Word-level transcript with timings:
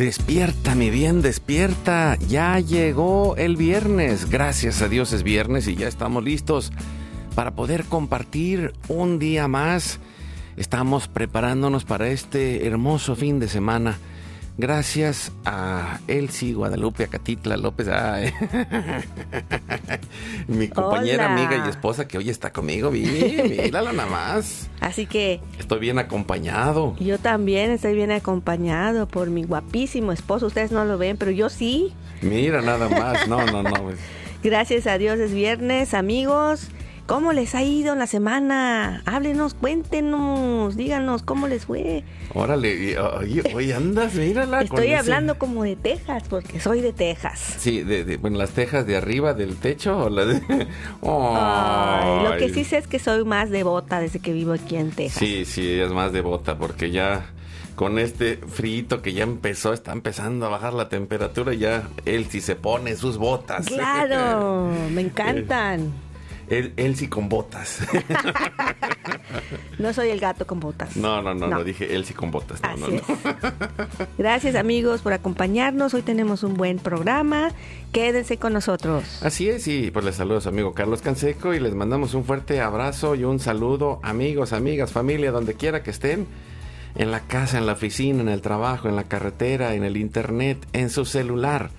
Despierta, 0.00 0.74
mi 0.74 0.88
bien, 0.88 1.20
despierta. 1.20 2.16
Ya 2.26 2.58
llegó 2.58 3.36
el 3.36 3.58
viernes. 3.58 4.30
Gracias 4.30 4.80
a 4.80 4.88
Dios 4.88 5.12
es 5.12 5.22
viernes 5.22 5.68
y 5.68 5.76
ya 5.76 5.88
estamos 5.88 6.24
listos 6.24 6.72
para 7.34 7.50
poder 7.50 7.84
compartir 7.84 8.72
un 8.88 9.18
día 9.18 9.46
más. 9.46 10.00
Estamos 10.56 11.06
preparándonos 11.06 11.84
para 11.84 12.08
este 12.08 12.66
hermoso 12.66 13.14
fin 13.14 13.40
de 13.40 13.48
semana. 13.48 13.98
Gracias 14.60 15.32
a 15.46 16.00
Elsie 16.06 16.52
Guadalupe 16.52 17.04
Acatitla 17.04 17.56
López, 17.56 17.88
mi 20.48 20.68
compañera, 20.68 21.32
amiga 21.32 21.64
y 21.64 21.70
esposa 21.70 22.06
que 22.06 22.18
hoy 22.18 22.28
está 22.28 22.52
conmigo. 22.52 22.90
Míralo 22.90 23.94
nada 23.94 24.10
más. 24.10 24.68
Así 24.82 25.06
que. 25.06 25.40
Estoy 25.58 25.78
bien 25.78 25.98
acompañado. 25.98 26.94
Yo 27.00 27.16
también 27.16 27.70
estoy 27.70 27.94
bien 27.94 28.10
acompañado 28.10 29.08
por 29.08 29.30
mi 29.30 29.44
guapísimo 29.44 30.12
esposo. 30.12 30.48
Ustedes 30.48 30.72
no 30.72 30.84
lo 30.84 30.98
ven, 30.98 31.16
pero 31.16 31.30
yo 31.30 31.48
sí. 31.48 31.94
Mira, 32.20 32.60
nada 32.60 32.90
más. 32.90 33.26
No, 33.28 33.46
no, 33.46 33.62
no. 33.62 33.92
Gracias 34.42 34.86
a 34.86 34.98
Dios 34.98 35.18
es 35.20 35.32
viernes, 35.32 35.94
amigos. 35.94 36.68
¿Cómo 37.10 37.32
les 37.32 37.56
ha 37.56 37.64
ido 37.64 37.94
en 37.94 37.98
la 37.98 38.06
semana? 38.06 39.02
Háblenos, 39.04 39.54
cuéntenos, 39.54 40.76
díganos 40.76 41.24
cómo 41.24 41.48
les 41.48 41.66
fue. 41.66 42.04
Órale, 42.34 42.96
hoy 43.52 43.72
andas, 43.72 44.14
mírala. 44.14 44.62
Estoy 44.62 44.92
hablando 44.92 45.36
como 45.36 45.64
de 45.64 45.74
Texas, 45.74 46.22
porque 46.30 46.60
soy 46.60 46.82
de 46.82 46.92
Texas. 46.92 47.56
Sí, 47.58 47.82
de, 47.82 48.16
bueno, 48.18 48.38
las 48.38 48.50
tejas 48.50 48.86
de 48.86 48.96
arriba 48.96 49.34
del 49.34 49.56
techo 49.56 50.04
o 50.04 50.08
la 50.08 50.24
de... 50.24 50.34
lo 51.02 52.36
que 52.38 52.54
sí 52.54 52.62
sé 52.62 52.78
es 52.78 52.86
que 52.86 53.00
soy 53.00 53.24
más 53.24 53.50
devota 53.50 53.98
desde 53.98 54.20
que 54.20 54.32
vivo 54.32 54.52
aquí 54.52 54.76
en 54.76 54.92
Texas. 54.92 55.18
Sí, 55.18 55.44
sí, 55.44 55.80
es 55.80 55.90
más 55.90 56.12
devota 56.12 56.58
porque 56.58 56.92
ya 56.92 57.26
con 57.74 57.98
este 57.98 58.36
frío 58.36 59.02
que 59.02 59.14
ya 59.14 59.24
empezó, 59.24 59.72
está 59.72 59.90
empezando 59.90 60.46
a 60.46 60.48
bajar 60.48 60.74
la 60.74 60.88
temperatura, 60.88 61.54
ya 61.54 61.88
él 62.04 62.26
sí 62.30 62.40
se 62.40 62.54
pone 62.54 62.94
sus 62.94 63.18
botas. 63.18 63.66
Claro, 63.66 64.70
me 64.92 65.00
encantan. 65.00 65.92
Él, 66.50 66.96
sí 66.96 67.06
con 67.06 67.28
botas. 67.28 67.78
no 69.78 69.92
soy 69.92 70.08
el 70.08 70.18
gato 70.18 70.48
con 70.48 70.58
botas. 70.58 70.96
No, 70.96 71.22
no, 71.22 71.32
no, 71.32 71.46
no, 71.46 71.62
dije 71.62 71.94
él 71.94 72.04
sí 72.04 72.12
con 72.12 72.32
botas. 72.32 72.60
No, 72.62 72.88
no, 72.88 73.00
Gracias 74.18 74.56
amigos 74.56 75.00
por 75.00 75.12
acompañarnos. 75.12 75.94
Hoy 75.94 76.02
tenemos 76.02 76.42
un 76.42 76.54
buen 76.54 76.80
programa. 76.80 77.52
Quédense 77.92 78.36
con 78.36 78.52
nosotros. 78.52 79.22
Así 79.22 79.48
es, 79.48 79.68
y 79.68 79.92
pues 79.92 80.04
les 80.04 80.16
saludo 80.16 80.38
a 80.38 80.40
su 80.40 80.48
amigo 80.48 80.74
Carlos 80.74 81.02
Canseco 81.02 81.54
y 81.54 81.60
les 81.60 81.72
mandamos 81.76 82.14
un 82.14 82.24
fuerte 82.24 82.60
abrazo 82.60 83.14
y 83.14 83.22
un 83.22 83.38
saludo, 83.38 84.00
amigos, 84.02 84.52
amigas, 84.52 84.90
familia, 84.90 85.30
donde 85.30 85.54
quiera 85.54 85.84
que 85.84 85.90
estén. 85.90 86.26
En 86.96 87.12
la 87.12 87.20
casa, 87.20 87.58
en 87.58 87.66
la 87.66 87.74
oficina, 87.74 88.22
en 88.22 88.28
el 88.28 88.42
trabajo, 88.42 88.88
en 88.88 88.96
la 88.96 89.04
carretera, 89.04 89.74
en 89.74 89.84
el 89.84 89.96
internet, 89.96 90.66
en 90.72 90.90
su 90.90 91.04
celular. 91.04 91.70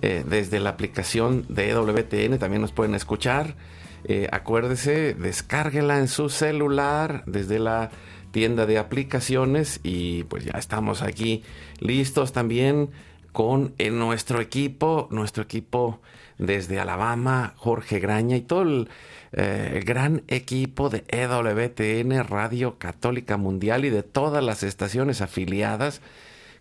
Eh, 0.00 0.24
desde 0.26 0.60
la 0.60 0.70
aplicación 0.70 1.44
de 1.48 1.70
EWTN 1.70 2.38
también 2.38 2.62
nos 2.62 2.72
pueden 2.72 2.94
escuchar 2.94 3.56
eh, 4.04 4.28
acuérdese, 4.30 5.14
descárguela 5.14 5.98
en 5.98 6.08
su 6.08 6.28
celular 6.28 7.24
desde 7.26 7.58
la 7.58 7.90
tienda 8.30 8.66
de 8.66 8.78
aplicaciones 8.78 9.80
y 9.82 10.24
pues 10.24 10.44
ya 10.44 10.58
estamos 10.58 11.02
aquí 11.02 11.42
listos 11.80 12.32
también 12.32 12.90
con 13.32 13.74
eh, 13.78 13.90
nuestro 13.90 14.40
equipo, 14.40 15.08
nuestro 15.10 15.42
equipo 15.42 16.00
desde 16.38 16.78
Alabama, 16.78 17.54
Jorge 17.56 17.98
Graña 17.98 18.36
y 18.36 18.42
todo 18.42 18.62
el, 18.62 18.88
eh, 19.32 19.82
gran 19.84 20.22
equipo 20.28 20.88
de 20.88 21.04
EWTN, 21.08 22.24
Radio 22.24 22.78
Católica 22.78 23.36
Mundial 23.36 23.84
y 23.84 23.90
de 23.90 24.02
todas 24.02 24.42
las 24.44 24.62
estaciones 24.62 25.20
afiliadas 25.20 26.00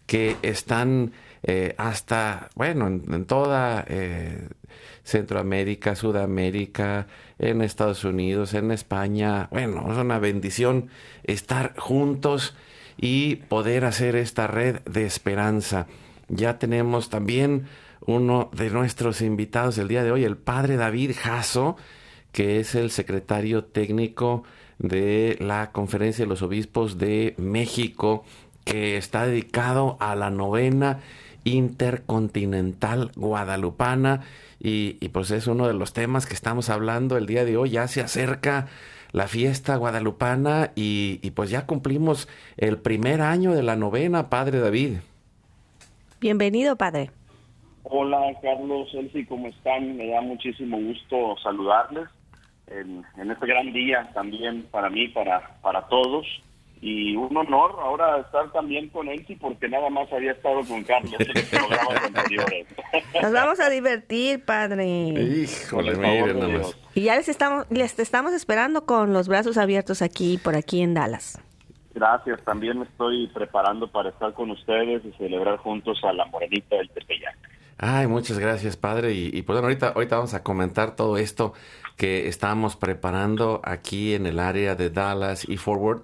que 0.06 0.36
están 0.42 1.12
hasta, 1.78 2.50
bueno, 2.56 2.88
en, 2.88 3.26
toda 3.26 3.86
Centroamérica, 5.08 5.96
Sudamérica, 5.96 7.08
en 7.40 7.62
Estados 7.62 8.04
Unidos, 8.04 8.54
en 8.54 8.72
España. 8.72 9.48
Bueno, 9.52 9.90
es 9.90 9.98
una 9.98 10.20
bendición 10.20 10.90
estar 11.24 11.76
juntos 11.78 12.58
y 12.98 13.38
poder 13.38 13.86
hacer 13.86 14.18
esta 14.18 14.48
red 14.48 14.82
de 14.82 15.06
esperanza. 15.06 15.88
Ya 16.28 16.60
tenemos 16.60 17.10
también 17.10 17.68
uno 18.06 18.52
de 18.52 18.70
nuestros 18.70 19.22
invitados 19.22 19.78
el 19.78 19.88
día 19.88 20.04
de 20.04 20.12
hoy, 20.12 20.26
el 20.26 20.36
padre 20.36 20.76
David 20.76 21.12
Jasso, 21.18 21.78
que 22.34 22.60
es 22.60 22.76
el 22.76 22.92
secretario 22.92 23.64
técnico 23.64 24.44
de 24.78 25.38
la 25.40 25.72
Conferencia 25.72 26.26
de 26.26 26.30
los 26.30 26.42
Obispos 26.42 26.98
de 26.98 27.34
México, 27.38 28.26
que 28.66 28.98
está 28.98 29.26
dedicado 29.26 29.96
a 30.02 30.16
la 30.16 30.30
novena 30.30 31.00
intercontinental 31.48 33.12
guadalupana 33.16 34.22
y, 34.60 34.94
pues 35.10 35.32
es 35.32 35.48
uno 35.48 35.68
de 35.68 35.74
los 35.74 35.94
temas 35.94 36.26
que 36.26 36.34
estamos 36.34 36.70
hablando 36.70 37.18
el 37.18 37.26
día 37.26 37.46
de 37.46 37.58
hoy. 37.58 37.72
Ya 37.72 37.88
se 37.88 38.02
acerca 38.02 38.68
la 39.12 39.28
fiesta 39.28 39.76
guadalupana 39.78 40.72
y, 40.76 41.32
pues 41.32 41.50
ya 41.50 41.66
cumplimos 41.66 42.28
el 42.58 42.78
primer 42.78 43.22
año 43.22 43.54
de 43.54 43.64
la 43.64 43.76
novena, 43.76 44.30
Padre 44.30 44.60
David. 44.60 44.98
Bienvenido, 46.20 46.76
Padre. 46.76 47.12
Hola, 47.84 48.20
Carlos, 48.42 48.90
Elsie, 48.94 49.26
¿cómo 49.28 49.48
están? 49.48 49.96
Me 49.96 50.10
da 50.10 50.20
muchísimo 50.20 50.78
gusto 50.78 51.38
saludarles 51.42 52.10
en, 52.68 53.06
en 53.18 53.32
este 53.32 53.48
gran 53.48 53.72
día 53.72 54.10
también 54.14 54.64
para 54.72 54.90
mí, 54.90 55.08
para, 55.08 55.58
para 55.62 55.88
todos 55.88 56.26
y 56.82 57.16
un 57.16 57.36
honor 57.36 57.76
ahora 57.80 58.20
estar 58.20 58.52
también 58.52 58.90
con 58.90 59.08
Elsie 59.08 59.38
porque 59.40 59.68
nada 59.68 59.90
más 59.90 60.12
había 60.12 60.32
estado 60.32 60.62
con 60.66 60.84
Carlos 60.84 61.14
en 61.20 61.34
los 61.34 61.44
programas 61.44 62.04
anteriores. 62.04 62.68
Nos 63.22 63.32
vamos 63.32 63.60
a 63.60 63.70
divertir, 63.70 64.44
padre. 64.46 64.86
Híjole, 64.86 65.96
miren 65.96 66.62
Y 66.94 67.02
ya 67.02 67.16
les 67.16 67.30
estamos, 67.30 67.66
les 67.70 67.98
estamos 68.00 68.34
esperando 68.34 68.86
con 68.86 69.14
los 69.14 69.28
brazos 69.28 69.58
abiertos 69.58 70.02
aquí, 70.02 70.38
por 70.38 70.56
aquí 70.56 70.82
en 70.82 70.94
Dallas. 70.94 71.42
Gracias, 71.94 72.44
también 72.44 72.78
me 72.78 72.86
estoy 72.86 73.28
preparando 73.28 73.88
para 73.88 74.10
estar 74.10 74.34
con 74.34 74.52
ustedes 74.52 75.04
y 75.04 75.12
celebrar 75.14 75.58
juntos 75.58 76.00
a 76.04 76.14
la 76.14 76.26
Morenita 76.26 76.76
del 76.76 76.90
Tepeyac. 76.92 77.36
Ay, 77.80 78.08
muchas 78.08 78.38
gracias, 78.38 78.78
padre. 78.78 79.14
Y, 79.14 79.28
y 79.34 79.42
pues 79.42 79.56
bueno, 79.56 79.68
ahorita, 79.68 79.90
ahorita 79.90 80.16
vamos 80.16 80.34
a 80.34 80.44
comentar 80.44 80.96
todo 80.96 81.18
esto 81.18 81.54
que 81.96 82.28
estamos 82.28 82.76
preparando 82.76 83.62
aquí 83.64 84.14
en 84.14 84.28
el 84.28 84.40
área 84.40 84.76
de 84.76 84.90
Dallas 84.92 85.48
y 85.50 85.58
Forward. 85.58 86.04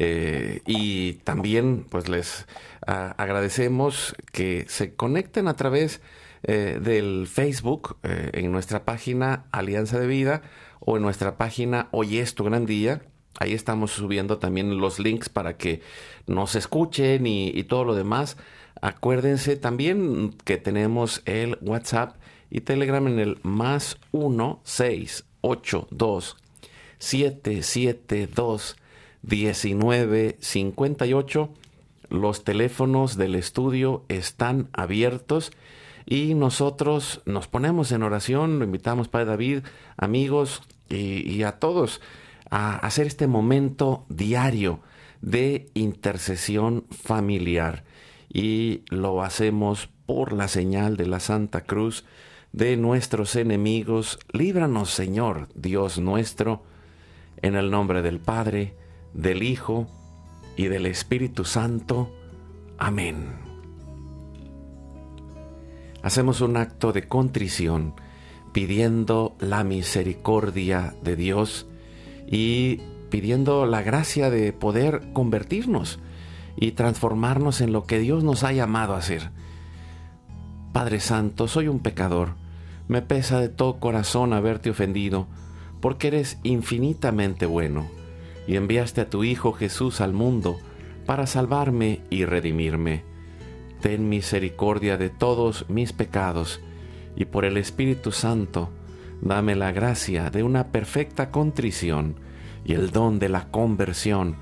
Eh, 0.00 0.62
y 0.64 1.14
también 1.24 1.84
pues 1.90 2.08
les 2.08 2.46
agradecemos 2.86 4.14
que 4.30 4.64
se 4.68 4.94
conecten 4.94 5.48
a 5.48 5.56
través 5.56 6.00
eh, 6.44 6.78
del 6.80 7.26
Facebook 7.26 7.96
eh, 8.04 8.30
en 8.34 8.52
nuestra 8.52 8.84
página 8.84 9.46
Alianza 9.50 9.98
de 9.98 10.06
Vida 10.06 10.42
o 10.78 10.96
en 10.96 11.02
nuestra 11.02 11.36
página 11.36 11.88
Hoy 11.90 12.18
es 12.18 12.36
tu 12.36 12.44
gran 12.44 12.64
día. 12.64 13.02
Ahí 13.40 13.54
estamos 13.54 13.90
subiendo 13.90 14.38
también 14.38 14.78
los 14.78 15.00
links 15.00 15.28
para 15.28 15.56
que 15.56 15.82
nos 16.28 16.54
escuchen 16.54 17.26
y, 17.26 17.48
y 17.48 17.64
todo 17.64 17.82
lo 17.82 17.96
demás. 17.96 18.36
Acuérdense 18.80 19.56
también 19.56 20.32
que 20.44 20.58
tenemos 20.58 21.22
el 21.24 21.58
WhatsApp 21.60 22.14
y 22.50 22.60
Telegram 22.60 23.04
en 23.08 23.18
el 23.18 23.40
más 23.42 23.98
1 24.12 24.60
6 24.62 25.24
8 25.40 25.88
2 25.90 26.36
7 26.98 27.62
7 27.64 28.28
2 28.32 28.76
1958. 29.22 31.48
Los 32.10 32.44
teléfonos 32.44 33.16
del 33.16 33.34
estudio 33.34 34.04
están 34.08 34.68
abiertos 34.72 35.52
y 36.06 36.34
nosotros 36.34 37.22
nos 37.26 37.48
ponemos 37.48 37.92
en 37.92 38.02
oración, 38.02 38.58
lo 38.58 38.64
invitamos 38.64 39.08
Padre 39.08 39.26
David, 39.26 39.58
amigos 39.96 40.62
y, 40.88 41.30
y 41.30 41.42
a 41.42 41.58
todos 41.58 42.00
a 42.50 42.78
hacer 42.78 43.06
este 43.06 43.26
momento 43.26 44.06
diario 44.08 44.80
de 45.20 45.66
intercesión 45.74 46.86
familiar 46.90 47.84
y 48.32 48.84
lo 48.88 49.22
hacemos 49.22 49.90
por 50.06 50.32
la 50.32 50.48
señal 50.48 50.96
de 50.96 51.06
la 51.06 51.20
Santa 51.20 51.62
Cruz 51.62 52.04
de 52.52 52.76
nuestros 52.76 53.36
enemigos. 53.36 54.18
Líbranos, 54.32 54.90
Señor, 54.90 55.48
Dios 55.54 55.98
nuestro, 55.98 56.62
en 57.42 57.54
el 57.54 57.70
nombre 57.70 58.02
del 58.02 58.18
Padre, 58.18 58.74
del 59.14 59.42
Hijo 59.42 59.86
y 60.56 60.68
del 60.68 60.86
Espíritu 60.86 61.44
Santo. 61.44 62.12
Amén. 62.78 63.48
Hacemos 66.02 66.40
un 66.40 66.56
acto 66.56 66.92
de 66.92 67.08
contrición 67.08 67.94
pidiendo 68.52 69.36
la 69.40 69.64
misericordia 69.64 70.94
de 71.02 71.16
Dios 71.16 71.66
y 72.26 72.80
pidiendo 73.10 73.66
la 73.66 73.82
gracia 73.82 74.30
de 74.30 74.52
poder 74.52 75.12
convertirnos 75.12 75.98
y 76.56 76.72
transformarnos 76.72 77.60
en 77.60 77.72
lo 77.72 77.84
que 77.84 77.98
Dios 77.98 78.24
nos 78.24 78.44
ha 78.44 78.52
llamado 78.52 78.94
a 78.94 79.02
ser. 79.02 79.30
Padre 80.72 81.00
Santo, 81.00 81.48
soy 81.48 81.68
un 81.68 81.80
pecador. 81.80 82.34
Me 82.88 83.02
pesa 83.02 83.40
de 83.40 83.48
todo 83.48 83.80
corazón 83.80 84.32
haberte 84.32 84.70
ofendido, 84.70 85.26
porque 85.80 86.08
eres 86.08 86.38
infinitamente 86.42 87.46
bueno, 87.46 87.86
y 88.48 88.56
enviaste 88.56 89.02
a 89.02 89.10
tu 89.10 89.22
Hijo 89.22 89.52
Jesús 89.52 90.00
al 90.00 90.14
mundo 90.14 90.58
para 91.06 91.26
salvarme 91.26 92.00
y 92.10 92.24
redimirme. 92.24 93.04
Ten 93.82 94.08
misericordia 94.08 94.96
de 94.96 95.10
todos 95.10 95.66
mis 95.68 95.92
pecados, 95.92 96.60
y 97.14 97.26
por 97.26 97.44
el 97.44 97.58
Espíritu 97.58 98.10
Santo, 98.10 98.70
dame 99.20 99.54
la 99.54 99.70
gracia 99.70 100.30
de 100.30 100.42
una 100.42 100.68
perfecta 100.68 101.30
contrición 101.30 102.16
y 102.64 102.72
el 102.72 102.90
don 102.90 103.18
de 103.18 103.28
la 103.28 103.50
conversión 103.50 104.36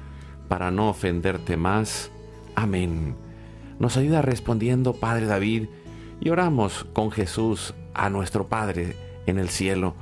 para 0.49 0.71
no 0.71 0.89
ofenderte 0.89 1.57
más. 1.57 2.11
Amén. 2.55 3.17
Nos 3.81 3.97
ayuda 3.97 4.23
respondiendo 4.23 4.95
Padre 4.95 5.27
David 5.27 5.67
y 6.21 6.31
oramos 6.31 6.87
con 6.93 7.11
Jesús 7.11 7.75
a 7.93 8.09
nuestro 8.09 8.47
Padre 8.47 8.95
en 9.27 9.39
el 9.39 9.49
cielo. 9.49 9.95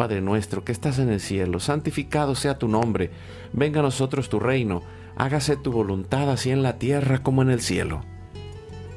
Padre 0.00 0.22
nuestro 0.22 0.64
que 0.64 0.72
estás 0.72 0.98
en 0.98 1.10
el 1.10 1.20
cielo, 1.20 1.60
santificado 1.60 2.34
sea 2.34 2.56
tu 2.56 2.68
nombre, 2.68 3.10
venga 3.52 3.80
a 3.80 3.82
nosotros 3.82 4.30
tu 4.30 4.40
reino, 4.40 4.80
hágase 5.14 5.58
tu 5.58 5.72
voluntad 5.72 6.30
así 6.30 6.50
en 6.50 6.62
la 6.62 6.78
tierra 6.78 7.22
como 7.22 7.42
en 7.42 7.50
el 7.50 7.60
cielo. 7.60 8.00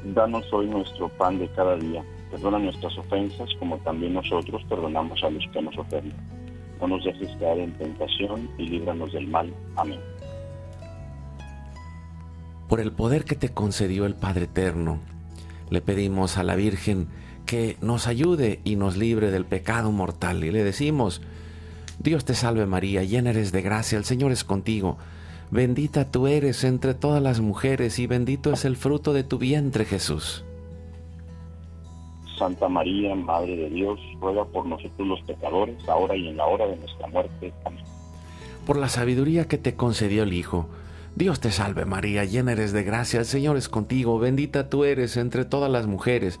Danos 0.02 0.50
hoy 0.50 0.66
nuestro 0.66 1.10
pan 1.10 1.38
de 1.38 1.46
cada 1.48 1.76
día, 1.76 2.02
perdona 2.30 2.58
nuestras 2.58 2.96
ofensas 2.96 3.50
como 3.58 3.76
también 3.80 4.14
nosotros 4.14 4.62
perdonamos 4.66 5.22
a 5.22 5.28
los 5.28 5.44
que 5.52 5.60
nos 5.60 5.76
ofenden 5.76 6.14
no 6.80 6.88
nos 6.88 7.04
dejes 7.04 7.28
caer 7.38 7.58
en 7.58 7.72
tentación 7.72 8.48
y 8.56 8.66
líbranos 8.66 9.12
del 9.12 9.28
mal. 9.28 9.52
Amén. 9.76 10.00
Por 12.66 12.80
el 12.80 12.92
poder 12.92 13.26
que 13.26 13.34
te 13.34 13.50
concedió 13.50 14.06
el 14.06 14.14
Padre 14.14 14.44
Eterno, 14.44 15.00
le 15.68 15.82
pedimos 15.82 16.38
a 16.38 16.44
la 16.44 16.56
Virgen 16.56 17.08
que 17.46 17.76
nos 17.80 18.06
ayude 18.06 18.60
y 18.64 18.76
nos 18.76 18.96
libre 18.96 19.30
del 19.30 19.44
pecado 19.44 19.92
mortal. 19.92 20.44
Y 20.44 20.50
le 20.50 20.64
decimos, 20.64 21.22
Dios 21.98 22.24
te 22.24 22.34
salve 22.34 22.66
María, 22.66 23.02
llena 23.02 23.30
eres 23.30 23.52
de 23.52 23.62
gracia, 23.62 23.98
el 23.98 24.04
Señor 24.04 24.32
es 24.32 24.44
contigo. 24.44 24.98
Bendita 25.50 26.10
tú 26.10 26.26
eres 26.26 26.64
entre 26.64 26.94
todas 26.94 27.22
las 27.22 27.40
mujeres 27.40 27.98
y 27.98 28.06
bendito 28.06 28.52
es 28.52 28.64
el 28.64 28.76
fruto 28.76 29.12
de 29.12 29.24
tu 29.24 29.38
vientre 29.38 29.84
Jesús. 29.84 30.44
Santa 32.38 32.68
María, 32.68 33.14
Madre 33.14 33.56
de 33.56 33.70
Dios, 33.70 34.00
ruega 34.20 34.44
por 34.44 34.66
nosotros 34.66 35.06
los 35.06 35.20
pecadores, 35.22 35.88
ahora 35.88 36.16
y 36.16 36.28
en 36.28 36.36
la 36.36 36.46
hora 36.46 36.66
de 36.66 36.76
nuestra 36.76 37.06
muerte. 37.06 37.52
Amén. 37.64 37.84
Por 38.66 38.76
la 38.76 38.88
sabiduría 38.88 39.46
que 39.46 39.58
te 39.58 39.76
concedió 39.76 40.22
el 40.24 40.32
Hijo, 40.32 40.68
Dios 41.14 41.38
te 41.38 41.52
salve 41.52 41.84
María, 41.84 42.24
llena 42.24 42.52
eres 42.52 42.72
de 42.72 42.82
gracia, 42.82 43.20
el 43.20 43.26
Señor 43.26 43.56
es 43.56 43.68
contigo, 43.68 44.18
bendita 44.18 44.68
tú 44.68 44.84
eres 44.84 45.16
entre 45.16 45.44
todas 45.44 45.70
las 45.70 45.86
mujeres, 45.86 46.40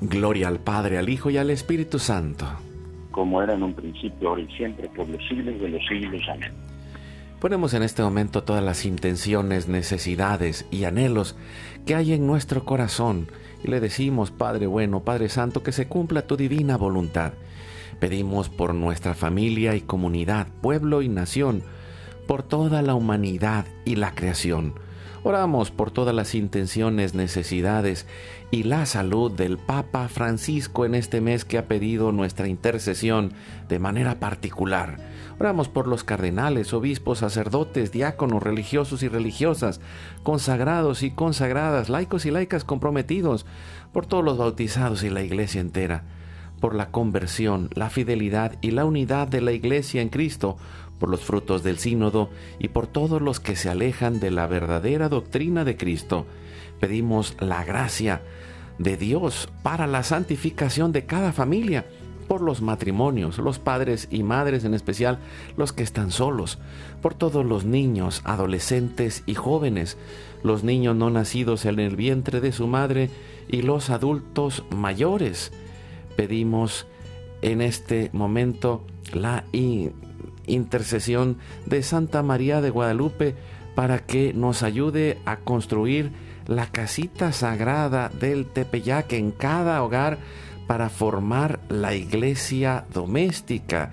Gloria 0.00 0.48
al 0.48 0.60
Padre, 0.60 0.98
al 0.98 1.08
Hijo 1.08 1.30
y 1.30 1.38
al 1.38 1.50
Espíritu 1.50 1.98
Santo. 1.98 2.46
Como 3.10 3.42
era 3.42 3.54
en 3.54 3.62
un 3.62 3.74
principio, 3.74 4.28
ahora 4.28 4.42
y 4.42 4.48
siempre, 4.56 4.88
por 4.88 5.08
los 5.08 5.26
siglos 5.26 5.58
de 5.60 5.68
los 5.68 5.86
siglos. 5.86 6.22
Amén. 6.30 6.52
Ponemos 7.40 7.74
en 7.74 7.82
este 7.82 8.02
momento 8.02 8.42
todas 8.44 8.62
las 8.62 8.86
intenciones, 8.86 9.68
necesidades 9.68 10.66
y 10.70 10.84
anhelos 10.84 11.36
que 11.84 11.94
hay 11.94 12.12
en 12.12 12.26
nuestro 12.26 12.64
corazón 12.64 13.28
y 13.62 13.68
le 13.68 13.80
decimos, 13.80 14.30
Padre 14.30 14.66
bueno, 14.66 15.00
Padre 15.00 15.28
Santo, 15.28 15.62
que 15.62 15.72
se 15.72 15.86
cumpla 15.86 16.26
tu 16.26 16.36
divina 16.36 16.76
voluntad. 16.76 17.32
Pedimos 18.00 18.48
por 18.48 18.74
nuestra 18.74 19.14
familia 19.14 19.74
y 19.74 19.80
comunidad, 19.80 20.48
pueblo 20.60 21.02
y 21.02 21.08
nación, 21.08 21.62
por 22.26 22.42
toda 22.42 22.82
la 22.82 22.94
humanidad 22.94 23.66
y 23.84 23.96
la 23.96 24.14
creación. 24.14 24.74
Oramos 25.28 25.72
por 25.72 25.90
todas 25.90 26.14
las 26.14 26.36
intenciones, 26.36 27.14
necesidades 27.14 28.06
y 28.52 28.62
la 28.62 28.86
salud 28.86 29.32
del 29.32 29.58
Papa 29.58 30.06
Francisco 30.06 30.84
en 30.84 30.94
este 30.94 31.20
mes 31.20 31.44
que 31.44 31.58
ha 31.58 31.66
pedido 31.66 32.12
nuestra 32.12 32.46
intercesión 32.46 33.32
de 33.68 33.80
manera 33.80 34.20
particular. 34.20 34.98
Oramos 35.40 35.68
por 35.68 35.88
los 35.88 36.04
cardenales, 36.04 36.72
obispos, 36.72 37.18
sacerdotes, 37.18 37.90
diáconos, 37.90 38.40
religiosos 38.40 39.02
y 39.02 39.08
religiosas, 39.08 39.80
consagrados 40.22 41.02
y 41.02 41.10
consagradas, 41.10 41.88
laicos 41.88 42.24
y 42.24 42.30
laicas 42.30 42.62
comprometidos, 42.62 43.46
por 43.92 44.06
todos 44.06 44.22
los 44.22 44.38
bautizados 44.38 45.02
y 45.02 45.10
la 45.10 45.24
iglesia 45.24 45.60
entera, 45.60 46.04
por 46.60 46.76
la 46.76 46.92
conversión, 46.92 47.68
la 47.74 47.90
fidelidad 47.90 48.58
y 48.60 48.70
la 48.70 48.84
unidad 48.84 49.26
de 49.26 49.40
la 49.40 49.50
iglesia 49.50 50.02
en 50.02 50.08
Cristo, 50.08 50.56
por 50.98 51.08
los 51.08 51.20
frutos 51.20 51.62
del 51.62 51.78
sínodo 51.78 52.30
y 52.58 52.68
por 52.68 52.86
todos 52.86 53.20
los 53.20 53.40
que 53.40 53.56
se 53.56 53.68
alejan 53.68 54.20
de 54.20 54.30
la 54.30 54.46
verdadera 54.46 55.08
doctrina 55.08 55.64
de 55.64 55.76
Cristo. 55.76 56.26
Pedimos 56.80 57.36
la 57.40 57.64
gracia 57.64 58.22
de 58.78 58.96
Dios 58.96 59.48
para 59.62 59.86
la 59.86 60.02
santificación 60.02 60.92
de 60.92 61.06
cada 61.06 61.32
familia 61.32 61.86
por 62.26 62.40
los 62.40 62.60
matrimonios, 62.60 63.38
los 63.38 63.58
padres 63.58 64.08
y 64.10 64.22
madres 64.22 64.64
en 64.64 64.74
especial, 64.74 65.18
los 65.56 65.72
que 65.72 65.82
están 65.82 66.10
solos, 66.10 66.58
por 67.00 67.14
todos 67.14 67.44
los 67.44 67.64
niños, 67.64 68.20
adolescentes 68.24 69.22
y 69.26 69.34
jóvenes, 69.34 69.96
los 70.42 70.64
niños 70.64 70.96
no 70.96 71.10
nacidos 71.10 71.64
en 71.64 71.78
el 71.78 71.96
vientre 71.96 72.40
de 72.40 72.52
su 72.52 72.66
madre 72.66 73.10
y 73.48 73.62
los 73.62 73.90
adultos 73.90 74.64
mayores. 74.70 75.52
Pedimos 76.16 76.86
en 77.42 77.60
este 77.60 78.10
momento 78.12 78.84
la 79.12 79.44
intercesión 80.46 81.38
de 81.66 81.82
Santa 81.82 82.22
María 82.22 82.60
de 82.60 82.70
Guadalupe 82.70 83.34
para 83.74 83.98
que 83.98 84.32
nos 84.32 84.62
ayude 84.62 85.18
a 85.26 85.36
construir 85.36 86.12
la 86.46 86.66
casita 86.66 87.32
sagrada 87.32 88.08
del 88.08 88.46
Tepeyac 88.46 89.12
en 89.12 89.32
cada 89.32 89.82
hogar 89.82 90.18
para 90.66 90.88
formar 90.88 91.60
la 91.68 91.94
iglesia 91.94 92.84
doméstica, 92.92 93.92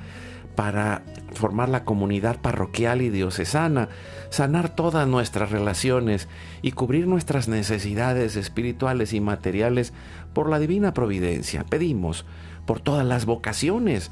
para 0.55 1.03
formar 1.33 1.69
la 1.69 1.83
comunidad 1.83 2.39
parroquial 2.41 3.01
y 3.01 3.10
diocesana, 3.10 3.89
sanar 4.29 4.75
todas 4.75 5.07
nuestras 5.07 5.51
relaciones 5.51 6.27
y 6.62 6.72
cubrir 6.72 7.07
nuestras 7.07 7.48
necesidades 7.48 8.36
espirituales 8.36 9.13
y 9.13 9.19
materiales 9.19 9.93
por 10.33 10.50
la 10.50 10.60
divina 10.60 10.93
providencia. 10.93 11.63
Pedimos 11.63 12.25
por 12.65 12.79
todas 12.79 13.05
las 13.05 13.25
vocaciones, 13.25 14.12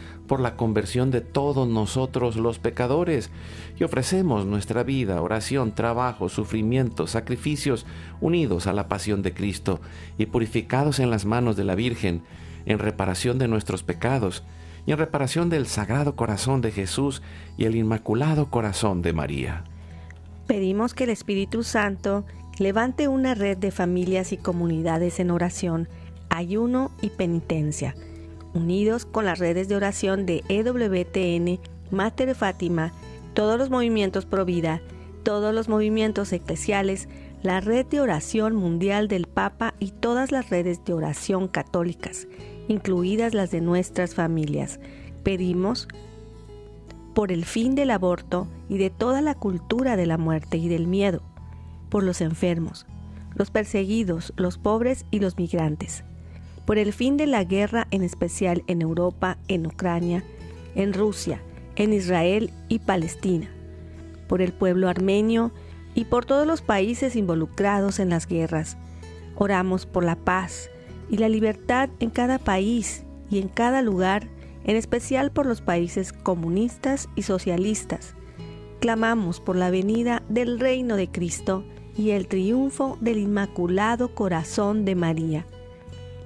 por 0.31 0.39
la 0.39 0.55
conversión 0.55 1.11
de 1.11 1.19
todos 1.19 1.67
nosotros 1.67 2.37
los 2.37 2.57
pecadores, 2.57 3.31
y 3.77 3.83
ofrecemos 3.83 4.45
nuestra 4.45 4.81
vida, 4.81 5.21
oración, 5.21 5.75
trabajo, 5.75 6.29
sufrimiento, 6.29 7.05
sacrificios, 7.05 7.85
unidos 8.21 8.65
a 8.65 8.71
la 8.71 8.87
pasión 8.87 9.23
de 9.23 9.33
Cristo 9.33 9.81
y 10.17 10.27
purificados 10.27 10.99
en 10.99 11.09
las 11.09 11.25
manos 11.25 11.57
de 11.57 11.65
la 11.65 11.75
Virgen, 11.75 12.21
en 12.65 12.79
reparación 12.79 13.39
de 13.39 13.49
nuestros 13.49 13.83
pecados, 13.83 14.43
y 14.85 14.93
en 14.93 14.99
reparación 14.99 15.49
del 15.49 15.67
Sagrado 15.67 16.15
Corazón 16.15 16.61
de 16.61 16.71
Jesús 16.71 17.21
y 17.57 17.65
el 17.65 17.75
Inmaculado 17.75 18.49
Corazón 18.49 19.01
de 19.01 19.11
María. 19.11 19.65
Pedimos 20.47 20.93
que 20.93 21.03
el 21.03 21.09
Espíritu 21.09 21.61
Santo 21.63 22.23
levante 22.57 23.09
una 23.09 23.35
red 23.35 23.57
de 23.57 23.71
familias 23.71 24.31
y 24.31 24.37
comunidades 24.37 25.19
en 25.19 25.29
oración, 25.29 25.89
ayuno 26.29 26.89
y 27.01 27.09
penitencia, 27.09 27.95
unidos 28.53 29.05
con 29.05 29.25
las 29.25 29.39
redes 29.39 29.67
de 29.67 29.75
oración 29.75 30.25
de 30.25 30.43
EWTN, 30.49 31.59
Mater 31.91 32.35
Fátima, 32.35 32.93
todos 33.33 33.57
los 33.57 33.69
movimientos 33.69 34.25
Pro 34.25 34.45
Vida, 34.45 34.81
todos 35.23 35.53
los 35.53 35.69
movimientos 35.69 36.33
eclesiales, 36.33 37.07
la 37.43 37.61
red 37.61 37.85
de 37.85 38.01
oración 38.01 38.55
mundial 38.55 39.07
del 39.07 39.27
Papa 39.27 39.73
y 39.79 39.91
todas 39.91 40.31
las 40.31 40.49
redes 40.49 40.83
de 40.85 40.93
oración 40.93 41.47
católicas 41.47 42.27
incluidas 42.67 43.33
las 43.33 43.51
de 43.51 43.61
nuestras 43.61 44.15
familias. 44.15 44.79
Pedimos 45.23 45.87
por 47.13 47.31
el 47.31 47.45
fin 47.45 47.75
del 47.75 47.91
aborto 47.91 48.47
y 48.69 48.77
de 48.77 48.89
toda 48.89 49.21
la 49.21 49.35
cultura 49.35 49.95
de 49.95 50.05
la 50.05 50.17
muerte 50.17 50.57
y 50.57 50.69
del 50.69 50.87
miedo, 50.87 51.21
por 51.89 52.03
los 52.03 52.21
enfermos, 52.21 52.85
los 53.35 53.51
perseguidos, 53.51 54.33
los 54.37 54.57
pobres 54.57 55.05
y 55.11 55.19
los 55.19 55.37
migrantes, 55.37 56.03
por 56.65 56.77
el 56.77 56.93
fin 56.93 57.17
de 57.17 57.27
la 57.27 57.43
guerra 57.43 57.87
en 57.91 58.03
especial 58.03 58.63
en 58.67 58.81
Europa, 58.81 59.37
en 59.47 59.67
Ucrania, 59.67 60.23
en 60.75 60.93
Rusia, 60.93 61.41
en 61.75 61.93
Israel 61.93 62.51
y 62.69 62.79
Palestina, 62.79 63.49
por 64.27 64.41
el 64.41 64.53
pueblo 64.53 64.89
armenio 64.89 65.51
y 65.95 66.05
por 66.05 66.25
todos 66.25 66.47
los 66.47 66.61
países 66.61 67.15
involucrados 67.15 67.99
en 67.99 68.09
las 68.09 68.27
guerras. 68.27 68.77
Oramos 69.35 69.85
por 69.85 70.03
la 70.03 70.15
paz, 70.15 70.69
y 71.11 71.17
la 71.17 71.29
libertad 71.29 71.89
en 71.99 72.09
cada 72.09 72.39
país 72.39 73.03
y 73.29 73.39
en 73.39 73.49
cada 73.49 73.81
lugar, 73.81 74.27
en 74.63 74.77
especial 74.77 75.31
por 75.31 75.45
los 75.45 75.61
países 75.61 76.13
comunistas 76.13 77.09
y 77.15 77.23
socialistas. 77.23 78.15
Clamamos 78.79 79.41
por 79.41 79.57
la 79.57 79.69
venida 79.69 80.23
del 80.29 80.59
reino 80.59 80.95
de 80.95 81.09
Cristo 81.09 81.65
y 81.97 82.11
el 82.11 82.27
triunfo 82.27 82.97
del 83.01 83.17
Inmaculado 83.17 84.15
Corazón 84.15 84.85
de 84.85 84.95
María. 84.95 85.45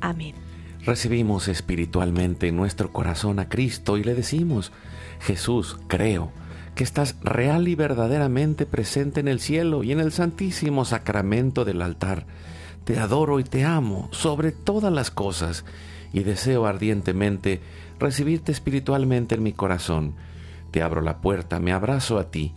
Amén. 0.00 0.34
Recibimos 0.84 1.48
espiritualmente 1.48 2.48
en 2.48 2.56
nuestro 2.56 2.92
corazón 2.92 3.38
a 3.38 3.48
Cristo 3.48 3.98
y 3.98 4.04
le 4.04 4.14
decimos, 4.14 4.72
Jesús, 5.20 5.78
creo 5.88 6.32
que 6.74 6.84
estás 6.84 7.16
real 7.22 7.68
y 7.68 7.74
verdaderamente 7.74 8.64
presente 8.64 9.20
en 9.20 9.28
el 9.28 9.40
cielo 9.40 9.82
y 9.82 9.92
en 9.92 10.00
el 10.00 10.12
santísimo 10.12 10.84
sacramento 10.84 11.64
del 11.64 11.82
altar 11.82 12.26
te 12.84 12.98
adoro 12.98 13.38
y 13.38 13.44
te 13.44 13.64
amo 13.64 14.08
sobre 14.10 14.52
todas 14.52 14.92
las 14.92 15.10
cosas 15.10 15.64
y 16.12 16.24
deseo 16.24 16.66
ardientemente 16.66 17.60
recibirte 17.98 18.52
espiritualmente 18.52 19.36
en 19.36 19.42
mi 19.42 19.52
corazón. 19.52 20.14
Te 20.70 20.82
abro 20.82 21.00
la 21.00 21.20
puerta, 21.20 21.60
me 21.60 21.72
abrazo 21.72 22.18
a 22.18 22.30
ti 22.30 22.52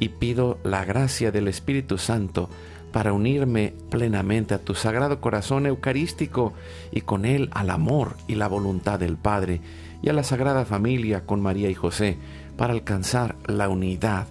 y 0.00 0.10
pido 0.10 0.58
la 0.62 0.84
gracia 0.84 1.30
del 1.30 1.48
Espíritu 1.48 1.96
Santo 1.96 2.50
para 2.92 3.12
unirme 3.12 3.74
plenamente 3.90 4.54
a 4.54 4.58
tu 4.58 4.74
sagrado 4.74 5.20
corazón 5.20 5.66
eucarístico 5.66 6.52
y 6.90 7.02
con 7.02 7.24
él 7.24 7.48
al 7.52 7.70
amor 7.70 8.16
y 8.26 8.34
la 8.34 8.48
voluntad 8.48 8.98
del 8.98 9.16
Padre 9.16 9.60
y 10.02 10.08
a 10.08 10.12
la 10.12 10.22
Sagrada 10.22 10.64
Familia 10.64 11.26
con 11.26 11.40
María 11.40 11.70
y 11.70 11.74
José 11.74 12.16
para 12.56 12.72
alcanzar 12.72 13.36
la 13.46 13.68
unidad 13.68 14.26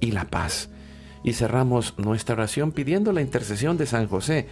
y 0.00 0.12
la 0.12 0.24
paz. 0.24 0.70
Y 1.22 1.34
cerramos 1.34 1.94
nuestra 1.98 2.34
oración 2.34 2.72
pidiendo 2.72 3.12
la 3.12 3.20
intercesión 3.20 3.76
de 3.76 3.86
San 3.86 4.08
José 4.08 4.46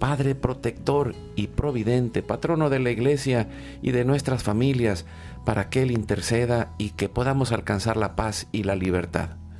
Padre 0.00 0.34
protector 0.34 1.14
y 1.36 1.48
providente, 1.48 2.22
patrono 2.22 2.70
de 2.70 2.80
la 2.80 2.90
iglesia 2.90 3.48
y 3.82 3.92
de 3.92 4.06
nuestras 4.06 4.42
familias, 4.42 5.04
para 5.44 5.68
que 5.68 5.82
Él 5.82 5.90
interceda 5.90 6.72
y 6.78 6.90
que 6.90 7.10
podamos 7.10 7.52
alcanzar 7.52 7.98
la 7.98 8.16
paz 8.16 8.48
y 8.50 8.62
la 8.62 8.74
libertad. 8.74 9.39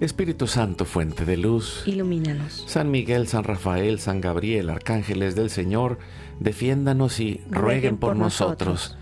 Espíritu 0.00 0.46
Santo, 0.46 0.86
fuente 0.86 1.26
de 1.26 1.36
luz, 1.36 1.82
ilumínanos. 1.84 2.64
San 2.66 2.90
Miguel, 2.90 3.28
San 3.28 3.44
Rafael, 3.44 4.00
San 4.00 4.22
Gabriel, 4.22 4.70
arcángeles 4.70 5.34
del 5.34 5.50
Señor, 5.50 5.98
defiéndanos 6.38 7.20
y 7.20 7.42
rueguen, 7.50 7.98
por, 7.98 8.16
nosotros. 8.16 8.96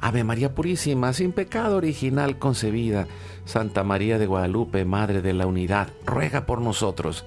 Ave 0.00 0.24
María 0.24 0.52
Purísima, 0.52 1.12
sin 1.12 1.30
pecado 1.30 1.76
original 1.76 2.40
concebida, 2.40 3.06
Santa 3.44 3.84
María 3.84 4.18
de 4.18 4.26
Guadalupe, 4.26 4.84
Madre 4.84 5.22
de 5.22 5.34
la 5.34 5.46
Unidad, 5.46 5.90
ruega 6.04 6.46
por 6.46 6.60
nosotros. 6.60 7.24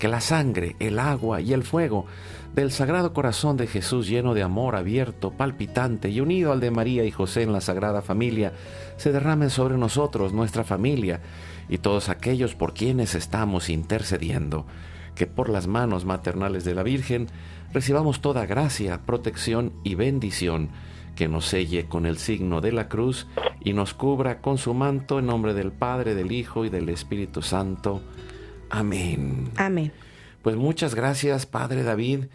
Que 0.00 0.08
la 0.08 0.20
sangre, 0.20 0.74
el 0.80 0.98
agua 0.98 1.40
y 1.40 1.52
el 1.52 1.62
fuego 1.62 2.06
del 2.52 2.72
Sagrado 2.72 3.12
Corazón 3.12 3.56
de 3.56 3.66
Jesús 3.66 4.08
lleno 4.08 4.34
de 4.34 4.42
amor 4.42 4.74
abierto, 4.74 5.30
palpitante 5.30 6.08
y 6.08 6.20
unido 6.20 6.52
al 6.52 6.60
de 6.60 6.70
María 6.72 7.04
y 7.04 7.12
José 7.12 7.42
en 7.42 7.52
la 7.52 7.60
Sagrada 7.60 8.02
Familia, 8.02 8.52
se 8.96 9.12
derramen 9.12 9.50
sobre 9.50 9.78
nosotros, 9.78 10.32
nuestra 10.32 10.64
familia 10.64 11.20
y 11.68 11.78
todos 11.78 12.08
aquellos 12.08 12.54
por 12.54 12.74
quienes 12.74 13.14
estamos 13.14 13.68
intercediendo, 13.68 14.66
que 15.14 15.26
por 15.26 15.48
las 15.48 15.66
manos 15.66 16.04
maternales 16.04 16.64
de 16.64 16.74
la 16.74 16.82
Virgen 16.82 17.28
recibamos 17.72 18.20
toda 18.20 18.46
gracia, 18.46 19.00
protección 19.04 19.72
y 19.82 19.94
bendición, 19.94 20.70
que 21.16 21.28
nos 21.28 21.46
selle 21.46 21.86
con 21.86 22.06
el 22.06 22.18
signo 22.18 22.60
de 22.60 22.72
la 22.72 22.88
cruz 22.88 23.26
y 23.60 23.72
nos 23.72 23.94
cubra 23.94 24.40
con 24.40 24.58
su 24.58 24.74
manto 24.74 25.18
en 25.18 25.26
nombre 25.26 25.54
del 25.54 25.72
Padre, 25.72 26.14
del 26.14 26.30
Hijo 26.30 26.64
y 26.64 26.68
del 26.68 26.88
Espíritu 26.90 27.42
Santo. 27.42 28.02
Amén. 28.70 29.50
Amén. 29.56 29.92
Pues 30.42 30.56
muchas 30.56 30.94
gracias, 30.94 31.46
Padre 31.46 31.82
David. 31.82 32.26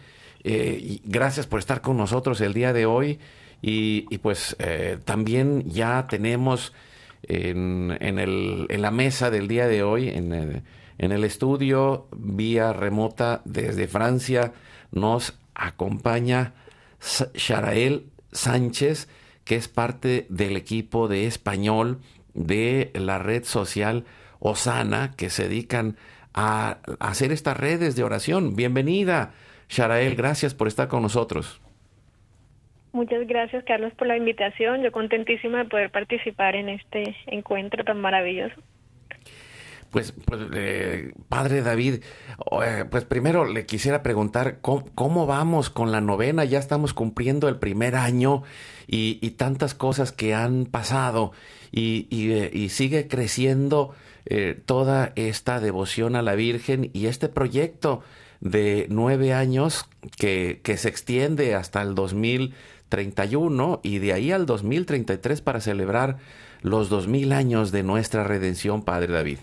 Eh, 0.44 1.00
gracias 1.04 1.46
por 1.46 1.60
estar 1.60 1.80
con 1.80 1.96
nosotros 1.96 2.40
el 2.40 2.52
día 2.52 2.72
de 2.72 2.86
hoy. 2.86 3.18
Y, 3.64 4.18
pues 4.18 4.56
eh, 4.58 4.98
también 5.04 5.62
ya 5.70 6.08
tenemos 6.08 6.72
en, 7.22 7.90
el, 8.00 8.66
en, 8.68 8.82
la 8.82 8.90
mesa 8.90 9.30
del 9.30 9.48
día 9.48 9.66
de 9.66 9.82
hoy, 9.82 10.08
en, 10.08 10.64
En 10.98 11.12
el 11.12 11.24
estudio, 11.24 12.08
vía 12.16 12.72
remota 12.72 13.42
desde 13.44 13.88
Francia, 13.88 14.52
nos 14.90 15.34
acompaña 15.54 16.54
Sharael 17.34 18.06
Sánchez, 18.32 19.08
que 19.44 19.56
es 19.56 19.68
parte 19.68 20.26
del 20.28 20.56
equipo 20.56 21.08
de 21.08 21.26
español 21.26 22.00
de 22.34 22.90
la 22.94 23.18
red 23.18 23.44
social 23.44 24.04
Osana, 24.38 25.12
que 25.16 25.30
se 25.30 25.48
dedican 25.48 25.96
a 26.34 26.78
hacer 27.00 27.32
estas 27.32 27.56
redes 27.56 27.96
de 27.96 28.04
oración. 28.04 28.56
Bienvenida, 28.56 29.34
Sharael, 29.68 30.14
gracias 30.14 30.54
por 30.54 30.68
estar 30.68 30.88
con 30.88 31.02
nosotros. 31.02 31.61
Muchas 32.92 33.26
gracias, 33.26 33.64
Carlos, 33.64 33.92
por 33.94 34.06
la 34.06 34.16
invitación. 34.16 34.82
Yo 34.82 34.92
contentísima 34.92 35.58
de 35.58 35.64
poder 35.64 35.90
participar 35.90 36.54
en 36.54 36.68
este 36.68 37.16
encuentro 37.26 37.84
tan 37.84 38.00
maravilloso. 38.00 38.54
Pues, 39.92 40.12
pues 40.24 40.40
eh, 40.54 41.12
padre 41.28 41.60
David, 41.60 42.02
eh, 42.64 42.84
pues 42.90 43.04
primero 43.04 43.44
le 43.44 43.66
quisiera 43.66 44.02
preguntar 44.02 44.58
¿cómo, 44.62 45.26
vamos 45.26 45.68
con 45.68 45.92
la 45.92 46.00
novena. 46.00 46.44
Ya 46.44 46.58
estamos 46.58 46.94
cumpliendo 46.94 47.46
el 47.48 47.58
primer 47.58 47.94
año 47.94 48.42
y, 48.86 49.18
tantas 49.32 49.74
cosas 49.74 50.10
que 50.10 50.34
han 50.34 50.64
pasado 50.64 51.32
y, 51.70 52.06
y, 52.10 52.68
sigue 52.70 53.06
creciendo 53.06 53.94
eh, 54.24 54.58
toda 54.64 55.12
esta 55.16 55.60
devoción 55.60 56.16
a 56.16 56.22
la 56.22 56.36
Virgen 56.36 56.90
y 56.94 57.06
este 57.06 57.28
proyecto 57.28 58.02
de 58.40 58.86
nueve 58.88 59.34
años 59.34 59.88
que, 60.18 60.60
que 60.64 60.78
se 60.78 60.88
extiende 60.88 61.54
hasta 61.54 61.82
el 61.82 61.94
2031 62.92 63.80
y 63.82 63.98
de 63.98 64.12
ahí 64.12 64.32
al 64.32 64.46
2033 64.46 65.40
para 65.40 65.60
celebrar 65.60 66.16
los 66.62 66.88
dos 66.88 67.08
mil 67.08 67.32
años 67.32 67.72
de 67.72 67.82
nuestra 67.82 68.24
redención, 68.24 68.84
Padre 68.84 69.12
David. 69.12 69.38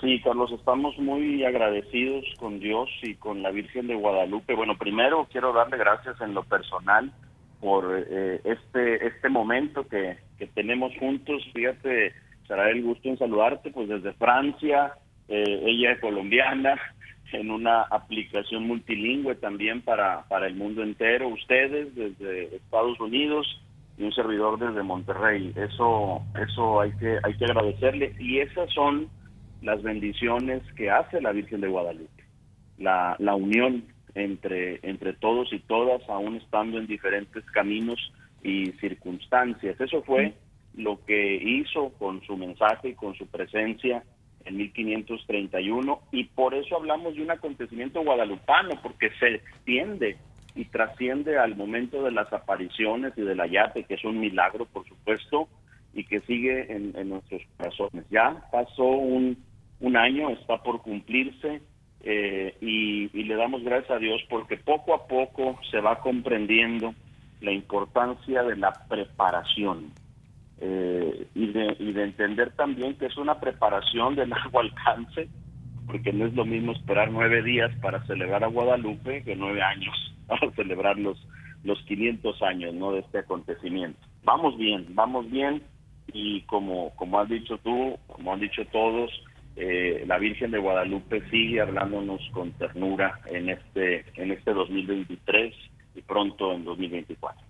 Sí, 0.00 0.20
Carlos, 0.22 0.50
estamos 0.52 0.96
muy 0.98 1.44
agradecidos 1.44 2.24
con 2.38 2.58
Dios 2.58 2.88
y 3.02 3.14
con 3.16 3.42
la 3.42 3.50
Virgen 3.50 3.86
de 3.86 3.94
Guadalupe. 3.94 4.54
Bueno, 4.54 4.78
primero 4.78 5.28
quiero 5.30 5.52
darle 5.52 5.76
gracias 5.76 6.18
en 6.22 6.32
lo 6.32 6.42
personal 6.44 7.12
por 7.60 7.84
eh, 8.08 8.40
este 8.44 9.06
este 9.06 9.28
momento 9.28 9.86
que, 9.86 10.16
que 10.38 10.46
tenemos 10.46 10.92
juntos. 10.98 11.42
Fíjate, 11.52 12.14
será 12.46 12.70
el 12.70 12.82
gusto 12.82 13.08
en 13.10 13.18
saludarte, 13.18 13.70
pues 13.70 13.88
desde 13.88 14.14
Francia, 14.14 14.94
eh, 15.28 15.62
ella 15.66 15.92
es 15.92 16.00
colombiana, 16.00 16.80
en 17.32 17.50
una 17.50 17.82
aplicación 17.82 18.66
multilingüe 18.66 19.34
también 19.36 19.82
para, 19.82 20.24
para 20.28 20.46
el 20.46 20.54
mundo 20.54 20.82
entero, 20.82 21.28
ustedes 21.28 21.94
desde 21.94 22.56
Estados 22.56 22.98
Unidos 23.00 23.46
y 23.98 24.04
un 24.04 24.12
servidor 24.12 24.58
desde 24.58 24.82
Monterrey. 24.82 25.52
Eso 25.56 26.22
eso 26.40 26.80
hay 26.80 26.92
que 26.92 27.18
hay 27.22 27.34
que 27.34 27.44
agradecerle 27.44 28.14
y 28.18 28.38
esas 28.38 28.72
son 28.72 29.08
las 29.62 29.82
bendiciones 29.82 30.62
que 30.74 30.90
hace 30.90 31.20
la 31.20 31.32
Virgen 31.32 31.60
de 31.60 31.68
Guadalupe, 31.68 32.24
la, 32.78 33.14
la 33.18 33.34
unión 33.34 33.84
entre, 34.14 34.80
entre 34.82 35.12
todos 35.12 35.52
y 35.52 35.60
todas, 35.60 36.00
aún 36.08 36.36
estando 36.36 36.78
en 36.78 36.86
diferentes 36.86 37.44
caminos 37.52 37.98
y 38.42 38.72
circunstancias. 38.80 39.80
Eso 39.80 40.02
fue 40.02 40.34
lo 40.74 41.04
que 41.04 41.36
hizo 41.36 41.90
con 41.98 42.22
su 42.22 42.36
mensaje 42.36 42.90
y 42.90 42.94
con 42.94 43.14
su 43.14 43.26
presencia 43.26 44.02
en 44.44 44.56
1531 44.56 46.00
y 46.12 46.24
por 46.24 46.54
eso 46.54 46.76
hablamos 46.76 47.14
de 47.14 47.22
un 47.22 47.30
acontecimiento 47.30 48.02
guadalupano, 48.02 48.80
porque 48.82 49.10
se 49.18 49.34
extiende 49.36 50.16
y 50.54 50.64
trasciende 50.64 51.38
al 51.38 51.56
momento 51.56 52.02
de 52.02 52.10
las 52.10 52.32
apariciones 52.32 53.12
y 53.16 53.22
del 53.22 53.40
ayate, 53.40 53.84
que 53.84 53.94
es 53.94 54.04
un 54.04 54.18
milagro, 54.18 54.66
por 54.66 54.86
supuesto, 54.86 55.48
y 55.94 56.04
que 56.04 56.20
sigue 56.20 56.72
en, 56.72 57.08
nuestros 57.08 57.42
corazones. 57.56 58.04
Ya 58.10 58.48
pasó 58.50 58.84
un 58.84 59.36
un 59.80 59.96
año, 59.96 60.30
está 60.30 60.62
por 60.62 60.82
cumplirse 60.82 61.62
eh, 62.02 62.56
y, 62.60 63.08
le 63.24 63.34
damos 63.34 63.62
gracias 63.62 63.90
a 63.90 63.98
Dios 63.98 64.20
porque 64.28 64.56
poco 64.56 64.94
a 64.94 65.06
poco 65.06 65.58
se 65.70 65.80
va 65.80 66.00
comprendiendo 66.00 66.94
la 67.40 67.52
importancia 67.52 68.42
de 68.42 68.56
la 68.56 68.72
preparación 68.88 69.92
eh, 70.60 71.26
y, 71.34 71.46
de, 71.52 71.76
y 71.78 71.92
de 71.92 72.04
entender 72.04 72.52
también 72.52 72.94
que 72.96 73.06
es 73.06 73.16
una 73.16 73.40
preparación 73.40 74.14
de 74.14 74.26
largo 74.28 74.60
alcance, 74.60 75.28
porque 75.86 76.12
no 76.12 76.26
es 76.26 76.34
lo 76.34 76.44
mismo 76.44 76.72
esperar 76.72 77.10
nueve 77.10 77.42
días 77.42 77.70
para 77.80 78.04
celebrar 78.06 78.44
a 78.44 78.48
Guadalupe 78.48 79.24
que 79.24 79.34
nueve 79.34 79.62
años 79.62 80.14
para 80.26 80.50
celebrar 80.52 80.98
los, 80.98 81.18
los 81.64 81.80
500 81.84 82.42
años 82.42 82.74
¿no? 82.74 82.92
de 82.92 83.00
este 83.00 83.18
acontecimiento. 83.18 83.98
Vamos 84.22 84.56
bien, 84.58 84.86
vamos 84.90 85.30
bien 85.30 85.62
y 86.12 86.42
como, 86.42 86.90
como 86.96 87.20
has 87.20 87.28
dicho 87.28 87.58
tú, 87.58 87.98
como 88.06 88.32
han 88.32 88.40
dicho 88.40 88.64
todos, 88.66 89.10
eh, 89.56 90.04
la 90.06 90.18
Virgen 90.18 90.50
de 90.50 90.58
Guadalupe 90.58 91.22
sigue 91.30 91.60
hablándonos 91.60 92.20
con 92.32 92.52
ternura 92.52 93.20
en 93.26 93.48
este, 93.48 94.04
en 94.14 94.32
este 94.32 94.52
2023 94.52 95.54
y 95.94 96.02
pronto 96.02 96.52
en 96.52 96.64
2024. 96.64 97.49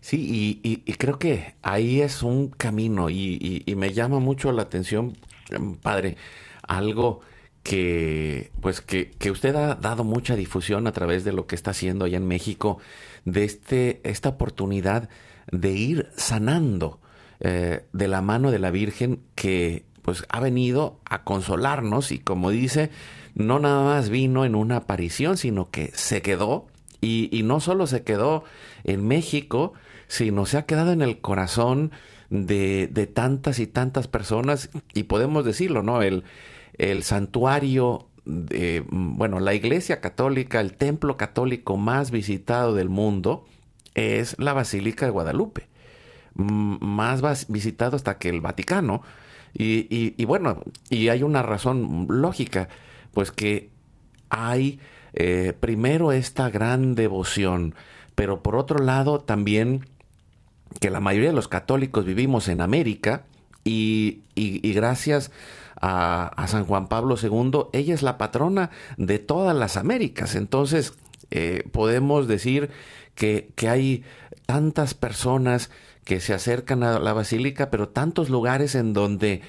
Sí, 0.00 0.60
y, 0.62 0.92
creo 0.94 1.18
que 1.18 1.54
ahí 1.62 2.00
es 2.00 2.22
un 2.22 2.48
camino 2.48 3.10
y, 3.10 3.64
me 3.76 3.92
llama 3.92 4.18
mucho 4.18 4.52
la 4.52 4.62
atención, 4.62 5.16
em, 5.50 5.76
padre, 5.76 6.16
algo 6.62 7.20
que 7.62 8.50
pues 8.62 8.80
que, 8.80 9.10
que, 9.10 9.30
usted 9.30 9.54
ha 9.56 9.74
dado 9.74 10.02
mucha 10.04 10.34
difusión 10.36 10.86
a 10.86 10.92
través 10.92 11.24
de 11.24 11.32
lo 11.32 11.46
que 11.46 11.54
está 11.54 11.72
haciendo 11.72 12.06
allá 12.06 12.16
en 12.16 12.26
México, 12.26 12.78
de 13.24 13.44
este, 13.44 14.00
esta 14.04 14.30
oportunidad 14.30 15.10
de 15.52 15.72
ir 15.72 16.08
sanando 16.16 17.00
eh, 17.40 17.84
de 17.92 18.08
la 18.08 18.20
mano 18.20 18.50
de 18.50 18.58
la 18.58 18.70
Virgen 18.70 19.20
que 19.34 19.84
pues 20.02 20.24
ha 20.28 20.40
venido 20.40 21.00
a 21.04 21.24
consolarnos 21.24 22.12
y 22.12 22.18
como 22.18 22.50
dice, 22.50 22.90
no 23.34 23.58
nada 23.58 23.82
más 23.82 24.10
vino 24.10 24.44
en 24.44 24.54
una 24.54 24.76
aparición, 24.76 25.36
sino 25.36 25.70
que 25.70 25.90
se 25.94 26.22
quedó 26.22 26.66
y, 27.00 27.42
no 27.44 27.60
solo 27.60 27.86
se 27.86 28.02
quedó 28.02 28.44
en 28.84 29.06
México, 29.06 29.72
sino 30.10 30.44
se 30.44 30.58
ha 30.58 30.66
quedado 30.66 30.90
en 30.90 31.02
el 31.02 31.20
corazón 31.20 31.92
de, 32.30 32.88
de 32.90 33.06
tantas 33.06 33.60
y 33.60 33.68
tantas 33.68 34.08
personas 34.08 34.68
y 34.92 35.04
podemos 35.04 35.44
decirlo, 35.44 35.84
¿no? 35.84 36.02
El, 36.02 36.24
el 36.78 37.04
santuario 37.04 38.08
de, 38.24 38.84
bueno, 38.90 39.38
la 39.38 39.54
iglesia 39.54 40.00
católica, 40.00 40.60
el 40.60 40.74
templo 40.74 41.16
católico 41.16 41.76
más 41.76 42.10
visitado 42.10 42.74
del 42.74 42.88
mundo 42.88 43.44
es 43.94 44.36
la 44.40 44.52
Basílica 44.52 45.06
de 45.06 45.12
Guadalupe, 45.12 45.68
más 46.34 47.46
visitado 47.48 47.94
hasta 47.94 48.18
que 48.18 48.30
el 48.30 48.40
Vaticano. 48.40 49.02
Y, 49.54 50.24
bueno, 50.24 50.64
y 50.88 51.08
hay 51.08 51.22
una 51.22 51.42
razón 51.42 52.06
lógica, 52.08 52.68
pues 53.12 53.30
que 53.30 53.70
hay 54.28 54.80
eh, 55.12 55.52
primero 55.58 56.10
esta 56.10 56.50
gran 56.50 56.96
devoción, 56.96 57.76
pero 58.16 58.42
por 58.42 58.56
otro 58.56 58.78
lado 58.78 59.20
también 59.20 59.86
que 60.78 60.90
la 60.90 61.00
mayoría 61.00 61.30
de 61.30 61.34
los 61.34 61.48
católicos 61.48 62.04
vivimos 62.04 62.48
en 62.48 62.60
América 62.60 63.24
y, 63.64 64.22
gracias 64.74 65.30
a, 65.80 66.46
San 66.46 66.64
Juan 66.64 66.88
Pablo 66.88 67.16
II, 67.20 67.68
ella 67.72 67.94
es 67.94 68.02
la 68.02 68.18
patrona 68.18 68.70
de 68.96 69.18
todas 69.18 69.56
las 69.56 69.76
Américas. 69.76 70.34
Entonces, 70.34 70.94
eh, 71.30 71.64
podemos 71.72 72.28
decir 72.28 72.70
que, 73.14 73.50
que 73.56 73.68
hay 73.68 74.04
tantas 74.46 74.94
personas 74.94 75.70
que 76.04 76.20
se 76.20 76.34
acercan 76.34 76.82
a 76.82 76.98
la 76.98 77.12
basílica, 77.12 77.70
pero 77.70 77.88
tantos 77.88 78.30
lugares 78.30 78.74
en 78.74 78.92
donde 78.92 79.42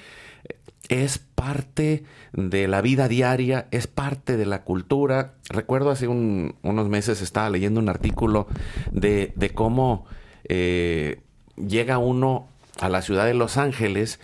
es 0.88 1.18
parte 1.18 2.04
de 2.32 2.68
la 2.68 2.80
vida 2.82 3.08
diaria, 3.08 3.66
es 3.70 3.86
parte 3.86 4.36
de 4.36 4.46
la 4.46 4.62
cultura. 4.62 5.34
Recuerdo 5.48 5.90
hace 5.90 6.08
unos 6.08 6.88
meses 6.88 7.22
estaba 7.22 7.50
leyendo 7.50 7.80
un 7.80 7.88
artículo 7.88 8.46
de, 8.90 9.32
cómo 9.54 10.06
eh, 10.54 11.20
llega 11.56 11.96
uno 11.96 12.46
a 12.78 12.90
la 12.90 13.00
ciudad 13.00 13.24
de 13.24 13.32
Los 13.32 13.56
Ángeles 13.56 14.20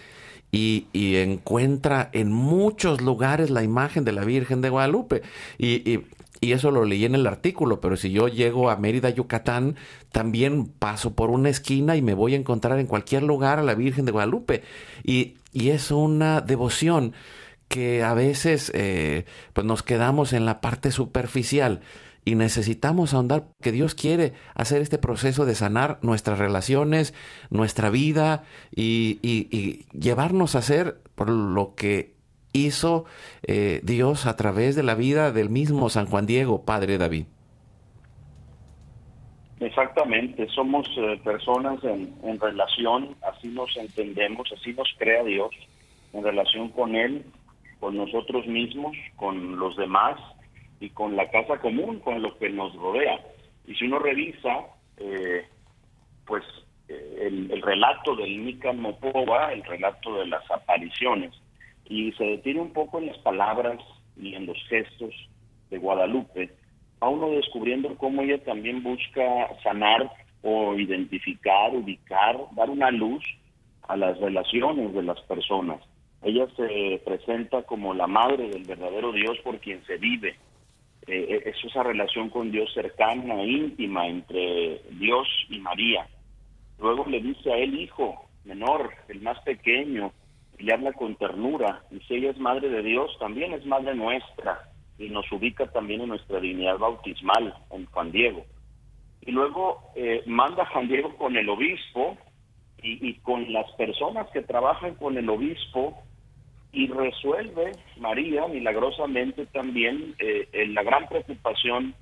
y, 0.52 0.86
encuentra 0.92 2.10
en 2.12 2.32
muchos 2.32 3.00
lugares 3.00 3.48
la 3.48 3.62
imagen 3.62 4.04
de 4.04 4.12
la 4.12 4.24
Virgen 4.24 4.60
de 4.60 4.68
Guadalupe. 4.68 5.22
y, 5.58 6.00
eso 6.40 6.70
lo 6.70 6.84
leí 6.84 7.04
en 7.04 7.14
el 7.14 7.26
artículo, 7.26 7.80
pero 7.80 7.96
si 7.96 8.10
yo 8.10 8.28
llego 8.28 8.70
a 8.70 8.76
Mérida, 8.76 9.10
Yucatán, 9.10 9.74
también 10.12 10.66
paso 10.66 11.14
por 11.14 11.30
una 11.30 11.48
esquina 11.48 11.96
y 11.96 12.02
me 12.02 12.14
voy 12.14 12.34
a 12.34 12.36
encontrar 12.36 12.78
en 12.78 12.86
cualquier 12.86 13.22
lugar 13.24 13.58
a 13.58 13.62
la 13.62 13.74
Virgen 13.74 14.04
de 14.04 14.12
Guadalupe. 14.12 14.62
Y, 15.02 15.34
y 15.52 15.70
es 15.70 15.90
una 15.90 16.40
devoción 16.42 17.14
que 17.68 18.02
a 18.02 18.14
veces 18.14 18.70
eh, 18.74 19.24
pues 19.52 19.66
nos 19.66 19.82
quedamos 19.82 20.32
en 20.32 20.46
la 20.46 20.60
parte 20.60 20.90
superficial 20.90 21.80
y 22.28 22.34
necesitamos 22.34 23.14
ahondar 23.14 23.44
que 23.62 23.72
Dios 23.72 23.94
quiere 23.94 24.34
hacer 24.54 24.82
este 24.82 24.98
proceso 24.98 25.46
de 25.46 25.54
sanar 25.54 25.98
nuestras 26.02 26.38
relaciones, 26.38 27.14
nuestra 27.48 27.88
vida 27.88 28.44
y, 28.70 29.86
llevarnos 29.98 30.54
a 30.54 30.60
ser 30.60 30.98
por 31.14 31.30
lo 31.30 31.74
que 31.74 32.12
hizo 32.52 33.06
eh, 33.46 33.80
Dios 33.82 34.26
a 34.26 34.36
través 34.36 34.76
de 34.76 34.82
la 34.82 34.94
vida 34.94 35.32
del 35.32 35.48
mismo 35.48 35.88
San 35.88 36.04
Juan 36.04 36.26
Diego, 36.26 36.66
Padre 36.66 36.98
David. 36.98 37.24
Exactamente, 39.60 40.46
somos 40.50 40.86
eh, 40.98 41.18
personas 41.24 41.82
en, 41.82 42.38
relación, 42.38 43.16
así 43.22 43.48
nos 43.48 43.74
entendemos, 43.78 44.52
así 44.52 44.74
nos 44.74 44.94
crea 44.98 45.24
Dios, 45.24 45.50
en 46.12 46.22
relación 46.22 46.68
con 46.68 46.94
Él, 46.94 47.24
con 47.80 47.96
nosotros 47.96 48.46
mismos, 48.46 48.94
con 49.16 49.58
los 49.58 49.76
demás 49.78 50.18
y 50.80 50.90
con 50.90 51.16
la 51.16 51.28
casa 51.30 51.58
común, 51.58 52.00
con 52.00 52.22
lo 52.22 52.36
que 52.38 52.50
nos 52.50 52.74
rodea. 52.74 53.20
Y 53.66 53.74
si 53.74 53.86
uno 53.86 53.98
revisa, 53.98 54.66
eh, 54.96 55.46
pues 56.26 56.44
eh, 56.88 57.26
el, 57.26 57.62
relato 57.62 58.16
del 58.16 58.44
Nican 58.44 58.80
Mopova, 58.80 59.52
el 59.52 59.62
relato 59.64 60.18
de 60.18 60.26
las 60.26 60.48
apariciones, 60.50 61.32
y 61.84 62.12
se 62.12 62.24
detiene 62.24 62.60
un 62.60 62.72
poco 62.72 62.98
en 62.98 63.06
las 63.06 63.18
palabras 63.18 63.78
y 64.16 64.34
en 64.34 64.46
los 64.46 64.58
gestos 64.68 65.14
de 65.70 65.78
Guadalupe, 65.78 66.50
a 67.00 67.08
uno 67.08 67.30
descubriendo 67.30 67.96
cómo 67.96 68.22
ella 68.22 68.42
también 68.44 68.82
busca 68.82 69.22
sanar 69.62 70.10
o 70.42 70.74
identificar, 70.74 71.74
ubicar, 71.74 72.36
dar 72.52 72.70
una 72.70 72.90
luz 72.90 73.24
a 73.86 73.96
las 73.96 74.18
relaciones 74.18 74.92
de 74.94 75.02
las 75.02 75.20
personas. 75.22 75.80
Ella 76.22 76.46
se 76.56 77.00
presenta 77.04 77.62
como 77.62 77.94
la 77.94 78.06
madre 78.06 78.48
del 78.48 78.64
verdadero 78.64 79.12
Dios 79.12 79.38
por 79.44 79.58
quien 79.60 79.84
se 79.86 79.96
vive. 79.98 80.36
Eh, 81.08 81.26
eh, 81.30 81.42
es 81.46 81.64
esa 81.64 81.82
relación 81.82 82.28
con 82.28 82.50
Dios 82.50 82.70
cercana, 82.74 83.42
íntima 83.42 84.06
entre 84.06 84.82
Dios 84.90 85.26
y 85.48 85.58
María. 85.58 86.06
Luego 86.78 87.06
le 87.06 87.20
dice 87.20 87.50
a 87.50 87.56
él, 87.56 87.80
hijo 87.80 88.28
menor, 88.44 88.92
el 89.08 89.22
más 89.22 89.40
pequeño, 89.40 90.12
y 90.58 90.64
le 90.64 90.74
habla 90.74 90.92
con 90.92 91.16
ternura. 91.16 91.82
Y 91.90 92.00
si 92.00 92.16
ella 92.16 92.30
es 92.30 92.38
madre 92.38 92.68
de 92.68 92.82
Dios, 92.82 93.10
también 93.18 93.54
es 93.54 93.64
madre 93.64 93.94
nuestra 93.94 94.68
y 94.98 95.08
nos 95.08 95.30
ubica 95.32 95.66
también 95.68 96.02
en 96.02 96.08
nuestra 96.08 96.40
dignidad 96.40 96.76
bautismal, 96.76 97.54
en 97.70 97.86
Juan 97.86 98.12
Diego. 98.12 98.44
Y 99.22 99.30
luego 99.30 99.80
eh, 99.94 100.22
manda 100.26 100.66
Juan 100.66 100.88
Diego 100.88 101.16
con 101.16 101.36
el 101.36 101.48
obispo 101.48 102.18
y, 102.82 103.14
con 103.20 103.52
las 103.52 103.70
personas 103.72 104.28
que 104.30 104.42
trabajan 104.42 104.94
con 104.94 105.16
el 105.18 105.28
obispo 105.28 105.98
y 106.72 106.86
resuelve 106.88 107.72
María 107.96 108.46
milagrosamente 108.46 109.46
también 109.46 110.14
eh, 110.18 110.48
en 110.52 110.74
la 110.74 110.82
gran 110.82 111.08
preocupación 111.08 111.94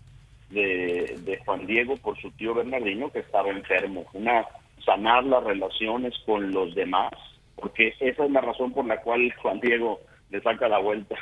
de, 0.51 1.41
Juan 1.45 1.67
Diego 1.67 1.97
por 1.97 2.21
su 2.21 2.31
tío 2.33 2.55
Bernardino 2.55 3.11
que 3.11 3.21
estaba 3.21 3.51
enfermo, 3.51 4.05
una 4.13 4.47
sanar 4.85 5.25
las 5.25 5.43
relaciones 5.43 6.15
con 6.25 6.53
los 6.53 6.75
demás, 6.75 7.13
porque 7.57 7.95
esa 8.01 8.25
es 8.25 8.31
la 8.31 8.41
razón 8.41 8.73
por 8.73 8.87
la 8.87 9.01
cual 9.01 9.33
Juan 9.43 9.61
Diego 9.61 10.01
le 10.31 10.41
saca 10.41 10.69
la 10.69 10.79
vuelta 10.79 11.17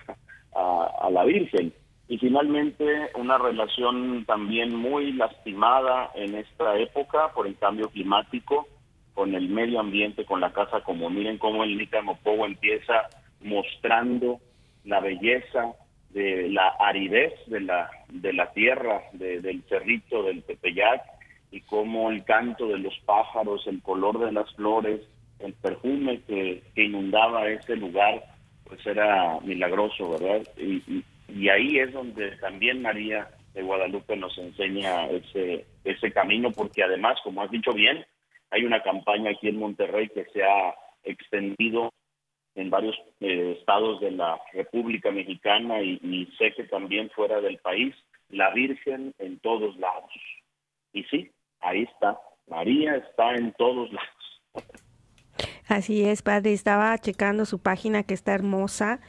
a, 0.55 1.09
la 1.11 1.25
Virgen. 1.25 1.73
Y 2.07 2.19
finalmente 2.19 2.85
una 3.15 3.39
relación 3.39 4.25
también 4.27 4.75
muy 4.75 5.13
lastimada 5.13 6.11
en 6.15 6.35
esta 6.35 6.79
época 6.79 7.33
por 7.35 7.47
el 7.47 7.57
cambio 7.57 7.89
climático, 7.89 8.67
con 9.15 9.35
el 9.35 9.49
medio 9.49 9.81
ambiente, 9.81 10.27
con 10.27 10.41
la 10.41 10.53
casa 10.53 10.83
como 10.83 11.09
miren 11.09 11.39
cómo 11.39 11.65
el 11.65 11.79
Nicamopogo 11.79 12.45
empieza 12.45 13.09
mostrando 13.45 14.41
la 14.85 15.01
belleza 15.01 15.75
de 16.11 16.49
la 16.49 16.69
aridez 16.81 17.33
de 17.47 17.61
la 17.61 17.91
de 18.09 18.33
la 18.33 18.53
tierra, 18.53 19.03
del 19.13 19.63
cerrito 19.69 20.23
del 20.23 20.43
Tepeyac 20.45 21.03
y 21.51 21.61
cómo 21.61 22.11
el 22.11 22.25
canto 22.25 22.67
de 22.67 22.79
los 22.79 22.99
pájaros, 23.05 23.67
el 23.67 23.81
color 23.83 24.19
de 24.19 24.33
las 24.33 24.53
flores, 24.55 25.01
el 25.39 25.53
perfume 25.55 26.21
que, 26.27 26.63
que 26.75 26.85
inundaba 26.85 27.49
ese 27.49 27.77
lugar 27.77 28.25
pues 28.65 28.85
era 28.87 29.39
milagroso, 29.41 30.11
¿verdad? 30.11 30.43
Y, 30.57 31.05
y, 31.29 31.49
ahí 31.49 31.79
es 31.79 31.93
donde 31.93 32.31
también 32.39 32.83
María 32.83 33.29
de 33.53 33.63
Guadalupe 33.63 34.17
nos 34.17 34.37
enseña 34.39 35.07
ese, 35.09 35.67
ese 35.85 36.11
camino, 36.13 36.51
porque 36.51 36.83
además, 36.83 37.19
como 37.23 37.43
has 37.43 37.51
dicho 37.51 37.73
bien, 37.73 38.05
hay 38.51 38.65
una 38.65 38.83
campaña 38.83 39.31
aquí 39.31 39.49
en 39.49 39.59
Monterrey 39.59 40.09
que 40.09 40.25
se 40.33 40.43
ha 40.43 40.75
extendido 41.05 41.93
en 42.55 42.71
varios 42.71 42.97
eh, 43.21 43.57
estados 43.59 44.01
de 44.01 44.13
la 44.13 44.41
República 44.53 45.11
Mexicana 45.11 45.83
y, 45.83 46.29
sé 46.39 46.53
que 46.53 46.65
también 46.65 47.11
fuera 47.11 47.41
del 47.41 47.59
país, 47.59 47.95
la 48.29 48.51
Virgen 48.51 49.15
en 49.19 49.39
todos 49.41 49.77
lados. 49.77 50.11
Y 50.93 51.05
sí, 51.05 51.31
ahí 51.61 51.83
está, 51.83 52.19
María 52.47 52.97
está 52.97 53.35
en 53.35 53.53
todos 53.53 53.91
lados. 53.93 54.69
Así 55.67 56.05
es, 56.05 56.23
padre. 56.23 56.53
Estaba 56.53 56.97
checando 56.99 57.47
su 57.47 57.59
página 57.59 58.03
que 58.03 58.15
está 58.15 58.35
hermosa, 58.35 59.01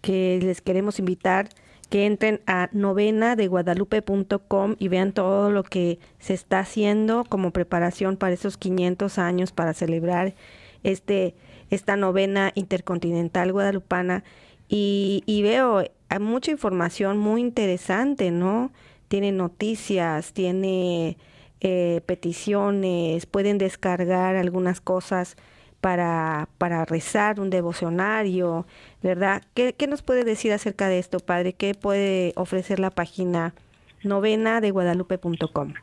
que 0.00 0.40
les 0.42 0.60
queremos 0.60 0.98
invitar 0.98 1.48
que 1.90 2.04
entren 2.04 2.40
a 2.46 2.68
novena 2.72 3.34
de 3.34 3.46
guadalupe.com 3.46 4.76
y 4.78 4.88
vean 4.88 5.12
todo 5.12 5.50
lo 5.50 5.62
que 5.62 5.98
se 6.18 6.34
está 6.34 6.60
haciendo 6.60 7.24
como 7.24 7.50
preparación 7.50 8.16
para 8.16 8.34
esos 8.34 8.58
500 8.58 9.18
años 9.18 9.52
para 9.52 9.72
celebrar 9.72 10.34
este 10.82 11.34
esta 11.70 11.96
novena 11.96 12.52
intercontinental 12.54 13.52
guadalupana 13.52 14.24
y, 14.68 15.22
y 15.26 15.42
veo 15.42 15.84
hay 16.08 16.18
mucha 16.18 16.50
información 16.50 17.18
muy 17.18 17.40
interesante, 17.40 18.30
¿no? 18.30 18.72
Tiene 19.08 19.32
noticias, 19.32 20.32
tiene 20.32 21.16
eh, 21.60 22.00
peticiones, 22.06 23.26
pueden 23.26 23.58
descargar 23.58 24.36
algunas 24.36 24.80
cosas 24.80 25.36
para, 25.80 26.48
para 26.58 26.84
rezar, 26.84 27.40
un 27.40 27.50
devocionario, 27.50 28.66
¿verdad? 29.02 29.42
¿Qué, 29.54 29.74
¿Qué, 29.74 29.86
nos 29.86 30.02
puede 30.02 30.24
decir 30.24 30.52
acerca 30.52 30.88
de 30.88 30.98
esto, 30.98 31.20
Padre? 31.20 31.52
¿Qué 31.52 31.74
puede 31.74 32.32
ofrecer 32.36 32.80
la 32.80 32.90
página 32.90 33.54
novena 34.02 34.60
de 34.60 34.70
guadalupe.com? 34.70 35.74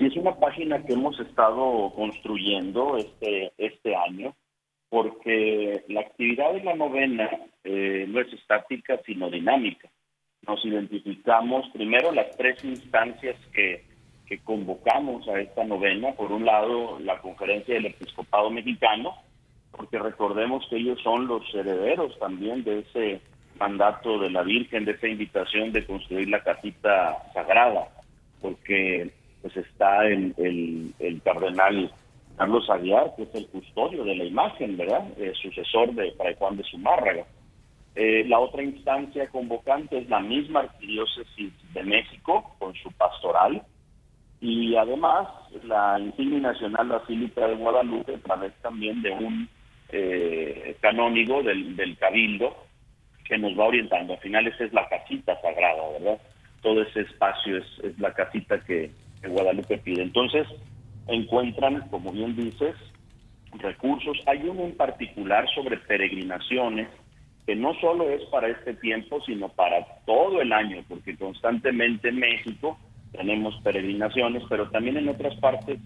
Es 0.00 0.16
una 0.16 0.34
página 0.36 0.82
que 0.84 0.94
hemos 0.94 1.18
estado 1.20 1.92
construyendo 1.94 2.96
este, 2.96 3.52
este 3.58 3.94
año, 3.94 4.34
porque 4.94 5.82
la 5.88 6.02
actividad 6.02 6.52
de 6.52 6.62
la 6.62 6.76
novena 6.76 7.28
eh, 7.64 8.06
no 8.06 8.20
es 8.20 8.32
estática, 8.32 9.00
sino 9.04 9.28
dinámica. 9.28 9.88
Nos 10.46 10.64
identificamos 10.64 11.68
primero 11.72 12.12
las 12.12 12.36
tres 12.36 12.62
instancias 12.64 13.34
que 13.52 13.82
que 14.26 14.38
convocamos 14.38 15.28
a 15.28 15.40
esta 15.40 15.64
novena, 15.64 16.12
por 16.12 16.32
un 16.32 16.44
lado 16.44 16.98
la 17.00 17.20
conferencia 17.20 17.74
del 17.74 17.86
episcopado 17.86 18.50
mexicano, 18.50 19.14
porque 19.70 19.98
recordemos 19.98 20.64
que 20.70 20.76
ellos 20.76 21.00
son 21.02 21.26
los 21.26 21.42
herederos 21.54 22.18
también 22.18 22.64
de 22.64 22.80
ese 22.80 23.20
mandato 23.58 24.18
de 24.18 24.30
la 24.30 24.42
Virgen, 24.42 24.84
de 24.84 24.92
esa 24.92 25.08
invitación 25.08 25.72
de 25.72 25.84
construir 25.84 26.28
la 26.28 26.42
casita 26.42 27.18
sagrada, 27.34 27.88
porque 28.40 29.10
pues 29.42 29.56
está 29.56 30.06
el, 30.06 30.34
el, 30.98 31.20
cardenal 31.22 31.92
Carlos 32.36 32.68
Aguiar, 32.68 33.14
que 33.16 33.22
es 33.24 33.34
el 33.34 33.46
custodio 33.48 34.04
de 34.04 34.16
la 34.16 34.24
imagen, 34.24 34.76
¿verdad? 34.76 35.06
El 35.18 35.34
sucesor 35.36 35.94
de 35.94 36.12
Fray 36.12 36.34
Juan 36.38 36.56
de 36.56 36.64
Zumárraga. 36.64 37.24
Eh, 37.94 38.24
la 38.26 38.40
otra 38.40 38.62
instancia 38.62 39.28
convocante 39.28 39.98
es 39.98 40.08
la 40.08 40.18
misma 40.18 40.60
arquidiócesis 40.60 41.52
de 41.72 41.82
México, 41.84 42.56
con 42.58 42.74
su 42.74 42.90
pastoral, 42.92 43.62
y 44.40 44.74
además 44.74 45.28
la 45.62 45.98
insignia 46.00 46.40
nacional 46.40 46.88
Basílica 46.88 47.46
de 47.46 47.54
Guadalupe 47.54 48.16
a 48.16 48.18
través 48.18 48.52
también 48.62 49.00
de 49.00 49.12
un 49.12 49.48
eh, 49.90 50.76
canónigo 50.80 51.42
del, 51.42 51.96
cabildo 51.98 52.54
que 53.24 53.38
nos 53.38 53.56
va 53.58 53.66
orientando. 53.66 54.14
Al 54.14 54.20
final 54.20 54.46
esa 54.48 54.64
es 54.64 54.72
la 54.72 54.88
casita 54.88 55.40
sagrada, 55.40 55.88
¿verdad? 55.98 56.18
Todo 56.62 56.82
ese 56.82 57.02
espacio 57.02 57.58
es, 57.58 57.64
es 57.84 57.98
la 57.98 58.12
casita 58.12 58.58
que, 58.64 58.90
que 59.22 59.28
Guadalupe 59.28 59.78
pide. 59.78 60.02
Entonces 60.02 60.46
encuentran, 61.08 61.88
como 61.90 62.12
bien 62.12 62.34
dices, 62.36 62.74
recursos. 63.58 64.16
Hay 64.26 64.48
uno 64.48 64.62
en 64.62 64.76
particular 64.76 65.46
sobre 65.54 65.76
peregrinaciones 65.78 66.88
que 67.46 67.54
no 67.54 67.74
solo 67.74 68.08
es 68.08 68.22
para 68.26 68.48
este 68.48 68.74
tiempo, 68.74 69.20
sino 69.26 69.48
para 69.50 69.84
todo 70.06 70.40
el 70.40 70.52
año, 70.52 70.82
porque 70.88 71.16
constantemente 71.16 72.08
en 72.08 72.18
México 72.18 72.78
tenemos 73.12 73.54
peregrinaciones, 73.62 74.42
pero 74.48 74.70
también 74.70 74.96
en 74.96 75.08
otras 75.08 75.34
partes 75.36 75.78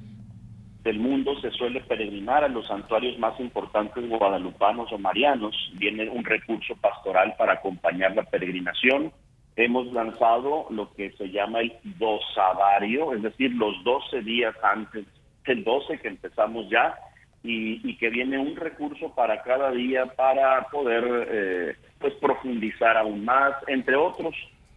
del 0.84 1.00
mundo 1.00 1.38
se 1.40 1.50
suele 1.50 1.80
peregrinar 1.80 2.44
a 2.44 2.48
los 2.48 2.66
santuarios 2.66 3.18
más 3.18 3.38
importantes 3.40 4.08
guadalupanos 4.08 4.90
o 4.92 4.98
marianos. 4.98 5.54
Viene 5.74 6.08
un 6.08 6.24
recurso 6.24 6.76
pastoral 6.76 7.34
para 7.36 7.54
acompañar 7.54 8.14
la 8.14 8.22
peregrinación. 8.22 9.12
Hemos 9.60 9.92
lanzado 9.92 10.66
lo 10.70 10.88
que 10.94 11.10
se 11.18 11.30
llama 11.30 11.58
el 11.62 11.72
dosavario, 11.98 13.12
es 13.12 13.22
decir, 13.22 13.50
los 13.56 13.74
12 13.82 14.22
días 14.22 14.54
antes 14.62 15.04
del 15.44 15.64
12 15.64 15.98
que 15.98 16.06
empezamos 16.06 16.70
ya, 16.70 16.94
y, 17.42 17.96
que 17.96 18.08
viene 18.08 18.38
un 18.38 18.54
recurso 18.54 19.12
para 19.16 19.42
cada 19.42 19.72
día 19.72 20.06
para 20.06 20.62
poder 20.68 21.28
eh, 21.28 21.76
pues 21.98 22.14
profundizar 22.14 22.96
aún 22.96 23.24
más, 23.24 23.52
entre 23.66 23.96
otros 23.96 24.32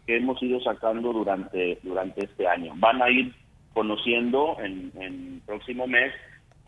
que 0.07 0.17
hemos 0.17 0.41
ido 0.41 0.59
sacando 0.61 1.13
durante, 1.13 1.77
durante 1.83 2.25
este 2.25 2.47
año. 2.47 2.73
Van 2.77 3.03
a 3.03 3.09
ir 3.11 3.35
conociendo 3.73 4.57
en, 4.63 4.91
el 4.99 5.41
próximo 5.45 5.85
mes 5.85 6.11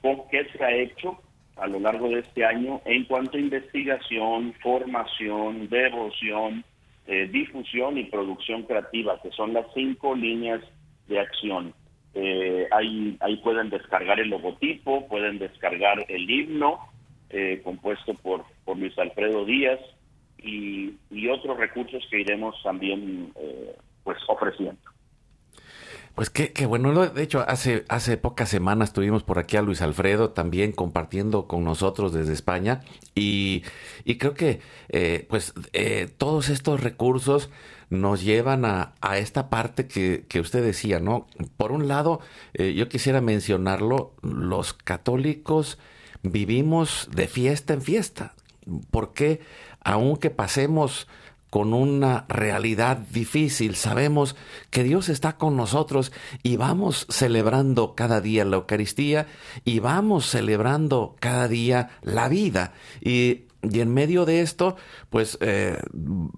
con 0.04 0.28
qué 0.30 0.46
se 0.56 0.64
ha 0.64 0.72
hecho 0.72 1.20
a 1.56 1.66
lo 1.66 1.80
largo 1.80 2.10
de 2.10 2.20
este 2.20 2.46
año 2.46 2.80
en 2.86 3.06
cuanto 3.06 3.38
a 3.38 3.42
investigación, 3.42 4.54
formación, 4.62 5.68
devoción, 5.68 6.64
eh, 7.08 7.28
difusión 7.32 7.98
y 7.98 8.06
producción 8.06 8.64
creativa, 8.64 9.20
que 9.22 9.32
son 9.32 9.54
las 9.54 9.66
cinco 9.74 10.16
líneas 10.16 10.62
de 11.08 11.20
acción. 11.20 11.74
Eh, 12.14 12.68
ahí, 12.72 13.18
ahí 13.20 13.38
pueden 13.38 13.70
descargar 13.70 14.20
el 14.20 14.30
logotipo, 14.30 15.08
pueden 15.08 15.40
descargar 15.40 16.06
el 16.08 16.30
himno 16.30 16.80
eh, 17.30 17.62
compuesto 17.64 18.14
por, 18.14 18.46
por 18.64 18.78
Luis 18.78 18.98
Alfredo 18.98 19.46
Díaz, 19.46 19.80
y, 20.44 21.28
otros 21.30 21.58
recursos 21.58 22.06
que 22.12 22.20
iremos 22.20 22.56
también 22.64 23.32
eh, 23.36 23.76
pues 24.04 24.18
ofreciendo. 24.28 24.82
Pues 26.16 26.30
qué, 26.30 26.68
bueno, 26.68 27.08
de 27.08 27.24
hecho 27.24 27.44
hace, 27.48 27.86
hace 27.90 28.18
pocas 28.18 28.48
semanas 28.48 28.94
tuvimos 28.94 29.24
por 29.24 29.40
aquí 29.40 29.58
a 29.58 29.64
Luis 29.64 29.82
Alfredo 29.82 30.30
también 30.30 30.72
compartiendo 30.72 31.48
con 31.48 31.64
nosotros 31.64 32.14
desde 32.14 32.34
España 32.34 32.82
y, 33.16 33.64
creo 34.20 34.36
que 34.36 34.60
eh, 34.90 35.26
pues 35.28 35.54
eh, 35.74 36.08
todos 36.16 36.50
estos 36.50 36.82
recursos 36.82 37.50
nos 37.90 38.24
llevan 38.24 38.64
a, 38.64 38.94
esta 39.18 39.50
parte 39.50 39.88
que, 39.88 40.40
usted 40.40 40.64
decía, 40.64 41.00
¿no? 41.00 41.26
Por 41.58 41.72
un 41.72 41.88
lado, 41.88 42.20
eh, 42.54 42.74
yo 42.76 42.90
quisiera 42.90 43.20
mencionarlo, 43.20 44.14
los 44.22 44.74
católicos 44.74 45.80
vivimos 46.22 47.10
de 47.12 47.28
fiesta 47.28 47.74
en 47.74 47.82
fiesta, 47.82 48.36
porque 48.92 49.42
aunque 49.82 50.30
pasemos 50.30 51.08
con 51.54 51.76
una 51.76 52.26
realidad 52.30 52.98
difícil, 52.98 53.76
sabemos 53.76 54.36
que 54.72 54.84
Dios 54.84 55.08
está 55.08 55.38
con 55.38 55.56
nosotros 55.56 56.12
y 56.42 56.58
vamos 56.58 57.06
celebrando 57.12 57.94
cada 57.94 58.22
día 58.22 58.44
la 58.44 58.56
Eucaristía 58.56 59.28
y 59.64 59.78
vamos 59.78 60.26
celebrando 60.26 61.16
cada 61.20 61.48
día 61.48 61.92
la 62.02 62.28
vida. 62.28 62.74
Y, 63.02 63.44
en 63.62 63.94
medio 63.94 64.26
de 64.26 64.42
esto, 64.42 64.78
pues 65.12 65.38
eh, 65.42 65.78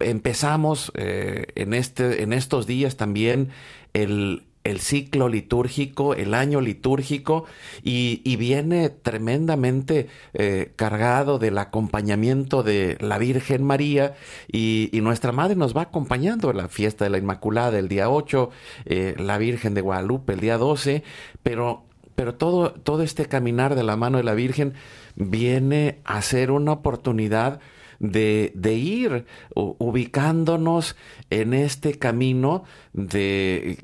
empezamos 0.01 0.91
eh, 0.95 1.45
en, 1.56 1.73
este, 1.73 2.21
en 2.21 2.34
estos 2.34 2.67
días 2.67 2.97
también 2.97 3.51
el, 3.93 4.43
el 4.65 4.82
ciclo 4.82 5.30
litúrgico, 5.30 6.15
el 6.15 6.34
año 6.34 6.60
litúrgico, 6.60 7.45
y, 7.84 8.36
viene 8.36 8.89
tremendamente 8.89 10.08
eh, 10.34 10.73
cargado 10.75 11.39
del 11.39 11.58
acompañamiento 11.58 12.63
de 12.63 12.97
la 12.99 13.17
Virgen 13.17 13.63
María, 13.63 14.15
y, 14.51 14.89
nuestra 15.06 15.32
Madre 15.32 15.56
nos 15.56 15.78
va 15.78 15.84
acompañando 15.84 16.49
en 16.49 16.58
la 16.58 16.67
fiesta 16.67 17.06
de 17.06 17.12
la 17.12 17.19
Inmaculada 17.19 17.78
el 17.78 17.88
día 17.88 18.10
8, 18.10 18.49
eh, 18.86 19.15
la 19.19 19.38
Virgen 19.38 19.75
de 19.75 19.82
Guadalupe 19.82 20.34
el 20.34 20.39
día 20.39 20.58
12, 20.58 21.04
pero, 21.43 21.84
pero 22.15 22.34
todo, 22.34 22.71
todo 22.71 23.04
este 23.04 23.28
caminar 23.28 23.75
de 23.75 23.84
la 23.84 23.95
mano 23.95 24.17
de 24.17 24.23
la 24.23 24.34
Virgen 24.34 24.73
viene 25.15 25.99
a 26.06 26.23
ser 26.23 26.49
una 26.49 26.71
oportunidad 26.71 27.60
de, 27.99 28.51
de, 28.55 28.73
ir 28.73 29.25
ubicándonos 29.53 30.95
en 31.29 31.53
este 31.53 31.97
camino 31.97 32.63
de 32.93 33.77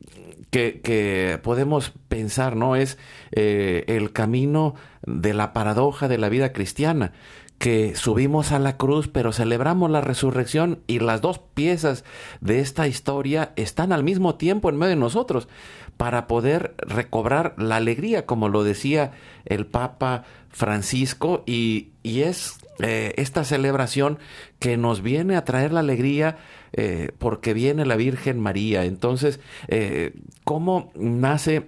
que, 0.51 1.39
podemos 1.41 1.93
pensar, 2.09 2.55
¿no? 2.55 2.75
Es 2.75 2.97
eh, 3.31 3.85
el 3.87 4.11
camino 4.11 4.75
de 5.05 5.33
la 5.33 5.53
paradoja 5.53 6.07
de 6.07 6.17
la 6.17 6.29
vida 6.29 6.51
cristiana 6.51 7.13
que 7.57 7.95
subimos 7.95 8.51
a 8.51 8.57
la 8.59 8.75
cruz, 8.75 9.07
pero 9.07 9.31
celebramos 9.31 9.91
la 9.91 10.01
resurrección 10.01 10.79
y 10.87 10.97
las 10.97 11.21
dos 11.21 11.37
piezas 11.37 12.03
de 12.39 12.59
esta 12.59 12.87
historia 12.87 13.53
están 13.55 13.91
al 13.91 14.03
mismo 14.03 14.33
tiempo 14.33 14.69
en 14.69 14.77
medio 14.77 14.89
de 14.89 14.95
nosotros 14.95 15.47
para 15.95 16.25
poder 16.25 16.73
recobrar 16.79 17.53
la 17.59 17.75
alegría, 17.75 18.25
como 18.25 18.49
lo 18.49 18.63
decía 18.63 19.11
el 19.45 19.67
Papa 19.67 20.23
Francisco, 20.49 21.43
y, 21.45 21.89
y 22.01 22.21
es 22.21 22.57
eh, 22.79 23.13
esta 23.17 23.43
celebración 23.43 24.17
que 24.59 24.77
nos 24.77 25.01
viene 25.01 25.35
a 25.35 25.45
traer 25.45 25.73
la 25.73 25.81
alegría 25.81 26.37
eh, 26.73 27.11
porque 27.19 27.53
viene 27.53 27.85
la 27.85 27.95
Virgen 27.95 28.39
María. 28.39 28.85
Entonces, 28.85 29.39
eh, 29.67 30.13
¿cómo 30.43 30.91
nace? 30.95 31.67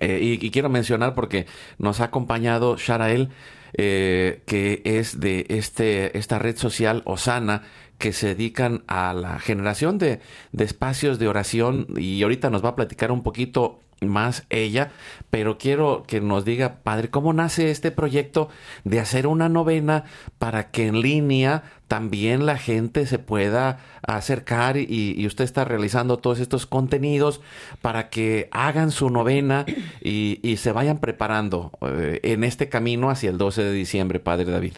Y, 0.00 0.50
quiero 0.50 0.68
mencionar 0.68 1.16
porque 1.16 1.46
nos 1.78 2.00
ha 2.00 2.04
acompañado 2.04 2.76
Sharael, 2.76 3.30
que 3.72 4.80
es 4.84 5.18
de 5.18 5.44
este, 5.48 6.16
esta 6.16 6.38
red 6.38 6.56
social 6.56 7.02
Osana, 7.04 7.64
que 7.98 8.12
se 8.12 8.28
dedican 8.28 8.84
a 8.86 9.12
la 9.12 9.40
generación 9.40 9.98
de, 9.98 10.20
de 10.52 10.64
espacios 10.64 11.18
de 11.18 11.26
oración 11.26 11.88
y 11.96 12.22
ahorita 12.22 12.48
nos 12.48 12.64
va 12.64 12.68
a 12.70 12.76
platicar 12.76 13.10
un 13.10 13.24
poquito 13.24 13.80
más 14.00 14.46
ella, 14.50 14.90
pero 15.30 15.58
quiero 15.58 16.04
que 16.06 16.20
nos 16.20 16.44
diga, 16.44 16.76
padre, 16.82 17.10
¿cómo 17.10 17.32
nace 17.32 17.70
este 17.70 17.90
proyecto 17.90 18.48
de 18.84 19.00
hacer 19.00 19.26
una 19.26 19.48
novena 19.48 20.04
para 20.38 20.70
que 20.70 20.86
en 20.86 21.00
línea 21.00 21.62
también 21.88 22.46
la 22.46 22.58
gente 22.58 23.06
se 23.06 23.18
pueda 23.18 23.78
acercar 24.06 24.76
y, 24.76 25.26
usted 25.26 25.44
está 25.44 25.64
realizando 25.64 26.18
todos 26.18 26.38
estos 26.38 26.66
contenidos 26.66 27.40
para 27.82 28.08
que 28.10 28.48
hagan 28.52 28.90
su 28.90 29.10
novena 29.10 29.64
y, 30.02 30.56
se 30.58 30.72
vayan 30.72 30.98
preparando 30.98 31.70
eh, 31.82 32.20
en 32.22 32.44
este 32.44 32.68
camino 32.68 33.10
hacia 33.10 33.30
el 33.30 33.38
12 33.38 33.64
de 33.64 33.72
diciembre, 33.72 34.20
padre 34.20 34.44
David? 34.44 34.74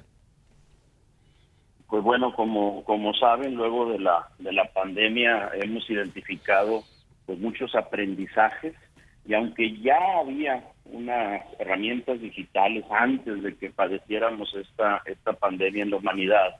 Pues 1.88 2.04
bueno, 2.04 2.32
como, 2.34 2.84
como 2.84 3.12
saben, 3.14 3.54
luego 3.54 3.90
de 3.90 3.98
la, 3.98 4.28
de 4.38 4.52
la 4.52 4.70
pandemia 4.72 5.50
hemos 5.54 5.88
identificado 5.90 6.84
pues 7.26 7.38
muchos 7.38 7.74
aprendizajes 7.74 8.74
y 9.26 9.34
aunque 9.34 9.76
ya 9.80 9.98
había 10.18 10.64
unas 10.84 11.42
herramientas 11.58 12.20
digitales 12.20 12.84
antes 12.90 13.42
de 13.42 13.54
que 13.56 13.70
padeciéramos 13.70 14.52
esta, 14.54 15.02
esta 15.04 15.32
pandemia 15.34 15.84
en 15.84 15.90
la 15.90 15.96
humanidad, 15.96 16.56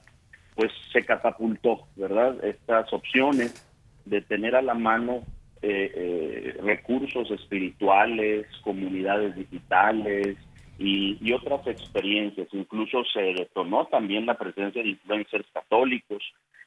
pues 0.55 0.71
se 0.91 1.03
catapultó, 1.03 1.87
¿verdad? 1.95 2.43
Estas 2.43 2.91
opciones 2.93 3.67
de 4.05 4.21
tener 4.21 4.55
a 4.55 4.61
la 4.61 4.73
mano 4.73 5.23
eh, 5.61 5.91
eh, 5.93 6.57
recursos 6.61 7.29
espirituales, 7.31 8.47
comunidades 8.63 9.35
digitales 9.35 10.37
y, 10.77 11.31
otras 11.33 11.65
experiencias. 11.67 12.47
Incluso 12.51 13.03
se 13.05 13.21
detonó 13.21 13.85
también 13.85 14.25
la 14.25 14.37
presencia 14.37 14.81
de 14.81 14.89
influencers 14.89 15.47
católicos, 15.53 16.23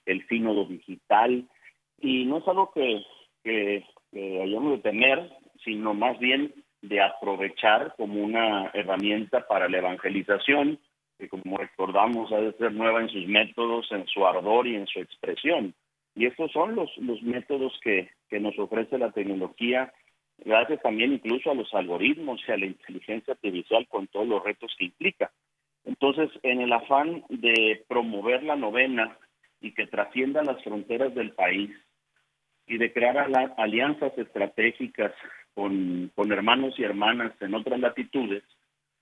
el 0.07 0.27
sínodo 0.29 0.65
digital, 0.65 1.45
y 2.01 2.25
no 2.25 2.39
es 2.39 2.49
algo 2.49 2.71
que, 2.73 3.03
que, 3.43 3.85
que 4.13 4.43
hayamos 4.43 4.73
de 4.73 4.91
temer, 4.91 5.31
sino 5.65 5.95
más 5.95 6.19
bien 6.19 6.53
de 6.83 7.01
aprovechar 7.01 7.95
como 7.97 8.23
una 8.23 8.71
herramienta 8.75 9.47
para 9.47 9.69
la 9.69 9.79
evangelización, 9.79 10.79
que 11.19 11.29
como 11.29 11.57
recordamos 11.57 12.31
ha 12.33 12.41
de 12.41 12.53
ser 12.53 12.73
nueva 12.73 13.01
en 13.01 13.09
sus 13.09 13.27
métodos, 13.27 13.91
en 13.91 14.07
su 14.07 14.27
ardor 14.27 14.67
y 14.67 14.77
en 14.77 14.87
su 14.87 15.01
expresión. 15.01 15.75
Y 16.15 16.27
estos 16.27 16.53
son 16.53 16.75
los, 16.75 16.91
los 16.99 17.23
métodos 17.23 17.73
que, 17.83 18.11
que 18.29 18.39
nos 18.39 18.59
ofrece 18.59 18.99
la 18.99 19.11
tecnología, 19.13 19.93
gracias 20.39 20.83
también 20.83 21.15
incluso 21.15 21.51
a 21.51 21.55
los 21.55 21.73
algoritmos 21.73 22.41
y 22.47 22.53
a 22.53 22.59
la 22.59 22.67
inteligencia 22.67 23.33
artificial 23.33 23.87
con 23.89 24.07
todos 24.09 24.27
los 24.27 24.45
retos 24.45 24.75
que 24.79 24.87
implica. 24.87 25.33
Entonces, 25.85 26.31
en 26.43 26.61
el 26.61 26.73
afán 26.73 27.25
de 27.29 27.85
promover 27.89 28.43
la 28.43 28.57
novena 28.57 29.17
y 29.61 29.73
que 29.73 29.87
trascienda 29.87 30.43
las 30.43 30.63
fronteras 30.63 31.15
del 31.15 31.33
país 31.33 31.71
y 32.67 32.79
de 32.79 32.93
crear 32.93 33.29
alianzas 33.57 34.17
estratégicas 34.17 35.13
con, 35.55 36.11
con 36.15 36.33
hermanos 36.33 36.75
y 36.79 36.85
hermanas 36.85 37.33
en 37.41 37.55
otras 37.55 37.81
latitudes, 37.81 38.43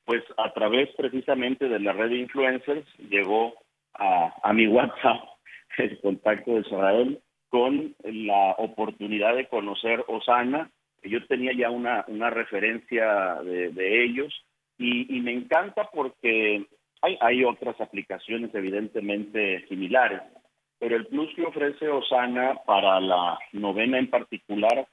pues 0.04 0.22
a 0.36 0.52
través 0.52 0.90
precisamente 0.96 1.68
de 1.68 1.80
la 1.80 1.92
red 1.92 2.10
de 2.10 2.18
influencers 2.18 2.86
llegó 2.98 3.54
a, 3.94 4.34
a 4.42 4.52
mi 4.52 4.66
WhatsApp 4.66 5.22
el 5.78 5.98
contacto 6.00 6.54
de 6.54 6.60
Israel 6.60 7.20
con 7.48 7.94
la 8.02 8.54
oportunidad 8.58 9.36
de 9.36 9.46
conocer 9.46 10.04
Osana. 10.08 10.70
Yo 11.02 11.24
tenía 11.26 11.52
ya 11.52 11.70
una, 11.70 12.04
una 12.08 12.30
referencia 12.30 13.34
de, 13.42 13.70
de 13.70 14.04
ellos 14.04 14.32
y, 14.78 15.16
y, 15.16 15.20
me 15.20 15.32
encanta 15.32 15.88
porque 15.92 16.64
hay, 17.02 17.18
hay 17.20 17.44
otras 17.44 17.80
aplicaciones 17.80 18.54
evidentemente 18.54 19.66
similares, 19.68 20.22
pero 20.78 20.96
el 20.96 21.06
plus 21.06 21.32
que 21.34 21.44
ofrece 21.44 21.88
Osana 21.88 22.56
para 22.64 23.00
la 23.00 23.38
novena 23.52 23.98
en 23.98 24.08
particular 24.08 24.86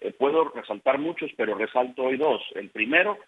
eh, 0.00 0.12
puedo 0.12 0.44
resaltar 0.50 0.98
muchos, 0.98 1.30
pero 1.36 1.54
resalto 1.54 2.04
hoy 2.04 2.16
dos. 2.16 2.42
El 2.54 2.70
primero 2.70 3.18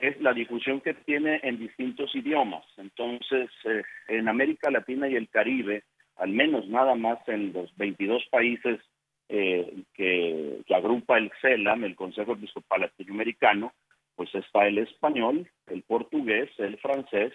es 0.00 0.20
la 0.20 0.32
difusión 0.32 0.80
que 0.80 0.94
tiene 0.94 1.40
en 1.42 1.58
distintos 1.58 2.14
idiomas. 2.14 2.64
Entonces, 2.76 3.50
eh, 3.64 3.82
en 4.08 4.28
América 4.28 4.70
Latina 4.70 5.08
y 5.08 5.16
el 5.16 5.28
Caribe, 5.28 5.84
al 6.16 6.30
menos 6.30 6.66
nada 6.68 6.94
más 6.94 7.18
en 7.28 7.52
los 7.52 7.74
22 7.76 8.24
países 8.30 8.80
eh, 9.28 9.82
que, 9.94 10.62
agrupa 10.74 11.18
el 11.18 11.30
CELAM, 11.40 11.84
el 11.84 11.96
Consejo 11.96 12.32
Episcopal 12.32 12.82
Latinoamericano, 12.82 13.72
pues 14.16 14.34
está 14.34 14.66
el 14.66 14.78
español, 14.78 15.48
el 15.66 15.82
portugués, 15.82 16.50
el 16.58 16.78
francés 16.78 17.32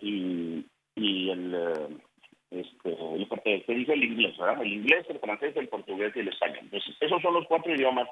y 0.00 0.64
el, 0.96 1.54
este, 2.52 3.64
se 3.66 3.72
dice 3.72 3.92
el 3.94 4.04
inglés, 4.04 4.36
¿verdad? 4.36 4.62
El 4.62 4.72
inglés, 4.72 5.06
el 5.08 5.18
francés, 5.18 5.56
el 5.56 5.68
portugués 5.68 6.12
y 6.14 6.20
el 6.20 6.28
español. 6.28 6.60
Entonces, 6.62 6.94
esos 7.00 7.22
son 7.22 7.34
los 7.34 7.46
cuatro 7.46 7.74
idiomas. 7.74 8.08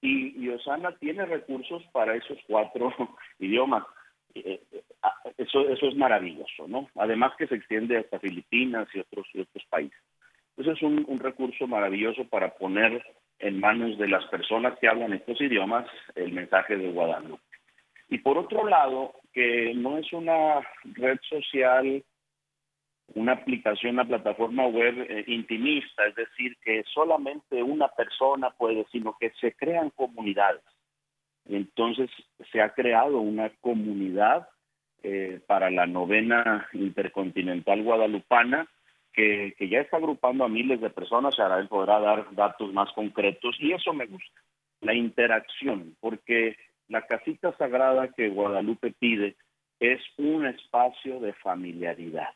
Y, 0.00 0.48
Osana 0.50 0.92
tiene 0.98 1.24
recursos 1.24 1.82
para 1.92 2.14
esos 2.14 2.38
cuatro 2.46 2.92
idiomas. 3.38 3.84
Eh, 4.34 4.60
eh, 4.72 4.82
ah, 5.02 5.14
eso, 5.38 5.68
eso 5.68 5.86
es 5.86 5.96
maravilloso, 5.96 6.68
¿no? 6.68 6.88
Además 6.96 7.32
que 7.38 7.46
se 7.46 7.54
extiende 7.54 7.96
hasta 7.96 8.18
Filipinas 8.18 8.88
y 8.94 9.00
otros, 9.00 9.26
otros 9.28 9.64
países. 9.70 9.98
Entonces 10.50 10.76
es 10.76 10.82
un, 10.82 11.04
un 11.08 11.18
recurso 11.18 11.66
maravilloso 11.66 12.24
para 12.28 12.54
poner 12.54 13.02
en 13.38 13.60
manos 13.60 13.98
de 13.98 14.08
las 14.08 14.24
personas 14.26 14.78
que 14.78 14.88
hablan 14.88 15.12
estos 15.12 15.40
idiomas 15.40 15.86
el 16.14 16.32
mensaje 16.32 16.76
de 16.76 16.90
Guadalupe. 16.90 17.42
Y 18.08 18.18
por 18.18 18.38
otro 18.38 18.66
lado, 18.66 19.14
que 19.32 19.74
no 19.74 19.98
es 19.98 20.12
una 20.12 20.60
red 20.84 21.18
social 21.28 22.02
una 23.14 23.32
aplicación, 23.32 23.94
una 23.94 24.04
plataforma 24.04 24.66
web 24.66 25.06
eh, 25.08 25.24
intimista, 25.28 26.06
es 26.06 26.14
decir, 26.14 26.56
que 26.64 26.82
solamente 26.92 27.62
una 27.62 27.88
persona 27.88 28.50
puede, 28.50 28.86
sino 28.90 29.16
que 29.18 29.30
se 29.40 29.52
crean 29.52 29.90
comunidades. 29.90 30.62
Entonces 31.48 32.10
se 32.50 32.60
ha 32.60 32.70
creado 32.70 33.20
una 33.20 33.50
comunidad 33.60 34.48
eh, 35.02 35.40
para 35.46 35.70
la 35.70 35.86
novena 35.86 36.66
intercontinental 36.72 37.82
guadalupana 37.82 38.66
que, 39.16 39.54
ya 39.70 39.80
está 39.80 39.96
agrupando 39.96 40.44
a 40.44 40.48
miles 40.48 40.80
de 40.80 40.90
personas, 40.90 41.38
ahora 41.38 41.58
él 41.58 41.68
podrá 41.68 41.98
dar 41.98 42.34
datos 42.34 42.72
más 42.72 42.92
concretos 42.92 43.56
y 43.58 43.72
eso 43.72 43.94
me 43.94 44.06
gusta, 44.06 44.40
la 44.82 44.94
interacción, 44.94 45.96
porque 46.00 46.56
la 46.88 47.06
casita 47.06 47.56
sagrada 47.56 48.08
que 48.08 48.28
Guadalupe 48.28 48.92
pide 48.98 49.36
es 49.80 50.00
un 50.18 50.46
espacio 50.46 51.18
de 51.20 51.32
familiaridad, 51.32 52.28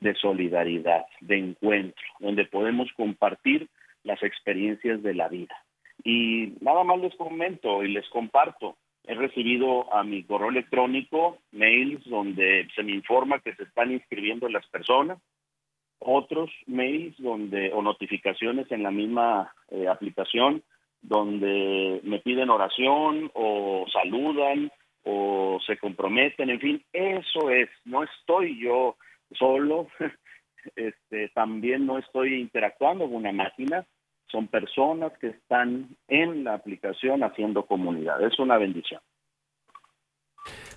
de 0.00 0.14
solidaridad, 0.14 1.06
de 1.20 1.38
encuentro, 1.38 2.04
donde 2.18 2.44
podemos 2.46 2.88
compartir 2.96 3.68
las 4.02 4.22
experiencias 4.22 5.02
de 5.02 5.14
la 5.14 5.28
vida. 5.28 5.56
Y 6.02 6.54
nada 6.60 6.84
más 6.84 7.00
les 7.00 7.14
comento 7.16 7.82
y 7.82 7.88
les 7.88 8.08
comparto. 8.08 8.76
He 9.04 9.14
recibido 9.14 9.92
a 9.94 10.02
mi 10.02 10.24
correo 10.24 10.48
electrónico 10.48 11.38
mails 11.52 12.04
donde 12.06 12.68
se 12.74 12.82
me 12.82 12.92
informa 12.92 13.40
que 13.40 13.54
se 13.54 13.64
están 13.64 13.92
inscribiendo 13.92 14.48
las 14.48 14.66
personas, 14.68 15.18
otros 15.98 16.50
mails 16.66 17.14
donde 17.18 17.72
o 17.72 17.82
notificaciones 17.82 18.70
en 18.70 18.82
la 18.82 18.90
misma 18.90 19.54
eh, 19.70 19.88
aplicación 19.88 20.62
donde 21.04 22.00
me 22.02 22.18
piden 22.20 22.50
oración 22.50 23.30
o 23.34 23.84
saludan 23.92 24.72
o 25.04 25.58
se 25.66 25.76
comprometen, 25.76 26.48
en 26.48 26.60
fin, 26.60 26.84
eso 26.92 27.50
es, 27.50 27.68
no 27.84 28.02
estoy 28.02 28.58
yo 28.58 28.96
solo, 29.32 29.88
este, 30.76 31.28
también 31.30 31.86
no 31.86 31.98
estoy 31.98 32.40
interactuando 32.40 33.04
con 33.04 33.16
una 33.16 33.32
máquina, 33.32 33.86
son 34.26 34.48
personas 34.48 35.12
que 35.18 35.28
están 35.28 35.96
en 36.08 36.44
la 36.44 36.54
aplicación 36.54 37.22
haciendo 37.22 37.66
comunidad, 37.66 38.22
es 38.24 38.38
una 38.38 38.58
bendición. 38.58 39.00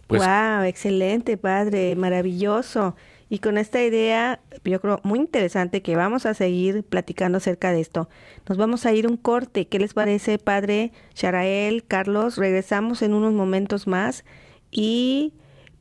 Pues, 0.08 0.26
wow, 0.26 0.64
excelente, 0.64 1.38
padre, 1.38 1.96
maravilloso. 1.96 2.96
Y 3.30 3.40
con 3.40 3.58
esta 3.58 3.84
idea, 3.84 4.40
yo 4.64 4.80
creo 4.80 5.02
muy 5.04 5.20
interesante 5.20 5.82
que 5.82 5.98
vamos 5.98 6.26
a 6.26 6.34
seguir 6.34 6.84
platicando 6.84 7.40
acerca 7.40 7.72
de 7.74 7.82
esto. 7.82 8.08
Nos 8.48 8.58
vamos 8.58 8.86
a 8.86 8.94
ir 8.94 9.06
un 9.06 9.18
corte. 9.18 9.68
¿Qué 9.68 9.80
les 9.80 9.94
parece, 9.94 10.38
padre 10.38 10.94
Sharael, 11.14 11.86
Carlos? 11.86 12.38
Regresamos 12.38 13.02
en 13.02 13.14
unos 13.14 13.34
momentos 13.34 13.86
más 13.86 14.24
y 14.72 15.34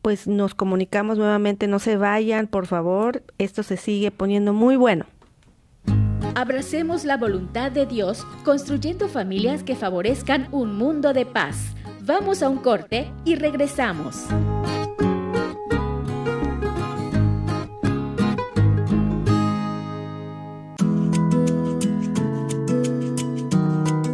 pues 0.07 0.29
nos 0.29 0.55
comunicamos 0.55 1.19
nuevamente. 1.19 1.67
No 1.67 1.81
se 1.81 1.97
vayan, 1.97 2.47
por 2.47 2.69
favor. 2.69 3.25
Esto 3.39 3.65
se 3.65 3.77
sigue 3.77 4.13
poniendo 4.13 4.53
muy 4.53 4.77
bueno. 4.77 5.05
Abracemos 6.37 7.05
la 7.05 7.17
voluntad 7.17 7.73
de 7.73 7.87
Dios 7.87 8.25
construyendo 8.45 9.09
familias 9.09 9.65
que 9.65 9.75
favorezcan 9.75 10.47
un 10.53 10.79
mundo 10.79 11.13
de 11.13 11.27
paz. 11.27 11.75
Vamos 12.03 12.45
a 12.45 12.49
un 12.49 12.59
corte 12.59 13.11
y 13.25 13.35
regresamos. 13.35 14.27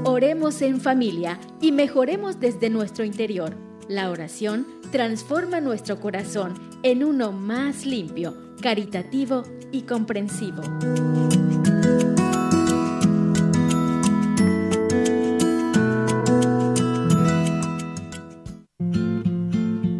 Oremos 0.05 0.63
en 0.63 0.81
familia 0.81 1.39
y 1.61 1.71
mejoremos 1.73 2.41
desde 2.41 2.71
nuestro 2.71 3.05
interior. 3.05 3.72
La 3.88 4.11
oración 4.11 4.66
transforma 4.90 5.61
nuestro 5.61 5.99
corazón 6.01 6.55
en 6.83 7.05
uno 7.05 7.33
más 7.33 7.85
limpio, 7.85 8.55
caritativo 8.61 9.42
y 9.73 9.83
comprensivo. 9.83 10.62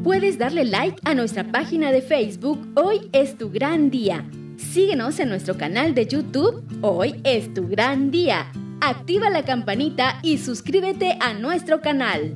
Puedes 0.05 0.39
darle 0.39 0.65
like 0.65 0.99
a 1.05 1.15
nuestra 1.15 1.51
página 1.51 1.91
de 1.91 2.03
Facebook 2.03 2.61
Hoy 2.75 3.09
es 3.13 3.37
tu 3.37 3.51
gran 3.51 3.91
día. 3.91 4.25
Síguenos 4.57 5.19
en 5.19 5.29
nuestro 5.29 5.57
canal 5.57 5.95
de 5.95 6.07
YouTube 6.07 6.63
Hoy 6.83 7.21
es 7.25 7.53
tu 7.53 7.67
gran 7.67 8.11
día 8.11 8.51
activa 8.83 9.31
la 9.31 9.45
campanita 9.45 10.19
y 10.23 10.39
suscríbete 10.39 11.17
a 11.21 11.35
nuestro 11.35 11.81
canal. 11.81 12.35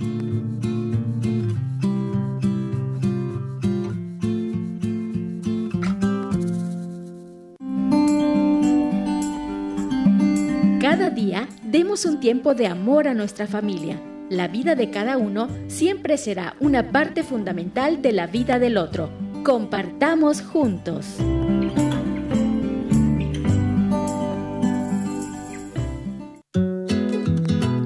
Demos 11.63 12.05
un 12.05 12.21
tiempo 12.21 12.55
de 12.55 12.67
amor 12.67 13.09
a 13.09 13.15
nuestra 13.15 13.47
familia. 13.47 14.01
La 14.29 14.49
vida 14.49 14.75
de 14.75 14.91
cada 14.91 15.19
uno 15.19 15.49
siempre 15.69 16.17
será 16.17 16.57
una 16.61 16.91
parte 16.91 17.23
fundamental 17.23 18.03
de 18.03 18.13
la 18.13 18.27
vida 18.27 18.59
del 18.59 18.77
otro. 18.77 19.11
Compartamos 19.45 20.43
juntos. 20.43 21.17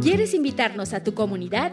¿Quieres 0.00 0.34
invitarnos 0.34 0.94
a 0.94 1.04
tu 1.04 1.14
comunidad? 1.14 1.72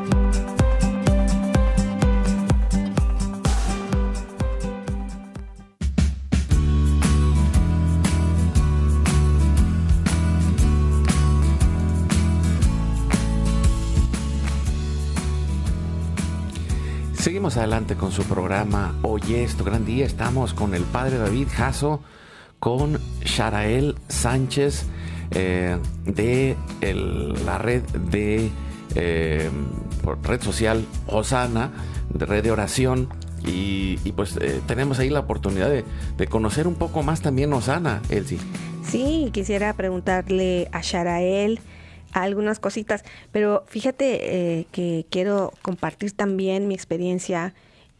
Adelante 17.41 17.95
con 17.95 18.11
su 18.11 18.23
programa 18.25 18.93
Hoy 19.01 19.33
es 19.33 19.55
tu 19.55 19.63
gran 19.63 19.83
día. 19.83 20.05
Estamos 20.05 20.53
con 20.53 20.75
el 20.75 20.83
padre 20.83 21.17
David 21.17 21.47
Jasso, 21.51 21.99
con 22.59 22.99
Sharael 23.25 23.95
Sánchez 24.09 24.85
eh, 25.31 25.75
de 26.05 26.55
la 27.43 27.57
red 27.57 27.81
de 27.81 28.51
eh, 28.93 29.49
red 30.23 30.41
social 30.41 30.85
Osana, 31.07 31.71
de 32.13 32.27
red 32.27 32.43
de 32.43 32.51
oración. 32.51 33.09
Y, 33.43 33.97
pues 34.11 34.37
eh, 34.39 34.61
tenemos 34.67 34.99
ahí 34.99 35.09
la 35.09 35.21
oportunidad 35.21 35.67
de, 35.67 35.83
de, 36.17 36.27
conocer 36.27 36.67
un 36.67 36.75
poco 36.75 37.01
más 37.01 37.21
también 37.21 37.51
Osana, 37.53 38.03
Elsie. 38.09 38.37
Sí, 38.83 39.31
quisiera 39.33 39.73
preguntarle 39.73 40.69
a 40.71 40.81
Sharael 40.81 41.59
algunas 42.11 42.59
cositas, 42.59 43.03
pero 43.31 43.63
fíjate 43.67 44.59
eh, 44.59 44.67
que 44.71 45.05
quiero 45.09 45.53
compartir 45.61 46.11
también 46.11 46.67
mi 46.67 46.75
experiencia 46.75 47.53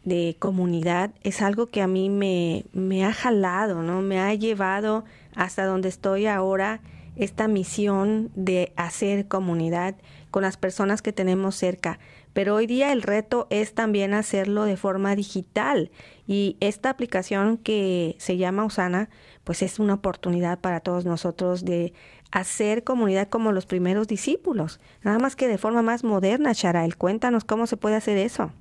de 0.04 0.36
comunidad. 0.38 1.10
Es 1.22 1.42
algo 1.42 1.66
que 1.66 1.82
a 1.82 1.86
mí 1.86 2.08
me, 2.10 2.64
me 2.72 3.04
ha 3.04 3.12
jalado, 3.12 3.82
¿no? 3.82 4.02
Me 4.02 4.20
ha 4.20 4.34
llevado 4.34 5.04
hasta 5.34 5.64
donde 5.64 5.88
estoy 5.88 6.26
ahora 6.26 6.80
esta 7.16 7.46
misión 7.46 8.30
de 8.34 8.72
hacer 8.76 9.28
comunidad 9.28 9.94
con 10.30 10.42
las 10.42 10.56
personas 10.56 11.02
que 11.02 11.12
tenemos 11.12 11.54
cerca. 11.56 11.98
Pero 12.32 12.54
hoy 12.54 12.66
día 12.66 12.92
el 12.92 13.02
reto 13.02 13.46
es 13.50 13.74
también 13.74 14.14
hacerlo 14.14 14.64
de 14.64 14.78
forma 14.78 15.14
digital 15.14 15.90
y 16.26 16.56
esta 16.60 16.88
aplicación 16.88 17.58
que 17.58 18.16
se 18.18 18.38
llama 18.38 18.64
Usana, 18.64 19.10
pues 19.44 19.60
es 19.62 19.78
una 19.78 19.94
oportunidad 19.94 20.58
para 20.58 20.80
todos 20.80 21.04
nosotros 21.04 21.64
de 21.64 21.92
hacer 22.32 22.82
comunidad 22.82 23.28
como 23.28 23.52
los 23.52 23.66
primeros 23.66 24.08
discípulos, 24.08 24.80
nada 25.04 25.18
más 25.18 25.36
que 25.36 25.48
de 25.48 25.58
forma 25.58 25.82
más 25.82 26.02
moderna, 26.02 26.54
Charael. 26.54 26.96
Cuéntanos 26.96 27.44
cómo 27.44 27.66
se 27.66 27.76
puede 27.76 27.96
hacer 27.96 28.18
eso. 28.18 28.52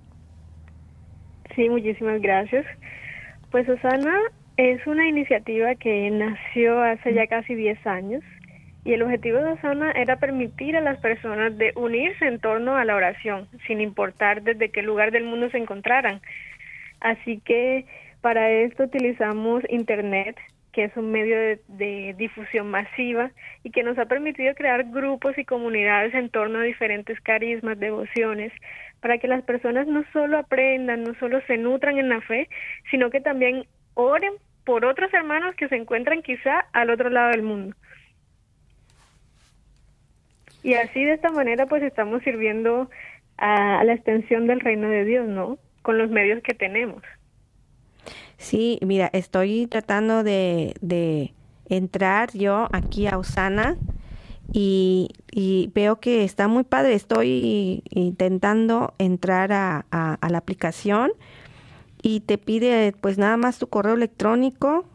Sí, 1.55 1.69
muchísimas 1.69 2.22
gracias. 2.22 2.65
Pues 3.49 3.67
Usana 3.67 4.17
es 4.57 4.86
una 4.86 5.07
iniciativa 5.07 5.76
que 5.76 6.09
nació 6.11 6.82
hace 6.82 7.13
ya 7.13 7.28
casi 7.28 7.55
10 7.55 7.88
años 7.88 8.24
y 8.84 8.93
el 8.93 9.03
objetivo 9.03 9.38
de 9.38 9.51
Osana 9.51 9.91
era 9.91 10.17
permitir 10.17 10.76
a 10.76 10.82
las 10.82 10.99
personas 10.99 11.57
de 11.57 11.72
unirse 11.76 12.26
en 12.26 12.39
torno 12.39 12.76
a 12.76 12.86
la 12.86 12.95
oración, 12.95 13.47
sin 13.67 13.80
importar 13.80 14.41
desde 14.41 14.69
qué 14.69 14.82
lugar 14.82 15.11
del 15.11 15.24
mundo 15.24 15.49
se 15.49 15.57
encontraran. 15.57 16.22
Así 16.99 17.39
que 17.45 17.86
para 18.22 18.49
esto 18.49 18.84
utilizamos 18.84 19.63
Internet, 19.69 20.38
que 20.72 20.86
es 20.86 20.97
un 20.97 21.11
medio 21.11 21.38
de, 21.67 22.15
difusión 22.17 22.69
masiva 22.69 23.32
y 23.63 23.72
que 23.72 23.84
nos 23.84 23.97
ha 23.97 24.05
permitido 24.05 24.53
crear 24.55 24.86
grupos 24.86 25.38
y 25.38 25.45
comunidades 25.45 26.13
en 26.13 26.30
torno 26.30 26.59
a 26.59 26.63
diferentes 26.63 27.19
carismas, 27.22 27.80
devociones, 27.80 28.53
para 28.99 29.17
que 29.17 29.28
las 29.28 29.43
personas 29.43 29.88
no 29.88 30.03
solo 30.13 30.38
aprendan, 30.38 31.03
no 31.03 31.13
solo 31.15 31.41
se 31.47 31.57
nutran 31.57 31.97
en 31.97 32.09
la 32.09 32.22
fe, 32.22 32.49
sino 32.89 33.09
que 33.09 33.19
también 33.19 33.65
oren 33.95 34.34
por 34.63 34.86
otros 34.86 35.13
hermanos 35.13 35.55
que 35.55 35.67
se 35.67 35.76
encuentran 35.76 36.22
quizá 36.22 36.65
al 36.74 36.89
otro 36.89 37.09
lado 37.09 37.32
del 37.32 37.43
mundo. 37.43 37.76
Y 40.63 40.76
así 40.76 41.03
de 41.03 41.13
esta 41.13 41.32
manera 41.32 41.65
pues 41.65 41.82
estamos 41.84 42.22
sirviendo 42.24 42.89
a, 43.38 43.84
la 43.84 43.93
extensión 43.93 44.47
del 44.47 44.59
reino 44.59 44.88
de 44.88 45.05
Dios, 45.05 45.28
¿no? 45.28 45.57
Con 45.82 45.97
los 45.97 46.11
medios 46.11 46.41
que 46.43 46.53
tenemos. 46.53 47.01
Sí, 48.42 48.80
mira, 48.82 49.08
estoy 49.14 49.68
tratando 49.68 50.24
de, 50.24 50.74
de 50.82 51.32
entrar 51.70 52.32
yo 52.34 52.68
aquí 52.72 53.06
a 53.06 53.20
Usana 53.20 53.78
y, 54.52 55.10
y, 55.32 55.70
veo 55.76 56.00
que 56.00 56.24
está 56.24 56.48
muy 56.48 56.64
padre. 56.64 56.96
Estoy 56.96 57.84
intentando 57.92 58.96
entrar 58.98 59.54
a, 59.54 59.86
a, 59.92 60.30
la 60.30 60.39
aplicación 60.39 61.12
y 62.02 62.22
te 62.22 62.39
pide 62.39 62.94
pues 63.00 63.20
nada 63.20 63.38
más 63.38 63.60
tu 63.60 63.68
correo 63.68 63.94
electrónico, 63.94 64.86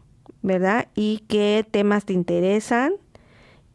¿verdad? 0.41 0.89
Y 0.93 1.23
qué 1.29 1.65
temas 1.71 2.03
te 2.03 2.11
interesan 2.11 2.95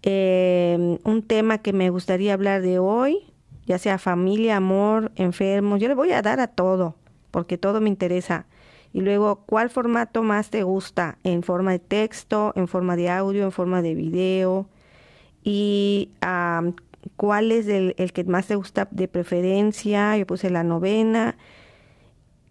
eh, 0.03 0.99
un 1.03 1.23
tema 1.23 1.59
que 1.59 1.73
me 1.73 1.89
gustaría 1.89 2.35
hablar 2.35 2.61
de 2.61 2.79
hoy, 2.79 3.33
ya 3.65 3.79
sea 3.79 3.97
familia, 3.97 4.59
amor, 4.59 5.13
enfermos, 5.17 5.81
yo 5.81 5.89
le 5.89 5.95
voy 5.95 6.13
a 6.13 6.21
dar 6.21 6.41
a 6.41 6.49
todo, 6.49 6.95
porque 7.31 7.57
todo 7.57 7.81
me 7.81 7.89
interesa. 7.89 8.47
Y 8.93 9.01
luego, 9.01 9.45
¿cuál 9.47 9.71
formato 9.71 10.23
más 10.23 10.51
te 10.51 10.63
gusta? 10.63 11.19
En 11.25 11.43
forma 11.43 11.73
de 11.73 11.79
texto, 11.79 12.53
en 12.57 12.69
forma 12.69 12.97
de 12.97 13.09
audio, 13.09 13.45
en 13.45 13.53
forma 13.53 13.83
de 13.83 13.95
video. 13.95 14.69
Y 15.43 16.11
cuál 17.17 17.53
es 17.53 17.69
el, 17.69 17.95
el, 17.99 18.13
que 18.13 18.25
más 18.25 18.47
te 18.47 18.55
gusta 18.55 18.89
de 18.91 19.09
preferencia. 19.09 20.17
Yo 20.17 20.27
puse 20.27 20.51
la 20.51 20.63
novena. 20.63 21.37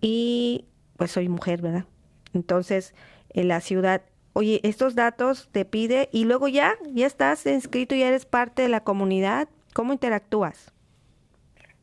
Y 0.01 0.65
pues 0.97 1.11
soy 1.11 1.29
mujer, 1.29 1.61
¿verdad? 1.61 1.85
Entonces, 2.33 2.95
en 3.33 3.47
la 3.47 3.61
ciudad 3.61 4.01
oye, 4.33 4.59
estos 4.63 4.95
datos 4.95 5.49
te 5.51 5.65
pide 5.65 6.09
y 6.11 6.25
luego 6.25 6.47
ya, 6.47 6.75
ya 6.93 7.07
estás 7.07 7.45
inscrito, 7.45 7.95
ya 7.95 8.07
eres 8.07 8.25
parte 8.25 8.61
de 8.61 8.69
la 8.69 8.81
comunidad. 8.81 9.47
¿Cómo 9.73 9.93
interactúas? 9.93 10.73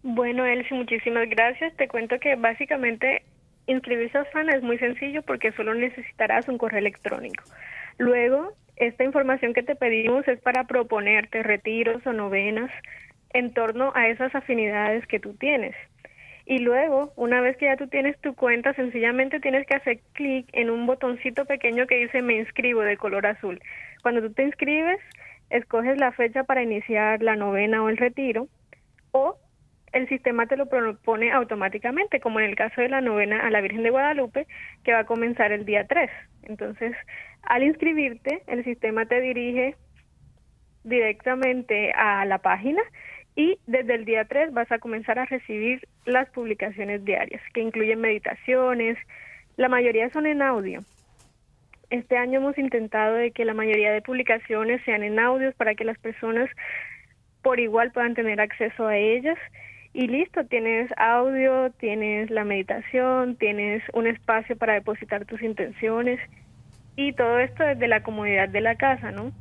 Bueno, 0.03 0.45
Elsie, 0.45 0.77
muchísimas 0.77 1.29
gracias. 1.29 1.75
Te 1.77 1.89
cuento 1.89 2.19
que 2.21 2.37
básicamente 2.37 3.23
inscribirse 3.69 4.19
a 4.19 4.23
Osana 4.23 4.55
es 4.55 4.63
muy 4.63 4.79
sencillo 4.79 5.23
porque 5.23 5.53
solo 5.53 5.75
necesitarás 5.75 6.49
un 6.49 6.59
correo 6.59 6.81
electrónico. 6.81 7.45
Luego, 7.99 8.53
esta 8.77 9.05
información 9.05 9.55
que 9.55 9.63
te 9.63 9.77
pedimos 9.77 10.27
es 10.27 10.41
para 10.41 10.65
proponerte 10.65 11.43
retiros 11.43 12.05
o 12.07 12.13
novenas 12.13 12.71
en 13.31 13.53
torno 13.53 13.93
a 13.95 14.09
esas 14.09 14.35
afinidades 14.35 15.07
que 15.07 15.21
tú 15.21 15.35
tienes. 15.35 15.75
Y 16.47 16.61
luego, 16.61 17.13
una 17.17 17.43
vez 17.43 17.59
que 17.59 17.67
ya 17.67 17.77
tú 17.77 17.89
tienes 17.89 18.19
tu 18.21 18.35
cuenta, 18.35 18.73
sencillamente 18.73 19.39
tienes 19.39 19.67
que 19.67 19.75
hacer 19.75 20.01
clic 20.15 20.49
en 20.53 20.71
un 20.71 20.87
botoncito 20.87 21.45
pequeño 21.45 21.87
que 21.87 21.97
dice 21.97 22.23
me 22.23 22.37
inscribo 22.39 22.81
de 22.81 22.97
color 22.97 23.27
azul. 23.27 23.61
Cuando 24.03 24.23
tú 24.23 24.33
te 24.33 24.45
inscribes, 24.45 24.99
escoges 25.51 25.99
la 25.99 26.13
fecha 26.13 26.45
para 26.45 26.63
iniciar 26.63 27.23
la 27.23 27.37
novena 27.37 27.83
o 27.83 27.91
el 27.91 27.99
retiro 27.99 28.49
o 29.13 29.37
el 29.93 30.09
sistema 30.09 30.47
te 30.47 30.57
lo 30.57 30.67
propone 30.67 31.33
automáticamente, 31.33 32.21
como 32.21 32.41
en 32.41 32.47
el 32.47 32.57
caso 32.57 32.81
de 32.81 32.89
la 32.89 33.01
novena 33.01 33.47
a 33.47 33.51
la 33.51 33.61
Virgen 33.61 33.83
de 33.83 33.91
Guadalupe, 33.91 34.47
que 34.85 34.93
va 34.93 35.01
a 35.01 35.07
comenzar 35.07 35.53
el 35.53 35.65
día 35.65 35.87
3. 35.87 36.11
Entonces, 36.45 36.95
al 37.43 37.63
inscribirte, 37.63 38.43
el 38.47 38.65
sistema 38.65 39.07
te 39.07 39.21
dirige 39.21 39.77
directamente 40.85 41.93
a 41.93 42.25
la 42.25 42.39
página 42.39 42.83
y 43.37 43.59
desde 43.67 43.95
el 43.95 44.05
día 44.05 44.25
3 44.25 44.53
vas 44.53 44.71
a 44.73 44.79
comenzar 44.79 45.19
a 45.19 45.27
recibir 45.27 45.87
las 46.07 46.29
publicaciones 46.31 47.05
diarias, 47.05 47.43
que 47.55 47.61
incluyen 47.61 48.01
meditaciones, 48.01 48.99
la 49.57 49.69
mayoría 49.69 50.11
son 50.11 50.27
en 50.27 50.43
audio. 50.43 50.81
Este 51.91 52.17
año 52.17 52.39
hemos 52.39 52.59
intentado 52.59 53.15
de 53.15 53.31
que 53.31 53.45
la 53.45 53.55
mayoría 53.55 53.93
de 53.93 54.03
publicaciones 54.03 54.83
sean 54.85 55.03
en 55.03 55.19
audios 55.19 55.55
para 55.55 55.75
que 55.75 55.85
las 55.85 55.99
personas 55.99 56.51
por 57.43 57.61
igual 57.61 57.93
puedan 57.93 58.15
tener 58.15 58.41
acceso 58.41 58.87
a 58.87 58.97
ellas. 58.97 59.39
Y 59.99 60.07
listo, 60.07 60.45
tienes 60.45 60.93
audio, 60.97 61.73
tienes 61.73 62.31
la 62.31 62.45
meditación, 62.45 63.35
tienes 63.35 63.83
un 63.95 64.07
espacio 64.07 64.57
para 64.57 64.75
depositar 64.75 65.25
tus 65.25 65.43
intenciones 65.43 66.21
y 66.95 67.13
todo 67.15 67.41
esto 67.41 67.65
desde 67.65 67.89
la 67.89 68.05
comodidad 68.05 68.49
de 68.49 68.61
la 68.61 68.77
casa, 68.77 69.11
¿no? 69.11 69.33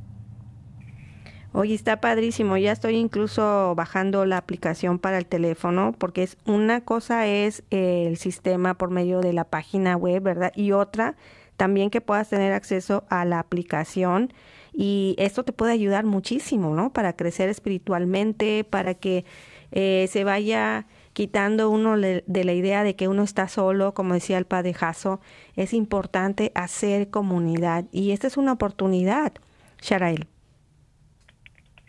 Oye, 1.52 1.76
está 1.76 2.00
padrísimo. 2.00 2.56
Ya 2.56 2.72
estoy 2.72 2.96
incluso 2.96 3.76
bajando 3.76 4.26
la 4.26 4.38
aplicación 4.38 4.98
para 4.98 5.18
el 5.18 5.26
teléfono 5.26 5.94
porque 5.96 6.24
es 6.24 6.36
una 6.44 6.80
cosa 6.80 7.28
es 7.28 7.62
el 7.70 8.16
sistema 8.16 8.74
por 8.74 8.90
medio 8.90 9.20
de 9.20 9.34
la 9.34 9.44
página 9.44 9.96
web, 9.96 10.24
¿verdad? 10.24 10.50
Y 10.56 10.72
otra 10.72 11.14
también 11.56 11.88
que 11.88 12.00
puedas 12.00 12.30
tener 12.30 12.52
acceso 12.52 13.04
a 13.10 13.24
la 13.24 13.38
aplicación 13.38 14.32
y 14.72 15.14
esto 15.18 15.44
te 15.44 15.52
puede 15.52 15.72
ayudar 15.72 16.04
muchísimo, 16.04 16.74
¿no? 16.74 16.92
Para 16.92 17.14
crecer 17.14 17.48
espiritualmente, 17.48 18.64
para 18.64 18.94
que 18.94 19.24
eh, 19.72 20.06
se 20.08 20.24
vaya 20.24 20.86
quitando 21.12 21.70
uno 21.70 21.96
de 21.98 22.44
la 22.44 22.52
idea 22.52 22.84
de 22.84 22.94
que 22.94 23.08
uno 23.08 23.22
está 23.22 23.48
solo, 23.48 23.92
como 23.92 24.14
decía 24.14 24.38
el 24.38 24.44
padre 24.44 24.72
Jaso, 24.72 25.20
es 25.56 25.74
importante 25.74 26.52
hacer 26.54 27.10
comunidad 27.10 27.86
y 27.90 28.12
esta 28.12 28.28
es 28.28 28.36
una 28.36 28.52
oportunidad, 28.52 29.32
Sharael. 29.80 30.28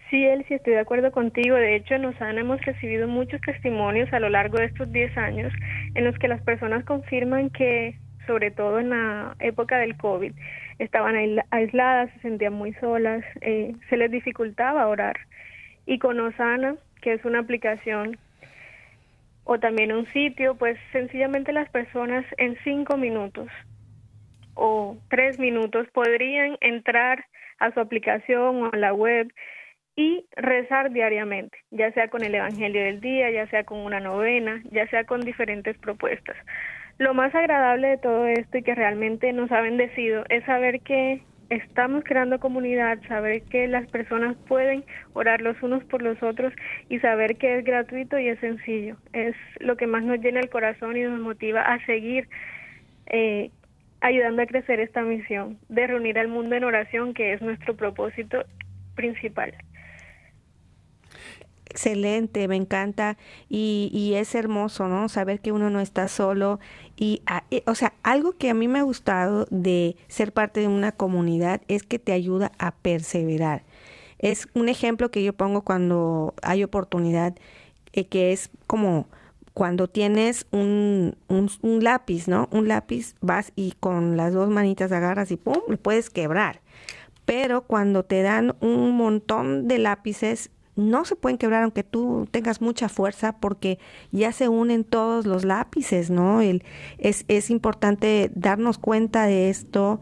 Sí, 0.09 0.25
Elsie, 0.25 0.55
estoy 0.55 0.73
de 0.73 0.79
acuerdo 0.79 1.11
contigo. 1.11 1.55
De 1.55 1.75
hecho, 1.75 1.93
en 1.93 2.05
Osana 2.05 2.41
hemos 2.41 2.59
recibido 2.65 3.07
muchos 3.07 3.39
testimonios 3.41 4.11
a 4.11 4.19
lo 4.19 4.29
largo 4.29 4.57
de 4.57 4.65
estos 4.65 4.91
10 4.91 5.15
años 5.17 5.53
en 5.93 6.03
los 6.03 6.17
que 6.17 6.27
las 6.27 6.41
personas 6.41 6.83
confirman 6.83 7.51
que, 7.51 7.95
sobre 8.25 8.49
todo 8.49 8.79
en 8.79 8.89
la 8.89 9.35
época 9.39 9.77
del 9.77 9.95
COVID, 9.97 10.33
estaban 10.79 11.15
aisladas, 11.51 12.09
se 12.13 12.21
sentían 12.21 12.53
muy 12.53 12.73
solas, 12.75 13.23
eh, 13.41 13.75
se 13.89 13.97
les 13.97 14.09
dificultaba 14.09 14.87
orar. 14.87 15.15
Y 15.85 15.99
con 15.99 16.19
Osana, 16.19 16.75
que 17.01 17.13
es 17.13 17.25
una 17.25 17.39
aplicación 17.39 18.17
o 19.43 19.59
también 19.59 19.91
un 19.91 20.05
sitio, 20.07 20.55
pues 20.55 20.77
sencillamente 20.91 21.51
las 21.53 21.69
personas 21.69 22.25
en 22.37 22.57
cinco 22.63 22.97
minutos 22.97 23.47
o 24.53 24.97
tres 25.09 25.39
minutos 25.39 25.87
podrían 25.91 26.57
entrar 26.61 27.25
a 27.59 27.71
su 27.71 27.79
aplicación 27.79 28.63
o 28.63 28.69
a 28.71 28.77
la 28.77 28.93
web 28.93 29.31
y 29.95 30.25
rezar 30.35 30.91
diariamente, 30.91 31.57
ya 31.71 31.91
sea 31.91 32.09
con 32.09 32.23
el 32.23 32.35
Evangelio 32.35 32.83
del 32.83 33.01
día, 33.01 33.31
ya 33.31 33.47
sea 33.47 33.63
con 33.63 33.79
una 33.79 33.99
novena, 33.99 34.61
ya 34.71 34.87
sea 34.87 35.03
con 35.03 35.21
diferentes 35.21 35.77
propuestas. 35.77 36.37
Lo 36.99 37.13
más 37.13 37.33
agradable 37.33 37.87
de 37.89 37.97
todo 37.97 38.27
esto 38.27 38.57
y 38.57 38.63
que 38.63 38.75
realmente 38.75 39.33
nos 39.33 39.51
ha 39.51 39.61
bendecido 39.61 40.23
es 40.29 40.43
saber 40.45 40.81
que 40.81 41.21
estamos 41.49 42.03
creando 42.03 42.39
comunidad, 42.39 42.99
saber 43.07 43.41
que 43.43 43.67
las 43.67 43.87
personas 43.89 44.37
pueden 44.47 44.83
orar 45.13 45.41
los 45.41 45.61
unos 45.63 45.83
por 45.85 46.01
los 46.01 46.21
otros 46.21 46.53
y 46.89 46.99
saber 46.99 47.37
que 47.37 47.57
es 47.57 47.65
gratuito 47.65 48.19
y 48.19 48.29
es 48.29 48.39
sencillo. 48.39 48.97
Es 49.13 49.35
lo 49.59 49.75
que 49.75 49.87
más 49.87 50.03
nos 50.03 50.19
llena 50.19 50.39
el 50.39 50.49
corazón 50.49 50.97
y 50.97 51.01
nos 51.01 51.19
motiva 51.19 51.61
a 51.61 51.83
seguir 51.85 52.29
eh, 53.07 53.51
ayudando 54.01 54.41
a 54.41 54.45
crecer 54.45 54.79
esta 54.79 55.01
misión 55.01 55.57
de 55.69 55.87
reunir 55.87 56.19
al 56.19 56.27
mundo 56.27 56.55
en 56.55 56.63
oración, 56.63 57.13
que 57.13 57.33
es 57.33 57.41
nuestro 57.41 57.75
propósito 57.75 58.43
principal. 58.95 59.53
Excelente, 61.69 62.47
me 62.47 62.55
encanta 62.55 63.17
y, 63.47 63.91
y, 63.93 64.15
es 64.15 64.33
hermoso, 64.33 64.87
¿no? 64.87 65.07
Saber 65.07 65.39
que 65.39 65.51
uno 65.51 65.69
no 65.69 65.79
está 65.79 66.07
solo 66.07 66.59
y, 66.97 67.21
o 67.65 67.75
sea, 67.75 67.93
algo 68.01 68.33
que 68.33 68.49
a 68.49 68.55
mí 68.55 68.67
me 68.67 68.79
ha 68.79 68.83
gustado 68.83 69.47
de 69.51 69.95
ser 70.07 70.33
parte 70.33 70.61
de 70.61 70.67
una 70.67 70.91
comunidad 70.91 71.61
es 71.67 71.83
que 71.83 71.99
te 71.99 72.11
ayuda 72.11 72.51
a 72.57 72.71
perseverar. 72.71 73.63
Es 74.17 74.49
un 74.53 74.67
ejemplo 74.67 75.11
que 75.11 75.23
yo 75.23 75.31
pongo 75.33 75.61
cuando 75.61 76.33
hay 76.41 76.63
oportunidad, 76.63 77.35
eh, 77.93 78.05
que 78.05 78.33
es 78.33 78.49
como 78.67 79.07
cuando 79.53 79.87
tienes 79.87 80.47
un, 80.51 81.15
un, 81.27 81.49
un, 81.61 81.83
lápiz, 81.83 82.27
¿no? 82.27 82.49
Un 82.51 82.67
lápiz, 82.67 83.15
vas 83.21 83.53
y 83.55 83.73
con 83.79 84.17
las 84.17 84.33
dos 84.33 84.49
manitas 84.49 84.91
agarras 84.91 85.31
y 85.31 85.37
¡pum! 85.37 85.61
lo 85.67 85.77
puedes 85.77 86.09
quebrar. 86.09 86.61
Pero 87.25 87.61
cuando 87.61 88.03
te 88.03 88.23
dan 88.23 88.55
un 88.59 88.97
montón 88.97 89.67
de 89.67 89.77
lápices, 89.77 90.49
no 90.75 91.05
se 91.05 91.15
pueden 91.15 91.37
quebrar 91.37 91.63
aunque 91.63 91.83
tú 91.83 92.27
tengas 92.31 92.61
mucha 92.61 92.89
fuerza 92.89 93.37
porque 93.39 93.79
ya 94.11 94.31
se 94.31 94.47
unen 94.49 94.83
todos 94.83 95.25
los 95.25 95.45
lápices, 95.45 96.09
¿no? 96.09 96.41
El, 96.41 96.63
es, 96.97 97.25
es 97.27 97.49
importante 97.49 98.31
darnos 98.33 98.77
cuenta 98.77 99.25
de 99.25 99.49
esto 99.49 99.99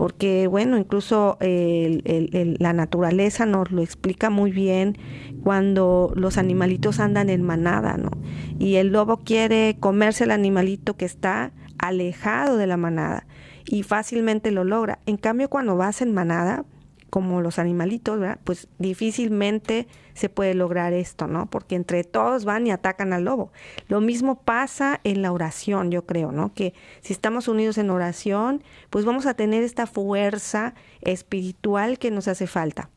porque, 0.00 0.46
bueno, 0.46 0.78
incluso 0.78 1.36
la 1.40 2.72
naturaleza 2.72 3.44
nos 3.44 3.70
lo 3.70 3.82
explica 3.82 4.30
muy 4.30 4.50
bien 4.50 4.96
cuando 5.42 6.10
los 6.16 6.38
animalitos 6.38 7.00
andan 7.00 7.28
en 7.28 7.42
manada, 7.42 7.98
¿no? 7.98 8.10
Y 8.58 8.76
el 8.76 8.88
lobo 8.92 9.18
quiere 9.18 9.76
comerse 9.78 10.24
al 10.24 10.30
animalito 10.30 10.96
que 10.96 11.04
está 11.04 11.52
alejado 11.76 12.56
de 12.56 12.66
la 12.66 12.78
manada 12.78 13.26
y 13.66 13.82
fácilmente 13.82 14.50
lo 14.52 14.64
logra. 14.64 15.00
En 15.04 15.18
cambio, 15.18 15.50
cuando 15.50 15.76
vas 15.76 16.00
en 16.00 16.14
manada, 16.14 16.64
como 17.10 17.40
los 17.40 17.58
animalitos, 17.58 18.18
¿verdad? 18.18 18.38
pues 18.44 18.68
difícilmente 18.78 19.86
se 20.14 20.28
puede 20.28 20.54
lograr 20.54 20.92
esto, 20.92 21.26
¿no? 21.26 21.46
Porque 21.50 21.74
entre 21.74 22.04
todos 22.04 22.44
van 22.44 22.66
y 22.66 22.70
atacan 22.70 23.12
al 23.12 23.24
lobo. 23.24 23.52
Lo 23.88 24.00
mismo 24.00 24.42
pasa 24.42 25.00
en 25.04 25.22
la 25.22 25.32
oración, 25.32 25.90
yo 25.90 26.06
creo, 26.06 26.32
¿no? 26.32 26.54
Que 26.54 26.74
si 27.00 27.12
estamos 27.12 27.48
unidos 27.48 27.78
en 27.78 27.90
oración, 27.90 28.62
pues 28.90 29.04
vamos 29.04 29.26
a 29.26 29.34
tener 29.34 29.62
esta 29.62 29.86
fuerza 29.86 30.74
espiritual 31.00 31.98
que 31.98 32.10
nos 32.10 32.28
hace 32.28 32.46
falta. 32.46 32.90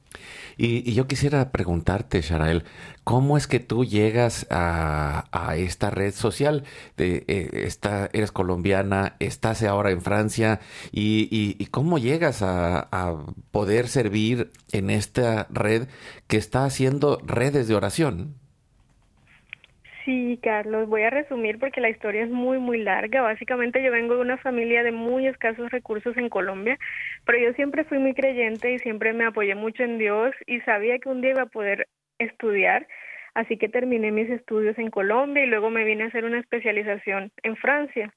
Y, 0.58 0.94
yo 0.94 1.08
quisiera 1.08 1.52
preguntarte, 1.52 2.22
Sharael, 2.22 2.64
¿cómo 3.04 3.38
es 3.38 3.48
que 3.48 3.60
tú 3.60 3.86
llegas 3.86 4.46
a, 4.50 5.26
esta 5.58 5.90
red 5.90 6.14
social? 6.14 6.64
De, 6.98 7.26
eh, 7.28 7.70
eres 8.14 8.32
colombiana, 8.32 9.16
estás 9.20 9.64
ahora 9.64 9.92
en 9.92 10.02
Francia, 10.02 10.60
y, 10.92 11.66
cómo 11.72 11.98
llegas 11.98 12.42
a, 12.42 12.90
poder 13.52 13.88
servir 13.88 14.52
en 14.72 14.90
esta 14.90 15.48
red 15.50 15.88
que 16.28 16.38
está 16.38 16.66
haciendo 16.66 17.20
redes 17.26 17.68
de 17.68 17.76
oración? 17.76 18.43
Sí, 20.06 20.38
Carlos, 20.44 20.90
voy 20.90 21.04
a 21.04 21.10
resumir 21.10 21.60
porque 21.60 21.80
la 21.80 21.90
historia 21.90 22.24
es 22.24 22.30
muy, 22.30 22.60
muy 22.60 22.78
larga. 22.80 23.22
Básicamente 23.22 23.82
yo 23.82 23.92
vengo 23.92 24.16
de 24.16 24.22
una 24.22 24.38
familia 24.38 24.84
de 24.84 24.92
muy 24.92 25.28
escasos 25.28 25.72
recursos 25.72 26.18
en 26.18 26.28
Colombia, 26.30 26.78
pero 27.26 27.38
yo 27.40 27.54
siempre 27.54 27.86
fui 27.86 28.00
muy 28.00 28.14
creyente 28.14 28.74
y 28.74 28.80
siempre 28.80 29.14
me 29.14 29.26
apoyé 29.26 29.56
mucho 29.56 29.84
en 29.84 29.98
Dios 29.98 30.36
y 30.46 30.60
sabía 30.62 31.00
que 31.00 31.08
un 31.10 31.22
día 31.22 31.32
iba 31.32 31.44
a 31.44 31.46
poder 31.46 31.88
estudiar, 32.20 32.86
así 33.34 33.58
que 33.58 33.70
terminé 33.70 34.12
mis 34.12 34.30
estudios 34.30 34.78
en 34.78 34.90
Colombia 34.90 35.44
y 35.46 35.48
luego 35.48 35.70
me 35.70 35.86
vine 35.86 36.04
a 36.04 36.08
hacer 36.08 36.26
una 36.26 36.40
especialización 36.40 37.32
en 37.44 37.56
Francia. 37.56 38.14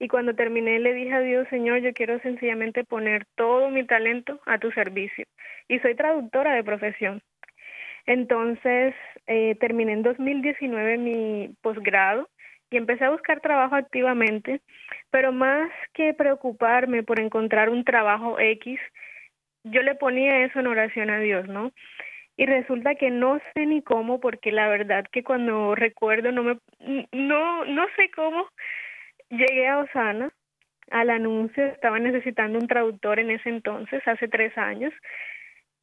Y 0.00 0.08
cuando 0.08 0.34
terminé 0.34 0.80
le 0.80 0.94
dije 0.94 1.12
a 1.14 1.20
Dios, 1.20 1.46
Señor, 1.50 1.78
yo 1.78 1.92
quiero 1.92 2.18
sencillamente 2.20 2.82
poner 2.84 3.26
todo 3.36 3.70
mi 3.70 3.86
talento 3.86 4.40
a 4.46 4.58
tu 4.58 4.72
servicio. 4.72 5.24
Y 5.68 5.78
soy 5.78 5.94
traductora 5.94 6.54
de 6.54 6.64
profesión. 6.64 7.22
Entonces, 8.06 8.94
eh, 9.26 9.54
terminé 9.60 9.92
en 9.92 10.02
2019 10.02 10.98
mi 10.98 11.54
posgrado 11.62 12.28
y 12.70 12.76
empecé 12.76 13.04
a 13.04 13.10
buscar 13.10 13.40
trabajo 13.40 13.74
activamente, 13.74 14.60
pero 15.10 15.32
más 15.32 15.70
que 15.92 16.14
preocuparme 16.14 17.02
por 17.02 17.20
encontrar 17.20 17.68
un 17.68 17.84
trabajo 17.84 18.38
X, 18.38 18.80
yo 19.64 19.82
le 19.82 19.94
ponía 19.94 20.44
eso 20.44 20.58
en 20.60 20.66
oración 20.66 21.10
a 21.10 21.20
Dios, 21.20 21.46
¿no? 21.48 21.70
Y 22.36 22.46
resulta 22.46 22.94
que 22.94 23.10
no 23.10 23.38
sé 23.54 23.66
ni 23.66 23.82
cómo, 23.82 24.20
porque 24.20 24.50
la 24.52 24.68
verdad 24.68 25.04
que 25.12 25.22
cuando 25.22 25.74
recuerdo 25.74 26.32
no 26.32 26.42
me, 26.42 26.58
no, 27.12 27.64
no 27.66 27.86
sé 27.96 28.10
cómo 28.10 28.48
llegué 29.28 29.68
a 29.68 29.78
Osana, 29.78 30.32
al 30.90 31.10
anuncio, 31.10 31.64
estaba 31.66 31.98
necesitando 31.98 32.58
un 32.58 32.66
traductor 32.66 33.18
en 33.18 33.30
ese 33.30 33.48
entonces, 33.48 34.02
hace 34.06 34.28
tres 34.28 34.56
años, 34.58 34.92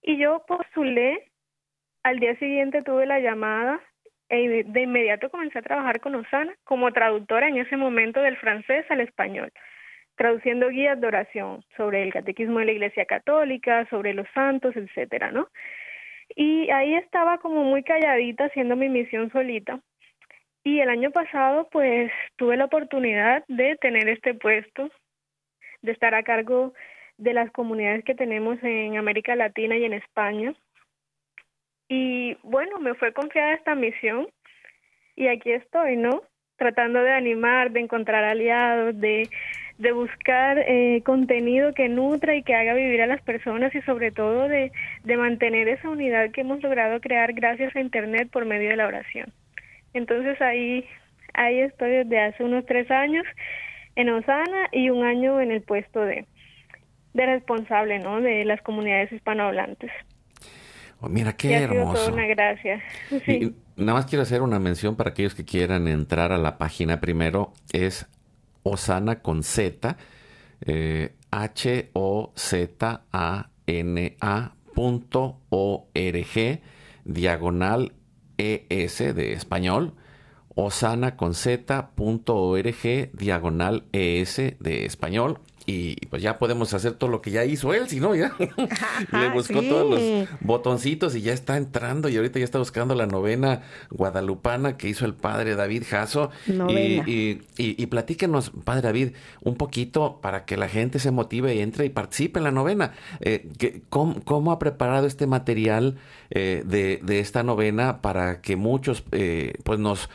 y 0.01 0.17
yo 0.17 0.43
postulé 0.47 1.28
al 2.03 2.19
día 2.19 2.35
siguiente 2.37 2.81
tuve 2.81 3.05
la 3.05 3.19
llamada 3.19 3.81
e 4.29 4.63
de 4.63 4.81
inmediato 4.81 5.29
comencé 5.29 5.59
a 5.59 5.63
trabajar 5.63 5.99
con 5.99 6.15
Osana 6.15 6.53
como 6.63 6.91
traductora 6.91 7.47
en 7.47 7.57
ese 7.57 7.77
momento 7.77 8.21
del 8.21 8.37
francés 8.37 8.85
al 8.89 9.01
español, 9.01 9.51
traduciendo 10.15 10.69
guías 10.69 11.01
de 11.01 11.07
oración 11.07 11.63
sobre 11.75 12.03
el 12.03 12.13
catequismo 12.13 12.59
de 12.59 12.65
la 12.65 12.71
Iglesia 12.73 13.05
Católica, 13.05 13.87
sobre 13.89 14.13
los 14.13 14.27
santos, 14.33 14.75
etcétera, 14.75 15.31
¿no? 15.31 15.49
Y 16.35 16.69
ahí 16.69 16.93
estaba 16.93 17.39
como 17.39 17.63
muy 17.63 17.81
calladita 17.83 18.45
haciendo 18.45 18.75
mi 18.75 18.87
misión 18.87 19.31
solita. 19.31 19.79
Y 20.63 20.79
el 20.81 20.89
año 20.89 21.09
pasado 21.09 21.67
pues 21.71 22.11
tuve 22.35 22.55
la 22.55 22.65
oportunidad 22.65 23.43
de 23.47 23.77
tener 23.77 24.07
este 24.09 24.35
puesto, 24.35 24.91
de 25.81 25.91
estar 25.91 26.13
a 26.13 26.21
cargo 26.21 26.73
de 27.17 27.33
las 27.33 27.49
comunidades 27.51 28.03
que 28.03 28.13
tenemos 28.13 28.61
en 28.61 28.97
América 28.97 29.35
Latina 29.35 29.75
y 29.75 29.85
en 29.85 29.93
España 29.93 30.53
y 31.89 32.37
bueno, 32.43 32.79
me 32.79 32.93
fue 32.93 33.11
confiada 33.11 33.53
esta 33.53 33.75
misión 33.75 34.27
y 35.15 35.27
aquí 35.27 35.51
estoy, 35.51 35.97
¿no? 35.97 36.21
Tratando 36.55 37.01
de 37.01 37.11
animar, 37.11 37.71
de 37.71 37.79
encontrar 37.79 38.23
aliados, 38.23 38.99
de, 38.99 39.27
de 39.79 39.91
buscar 39.91 40.59
eh, 40.59 41.01
contenido 41.03 41.73
que 41.73 41.89
nutra 41.89 42.35
y 42.35 42.43
que 42.43 42.53
haga 42.53 42.75
vivir 42.75 43.01
a 43.01 43.07
las 43.07 43.21
personas 43.23 43.73
y 43.73 43.81
sobre 43.81 44.11
todo 44.11 44.47
de, 44.47 44.71
de 45.03 45.17
mantener 45.17 45.67
esa 45.67 45.89
unidad 45.89 46.31
que 46.31 46.41
hemos 46.41 46.61
logrado 46.61 47.01
crear 47.01 47.33
gracias 47.33 47.75
a 47.75 47.81
Internet 47.81 48.29
por 48.31 48.45
medio 48.45 48.69
de 48.69 48.75
la 48.75 48.87
oración. 48.87 49.33
Entonces 49.93 50.39
ahí, 50.41 50.85
ahí 51.33 51.59
estoy 51.59 51.89
desde 51.89 52.19
hace 52.19 52.43
unos 52.43 52.65
tres 52.67 52.91
años 52.91 53.25
en 53.95 54.09
Osana 54.09 54.69
y 54.71 54.91
un 54.91 55.03
año 55.03 55.41
en 55.41 55.51
el 55.51 55.63
puesto 55.63 56.01
de, 56.01 56.25
de 57.13 57.25
responsable 57.25 57.97
¿no? 57.97 58.21
de 58.21 58.45
las 58.45 58.61
comunidades 58.61 59.11
hispanohablantes. 59.11 59.91
Oh, 61.01 61.07
mira, 61.07 61.33
qué 61.33 61.53
hermoso. 61.55 62.11
una 62.13 62.25
gracia. 62.27 62.81
nada 63.77 63.93
más 63.93 64.05
quiero 64.05 64.23
hacer 64.23 64.41
una 64.41 64.59
mención 64.59 64.95
para 64.95 65.11
aquellos 65.11 65.33
que 65.33 65.45
quieran 65.45 65.87
entrar 65.87 66.33
a 66.33 66.37
la 66.37 66.57
página 66.57 66.99
primero. 66.99 67.53
Es 67.71 68.07
Osana 68.63 69.21
con 69.21 69.43
Z, 69.43 69.95
eh, 70.65 71.15
H-O-Z-A-N-A 71.31 72.25
punto 74.73 75.39
O-R-G, 75.49 76.61
diagonal 77.05 77.93
E-S 78.37 79.13
de 79.13 79.33
español. 79.33 79.93
Osana 80.55 81.15
con 81.15 81.33
Z 81.33 81.91
punto 81.95 82.35
O-R-G, 82.35 83.11
diagonal 83.13 83.85
E-S 83.93 84.57
de 84.59 84.85
español 84.85 85.39
y 85.69 86.07
pues 86.07 86.23
ya 86.23 86.39
podemos 86.39 86.73
hacer 86.73 86.93
todo 86.93 87.11
lo 87.11 87.21
que 87.21 87.29
ya 87.29 87.45
hizo 87.45 87.73
él, 87.73 87.87
si 87.87 87.99
no, 87.99 88.15
ya 88.15 88.35
le 89.11 89.29
buscó 89.29 89.61
todos 89.61 89.89
los 89.89 90.29
botoncitos 90.41 91.15
y 91.15 91.21
ya 91.21 91.33
está 91.33 91.57
entrando 91.57 92.09
y 92.09 92.17
ahorita 92.17 92.39
ya 92.39 92.45
está 92.45 92.57
buscando 92.57 92.95
la 92.95 93.05
novena 93.05 93.61
guadalupana 93.91 94.77
que 94.77 94.89
hizo 94.89 95.05
el 95.05 95.13
padre 95.13 95.55
David 95.55 95.83
Jasso. 95.87 96.31
Y, 96.47 97.41
y, 97.57 97.85
platíquenos, 97.85 98.51
padre 98.63 98.81
David, 98.81 99.09
un 99.41 99.55
poquito 99.55 100.19
para 100.21 100.45
que 100.45 100.57
la 100.57 100.67
gente 100.67 100.97
se 100.97 101.11
motive 101.11 101.53
y 101.53 101.59
entre 101.59 101.85
y 101.85 101.89
participe 101.89 102.39
en 102.39 102.45
la 102.45 102.51
novena. 102.51 102.93
Eh, 103.19 103.49
¿cómo, 103.89 104.51
ha 104.51 104.59
preparado 104.59 105.05
este 105.05 105.27
material 105.27 105.97
eh, 106.31 106.63
de, 106.65 106.99
de, 107.03 107.19
esta 107.19 107.43
novena 107.43 108.01
para 108.01 108.41
que 108.41 108.55
muchos 108.55 109.03
eh, 109.11 109.53
pues 109.63 109.79
nos 109.79 110.09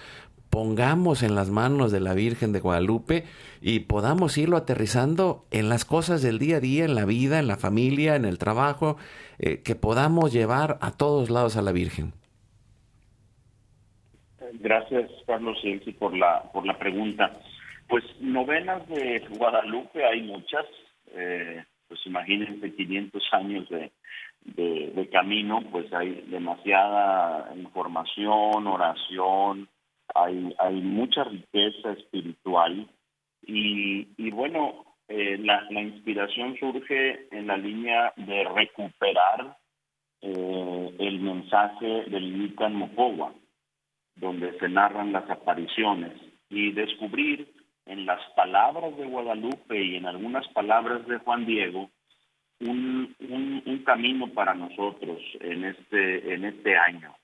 pongamos 0.54 1.24
en 1.24 1.34
las 1.34 1.50
manos 1.50 1.90
de 1.90 1.98
la 1.98 2.14
Virgen 2.14 2.52
de 2.52 2.60
Guadalupe 2.60 3.24
y 3.60 3.80
podamos 3.80 4.38
irlo 4.38 4.56
aterrizando 4.56 5.46
en 5.50 5.68
las 5.68 5.84
cosas 5.84 6.22
del 6.22 6.38
día 6.38 6.58
a 6.58 6.60
día, 6.60 6.84
en 6.84 6.94
la 6.94 7.04
vida, 7.06 7.40
en 7.40 7.48
la 7.48 7.56
familia, 7.56 8.14
en 8.14 8.24
el 8.24 8.38
trabajo, 8.38 8.96
eh, 9.40 9.62
que 9.64 9.74
podamos 9.74 10.32
llevar 10.32 10.78
a 10.80 10.92
todos 10.96 11.28
lados 11.28 11.56
a 11.56 11.62
la 11.62 11.72
Virgen. 11.72 12.12
Gracias, 14.60 15.10
Carlos 15.26 15.58
Elsi, 15.64 15.90
por 15.90 16.16
la, 16.16 16.44
por 16.52 16.64
la 16.64 16.78
pregunta. 16.78 17.32
Pues 17.88 18.04
novenas 18.20 18.88
de 18.88 19.26
Guadalupe 19.36 20.04
hay 20.04 20.22
muchas, 20.22 20.66
eh, 21.16 21.64
pues 21.88 21.98
imagínense 22.06 22.72
500 22.76 23.22
años 23.32 23.68
de, 23.68 23.90
de 24.44 25.08
camino, 25.10 25.64
pues 25.72 25.92
hay 25.92 26.24
demasiada 26.30 27.52
información, 27.56 28.68
oración, 28.68 29.68
hay, 30.14 30.54
hay 30.58 30.80
mucha 30.80 31.24
riqueza 31.24 31.92
espiritual 31.92 32.88
y, 33.46 34.08
y 34.16 34.30
bueno, 34.30 34.84
eh, 35.08 35.36
la, 35.38 35.66
inspiración 35.70 36.56
surge 36.58 37.28
en 37.30 37.48
la 37.48 37.56
línea 37.56 38.12
de 38.16 38.44
recuperar 38.44 39.56
eh, 40.22 40.96
el 40.98 41.20
mensaje 41.20 42.04
del 42.06 42.38
Nican 42.38 42.74
Mokowa, 42.74 43.34
donde 44.16 44.58
se 44.58 44.68
narran 44.68 45.12
las 45.12 45.28
apariciones 45.28 46.12
y 46.48 46.72
descubrir 46.72 47.52
en 47.86 48.06
las 48.06 48.20
palabras 48.34 48.96
de 48.96 49.04
Guadalupe 49.04 49.82
y 49.82 49.96
en 49.96 50.06
algunas 50.06 50.48
palabras 50.48 51.06
de 51.06 51.18
Juan 51.18 51.44
Diego 51.44 51.90
un, 52.60 53.14
un, 53.66 53.82
camino 53.84 54.28
para 54.28 54.54
nosotros 54.54 55.20
en 55.40 55.64
este, 55.64 56.32
en 56.32 56.44
este 56.46 56.76
año, 56.76 57.14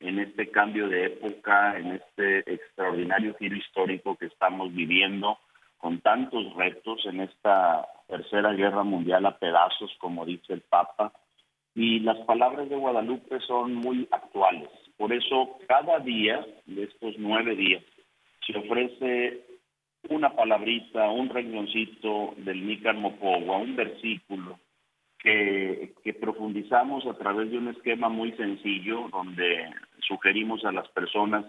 en 0.00 0.18
este 0.18 0.50
cambio 0.50 0.88
de 0.88 1.06
época, 1.06 1.78
en 1.78 1.92
este 1.92 2.38
extraordinario 2.52 3.34
giro 3.34 3.56
histórico 3.56 4.16
que 4.16 4.26
estamos 4.26 4.74
viviendo, 4.74 5.38
con 5.78 6.00
tantos 6.00 6.54
retos 6.56 7.04
en 7.06 7.20
esta 7.20 7.86
tercera 8.06 8.52
guerra 8.52 8.82
mundial 8.82 9.24
a 9.26 9.38
pedazos, 9.38 9.90
como 9.98 10.26
dice 10.26 10.54
el 10.54 10.62
Papa. 10.62 11.12
Y 11.74 12.00
las 12.00 12.18
palabras 12.26 12.68
de 12.68 12.76
Guadalupe 12.76 13.38
son 13.40 13.74
muy 13.74 14.08
actuales. 14.10 14.68
Por 14.96 15.12
eso, 15.12 15.58
cada 15.68 15.98
día 16.00 16.44
de 16.66 16.84
estos 16.84 17.14
nueve 17.18 17.54
días 17.54 17.82
se 18.46 18.58
ofrece 18.58 19.44
una 20.08 20.34
palabrita, 20.34 21.10
un 21.10 21.28
rengloncito 21.28 22.34
del 22.38 22.66
Nícar 22.66 22.96
Mopogua, 22.96 23.58
un 23.58 23.76
versículo 23.76 24.58
que, 25.18 25.92
que 26.02 26.14
profundizamos 26.14 27.06
a 27.06 27.14
través 27.14 27.50
de 27.50 27.58
un 27.58 27.68
esquema 27.68 28.08
muy 28.08 28.32
sencillo 28.32 29.08
donde 29.12 29.70
sugerimos 30.10 30.64
a 30.64 30.72
las 30.72 30.88
personas 30.88 31.44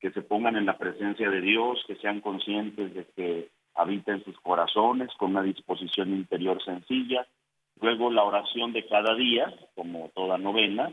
que 0.00 0.10
se 0.10 0.22
pongan 0.22 0.56
en 0.56 0.64
la 0.66 0.78
presencia 0.78 1.28
de 1.28 1.42
Dios, 1.42 1.84
que 1.86 1.96
sean 1.96 2.20
conscientes 2.20 2.94
de 2.94 3.04
que 3.14 3.48
habita 3.74 4.12
en 4.12 4.24
sus 4.24 4.38
corazones 4.40 5.10
con 5.18 5.32
una 5.32 5.42
disposición 5.42 6.10
interior 6.10 6.62
sencilla. 6.64 7.26
Luego 7.80 8.10
la 8.10 8.24
oración 8.24 8.72
de 8.72 8.86
cada 8.86 9.14
día, 9.14 9.52
como 9.74 10.10
toda 10.14 10.38
novena, 10.38 10.90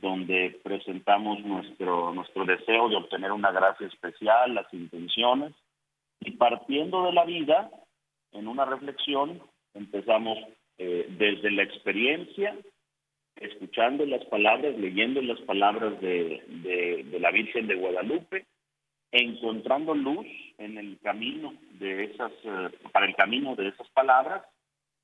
donde 0.00 0.60
presentamos 0.62 1.40
nuestro, 1.40 2.12
nuestro 2.12 2.44
deseo 2.44 2.88
de 2.88 2.96
obtener 2.96 3.32
una 3.32 3.52
gracia 3.52 3.86
especial, 3.86 4.54
las 4.54 4.72
intenciones, 4.74 5.54
y 6.20 6.32
partiendo 6.32 7.04
de 7.04 7.12
la 7.12 7.24
vida, 7.24 7.70
en 8.32 8.48
una 8.48 8.64
reflexión, 8.64 9.40
empezamos 9.72 10.36
eh, 10.78 11.06
desde 11.18 11.50
la 11.52 11.62
experiencia, 11.62 12.54
escuchando 13.40 14.06
las 14.06 14.24
palabras, 14.26 14.76
leyendo 14.78 15.20
las 15.22 15.40
palabras 15.42 16.00
de, 16.00 16.42
de, 16.48 17.20
la 17.20 17.30
Virgen 17.30 17.66
de 17.66 17.74
Guadalupe, 17.74 18.46
encontrando 19.12 19.94
luz 19.94 20.26
en 20.58 20.78
el 20.78 20.98
camino 21.02 21.54
de 21.78 22.04
esas, 22.04 22.32
eh, 22.44 22.70
para 22.92 23.06
el 23.06 23.14
camino 23.14 23.54
de 23.54 23.68
esas 23.68 23.88
palabras, 23.90 24.42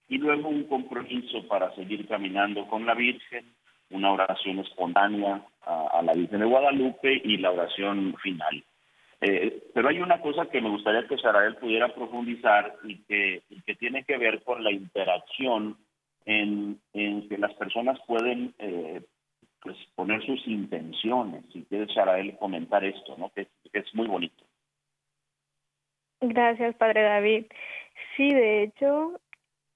y 0.09 0.19
luego 0.19 0.49
un 0.49 0.65
compromiso 0.65 1.47
para 1.47 1.75
seguir 1.75 2.07
caminando 2.09 2.67
con 2.67 2.85
la 2.87 2.95
Virgen, 2.95 3.47
una 3.91 4.13
oración 4.13 4.59
espontánea 4.59 5.43
a, 5.63 6.03
la 6.03 6.15
Virgen 6.15 6.41
de 6.41 6.47
Guadalupe 6.47 7.21
y 7.25 7.37
la 7.37 7.51
oración 7.51 8.15
final. 8.23 8.65
Eh, 9.21 9.63
pero 9.73 9.89
hay 9.89 10.01
una 10.01 10.21
cosa 10.21 10.47
que 10.47 10.61
me 10.61 10.71
gustaría 10.71 11.07
que 11.07 11.19
Sarael 11.19 11.57
pudiera 11.57 11.95
profundizar 11.95 12.75
y 12.83 12.97
que, 13.05 13.43
que 13.65 13.75
tiene 13.77 14.05
que 14.05 14.19
ver 14.19 14.43
con 14.43 14.65
la 14.65 14.73
interacción 14.73 15.77
en, 16.27 16.81
que 16.93 17.39
las 17.39 17.55
personas 17.55 17.99
pueden 18.07 18.55
eh, 18.59 19.03
pues 19.61 19.77
poner 19.95 20.25
sus 20.25 20.47
intenciones. 20.47 21.45
Si 21.53 21.65
quiere 21.65 21.93
Sarael 21.93 22.37
comentar 22.39 22.85
esto, 22.85 23.17
¿no? 23.17 23.31
Que, 23.31 23.47
que 23.73 23.79
es 23.79 23.95
muy 23.95 24.07
bonito. 24.07 24.45
Gracias, 26.21 26.75
Padre 26.77 27.03
David. 27.03 27.47
Sí, 28.17 28.29
de 28.29 28.63
hecho, 28.63 29.21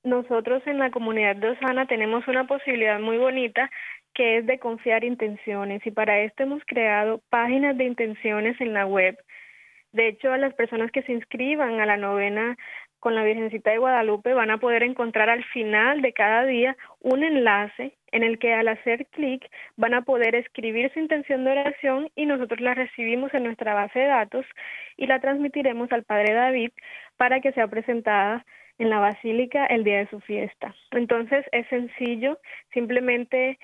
nosotros 0.02 0.62
en 0.66 0.78
la 0.78 0.90
comunidad 0.90 1.36
de 1.36 1.50
Osana 1.50 1.86
tenemos 1.86 2.26
una 2.28 2.46
posibilidad 2.46 3.00
muy 3.00 3.18
bonita 3.18 3.70
que 4.14 4.38
es 4.38 4.46
de 4.46 4.58
confiar 4.58 5.04
intenciones 5.04 5.86
y 5.86 5.90
para 5.90 6.20
esto 6.20 6.42
hemos 6.42 6.62
creado 6.64 7.20
páginas 7.28 7.76
de 7.76 7.84
intenciones 7.84 8.58
en 8.60 8.72
la 8.72 8.86
web. 8.86 9.18
De 9.96 10.08
hecho, 10.08 10.36
las 10.36 10.52
personas 10.52 10.90
que 10.90 11.00
se 11.04 11.12
inscriban 11.12 11.80
a 11.80 11.86
la 11.86 11.96
novena 11.96 12.58
con 13.00 13.14
la 13.14 13.24
Virgencita 13.24 13.70
de 13.70 13.78
Guadalupe 13.78 14.34
van 14.34 14.50
a 14.50 14.58
poder 14.58 14.82
encontrar 14.82 15.30
al 15.30 15.42
final 15.42 16.02
de 16.02 16.12
cada 16.12 16.44
día 16.44 16.76
un 17.00 17.24
enlace 17.24 17.96
en 18.12 18.22
el 18.22 18.38
que 18.38 18.52
al 18.52 18.68
hacer 18.68 19.06
clic 19.06 19.50
van 19.76 19.94
a 19.94 20.02
poder 20.02 20.34
escribir 20.34 20.92
su 20.92 20.98
intención 20.98 21.44
de 21.44 21.52
oración 21.52 22.10
y 22.14 22.26
nosotros 22.26 22.60
la 22.60 22.74
recibimos 22.74 23.32
en 23.32 23.44
nuestra 23.44 23.72
base 23.72 24.00
de 24.00 24.06
datos 24.08 24.44
y 24.98 25.06
la 25.06 25.18
transmitiremos 25.18 25.90
al 25.92 26.04
Padre 26.04 26.34
David 26.34 26.72
para 27.16 27.40
que 27.40 27.52
sea 27.52 27.68
presentada 27.68 28.44
en 28.76 28.90
la 28.90 28.98
basílica 28.98 29.64
el 29.64 29.82
día 29.82 30.00
de 30.00 30.10
su 30.10 30.20
fiesta. 30.20 30.74
Entonces 30.90 31.46
es 31.52 31.66
sencillo, 31.68 32.38
simplemente 32.74 33.58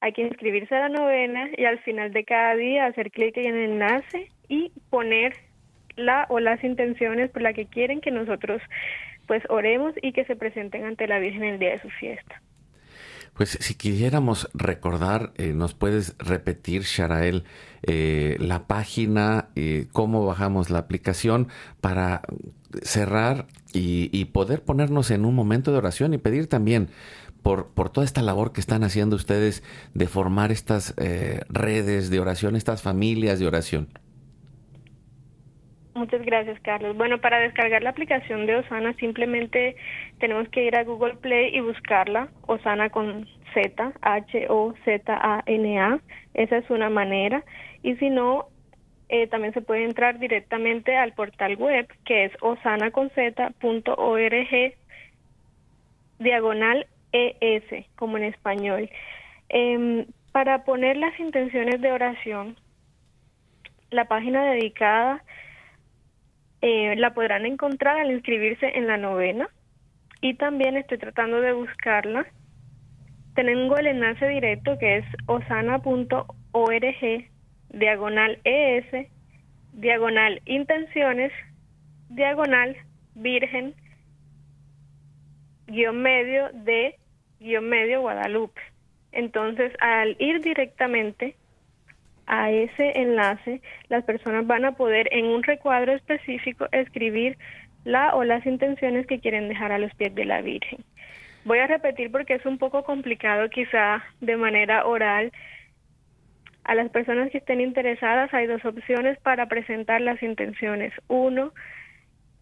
hay 0.00 0.12
que 0.12 0.22
inscribirse 0.22 0.72
a 0.76 0.88
la 0.88 1.00
novena 1.00 1.50
y 1.56 1.64
al 1.64 1.80
final 1.80 2.12
de 2.12 2.24
cada 2.24 2.54
día 2.54 2.86
hacer 2.86 3.10
clic 3.10 3.36
en 3.38 3.56
el 3.56 3.70
enlace 3.72 4.28
y 4.48 4.70
poner 4.88 5.34
la 5.96 6.26
o 6.28 6.40
las 6.40 6.62
intenciones 6.64 7.30
por 7.30 7.42
las 7.42 7.54
que 7.54 7.66
quieren 7.66 8.00
que 8.00 8.10
nosotros 8.10 8.60
pues 9.26 9.42
oremos 9.48 9.94
y 10.02 10.12
que 10.12 10.24
se 10.24 10.36
presenten 10.36 10.84
ante 10.84 11.06
la 11.06 11.18
Virgen 11.18 11.44
el 11.44 11.58
día 11.58 11.70
de 11.70 11.80
su 11.80 11.88
fiesta. 11.88 12.42
Pues 13.34 13.50
si 13.50 13.74
quisiéramos 13.74 14.48
recordar, 14.54 15.32
eh, 15.38 15.52
¿nos 15.54 15.74
puedes 15.74 16.16
repetir, 16.18 16.82
Sharael, 16.82 17.44
eh, 17.82 18.36
la 18.38 18.66
página, 18.68 19.48
eh, 19.56 19.86
cómo 19.92 20.24
bajamos 20.24 20.70
la 20.70 20.78
aplicación 20.78 21.48
para 21.80 22.22
cerrar 22.82 23.46
y, 23.72 24.08
y, 24.12 24.26
poder 24.26 24.62
ponernos 24.62 25.10
en 25.10 25.24
un 25.24 25.34
momento 25.34 25.72
de 25.72 25.78
oración 25.78 26.14
y 26.14 26.18
pedir 26.18 26.48
también 26.48 26.90
por, 27.44 27.68
por 27.68 27.90
toda 27.90 28.04
esta 28.06 28.22
labor 28.22 28.52
que 28.52 28.60
están 28.60 28.82
haciendo 28.82 29.14
ustedes 29.14 29.62
de 29.92 30.08
formar 30.08 30.50
estas 30.50 30.94
eh, 30.96 31.42
redes 31.50 32.08
de 32.10 32.18
oración, 32.18 32.56
estas 32.56 32.82
familias 32.82 33.38
de 33.38 33.46
oración. 33.46 33.88
Muchas 35.94 36.22
gracias, 36.22 36.58
Carlos. 36.60 36.96
Bueno, 36.96 37.20
para 37.20 37.38
descargar 37.38 37.84
la 37.84 37.90
aplicación 37.90 38.46
de 38.46 38.56
Osana 38.56 38.94
simplemente 38.94 39.76
tenemos 40.18 40.48
que 40.48 40.64
ir 40.64 40.76
a 40.76 40.82
Google 40.82 41.14
Play 41.14 41.54
y 41.54 41.60
buscarla, 41.60 42.28
Osana 42.48 42.90
con 42.90 43.28
Z, 43.54 43.92
H-O-Z-A-N-A. 44.02 46.00
Esa 46.34 46.56
es 46.56 46.68
una 46.68 46.90
manera. 46.90 47.44
Y 47.84 47.94
si 47.96 48.10
no, 48.10 48.48
eh, 49.08 49.28
también 49.28 49.54
se 49.54 49.60
puede 49.60 49.84
entrar 49.84 50.18
directamente 50.18 50.96
al 50.96 51.12
portal 51.12 51.54
web 51.56 51.86
que 52.04 52.24
es 52.24 52.32
osanaconz.org 52.40 54.74
diagonal 56.18 56.86
ES, 57.12 57.86
como 57.94 58.16
en 58.16 58.24
español. 58.24 58.90
Em, 59.48 60.06
para 60.32 60.64
poner 60.64 60.96
las 60.96 61.16
intenciones 61.20 61.80
de 61.80 61.92
oración, 61.92 62.56
la 63.90 64.06
página 64.06 64.44
dedicada 64.44 65.22
eh, 66.66 66.96
la 66.96 67.12
podrán 67.12 67.44
encontrar 67.44 67.98
al 67.98 68.10
inscribirse 68.10 68.78
en 68.78 68.86
la 68.86 68.96
novena 68.96 69.50
y 70.22 70.32
también 70.32 70.78
estoy 70.78 70.96
tratando 70.96 71.42
de 71.42 71.52
buscarla. 71.52 72.24
Tengo 73.34 73.76
el 73.76 73.86
enlace 73.86 74.26
directo 74.26 74.78
que 74.78 74.96
es 74.96 75.04
osana.org 75.26 76.24
diagonal 77.68 78.38
ES 78.44 79.10
diagonal 79.74 80.40
intenciones 80.46 81.32
diagonal 82.08 82.74
virgen 83.14 83.74
guion 85.66 86.00
medio 86.00 86.48
de 86.54 86.94
guion 87.40 87.68
medio 87.68 88.00
Guadalupe. 88.00 88.62
Entonces, 89.12 89.70
al 89.80 90.16
ir 90.18 90.40
directamente 90.40 91.36
a 92.26 92.50
ese 92.50 92.98
enlace, 93.00 93.60
las 93.88 94.04
personas 94.04 94.46
van 94.46 94.64
a 94.64 94.72
poder 94.72 95.08
en 95.12 95.26
un 95.26 95.42
recuadro 95.42 95.92
específico 95.92 96.66
escribir 96.72 97.36
la 97.84 98.14
o 98.14 98.24
las 98.24 98.44
intenciones 98.46 99.06
que 99.06 99.20
quieren 99.20 99.48
dejar 99.48 99.72
a 99.72 99.78
los 99.78 99.94
pies 99.94 100.14
de 100.14 100.24
la 100.24 100.40
Virgen. 100.40 100.84
Voy 101.44 101.58
a 101.58 101.66
repetir 101.66 102.10
porque 102.10 102.34
es 102.34 102.46
un 102.46 102.58
poco 102.58 102.84
complicado 102.84 103.50
quizá 103.50 104.02
de 104.20 104.36
manera 104.36 104.86
oral. 104.86 105.32
A 106.64 106.74
las 106.74 106.88
personas 106.90 107.30
que 107.30 107.38
estén 107.38 107.60
interesadas 107.60 108.32
hay 108.32 108.46
dos 108.46 108.64
opciones 108.64 109.18
para 109.18 109.46
presentar 109.46 110.00
las 110.00 110.22
intenciones. 110.22 110.94
Uno, 111.08 111.52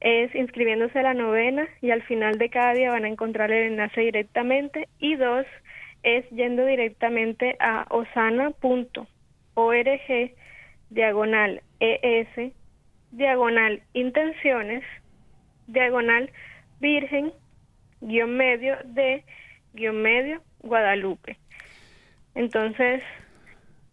es 0.02 0.34
inscribiéndose 0.34 0.98
a 0.98 1.02
la 1.02 1.14
novena 1.14 1.68
y 1.80 1.92
al 1.92 2.02
final 2.02 2.36
de 2.36 2.50
cada 2.50 2.74
día 2.74 2.90
van 2.90 3.04
a 3.04 3.08
encontrar 3.08 3.52
el 3.52 3.72
enlace 3.72 4.00
directamente 4.00 4.88
y 4.98 5.14
dos 5.14 5.46
es 6.02 6.28
yendo 6.30 6.66
directamente 6.66 7.56
a 7.60 7.86
osana.org 9.54 10.34
diagonal 10.90 11.62
ES 11.80 12.52
diagonal 13.10 13.82
intenciones 13.92 14.84
diagonal 15.66 16.30
virgen 16.80 17.32
guion 18.00 18.36
medio 18.36 18.76
de 18.84 19.24
guion 19.74 20.02
medio 20.02 20.42
Guadalupe. 20.60 21.38
Entonces, 22.34 23.02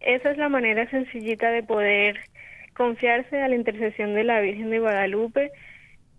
esa 0.00 0.30
es 0.30 0.38
la 0.38 0.48
manera 0.48 0.88
sencillita 0.90 1.50
de 1.50 1.62
poder 1.62 2.20
confiarse 2.74 3.42
a 3.42 3.48
la 3.48 3.56
intercesión 3.56 4.14
de 4.14 4.24
la 4.24 4.40
Virgen 4.40 4.70
de 4.70 4.78
Guadalupe 4.78 5.50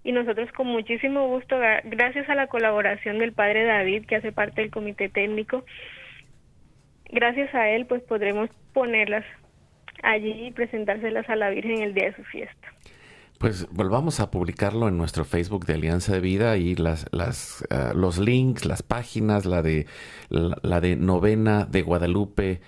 y 0.03 0.11
nosotros 0.11 0.51
con 0.51 0.67
muchísimo 0.67 1.27
gusto, 1.27 1.57
gracias 1.85 2.29
a 2.29 2.35
la 2.35 2.47
colaboración 2.47 3.19
del 3.19 3.33
padre 3.33 3.65
David, 3.65 4.05
que 4.05 4.15
hace 4.15 4.31
parte 4.31 4.61
del 4.61 4.71
comité 4.71 5.09
técnico, 5.09 5.63
gracias 7.11 7.53
a 7.53 7.69
él 7.69 7.85
pues 7.85 8.01
podremos 8.03 8.49
ponerlas 8.73 9.25
allí 10.03 10.47
y 10.47 10.51
presentárselas 10.51 11.29
a 11.29 11.35
la 11.35 11.49
Virgen 11.49 11.81
el 11.81 11.93
día 11.93 12.05
de 12.05 12.15
su 12.15 12.23
fiesta. 12.23 12.67
Pues 13.39 13.67
volvamos 13.71 14.19
a 14.19 14.29
publicarlo 14.29 14.87
en 14.87 14.97
nuestro 14.97 15.25
Facebook 15.25 15.65
de 15.65 15.73
Alianza 15.73 16.13
de 16.13 16.19
Vida 16.19 16.57
y 16.57 16.75
las, 16.75 17.07
las, 17.11 17.65
uh, 17.71 17.97
los 17.97 18.19
links, 18.19 18.65
las 18.65 18.83
páginas, 18.83 19.45
la 19.45 19.63
de, 19.63 19.87
la, 20.29 20.79
de 20.79 20.95
novena 20.95 21.65
de 21.65 21.81
Guadalupe 21.81 22.61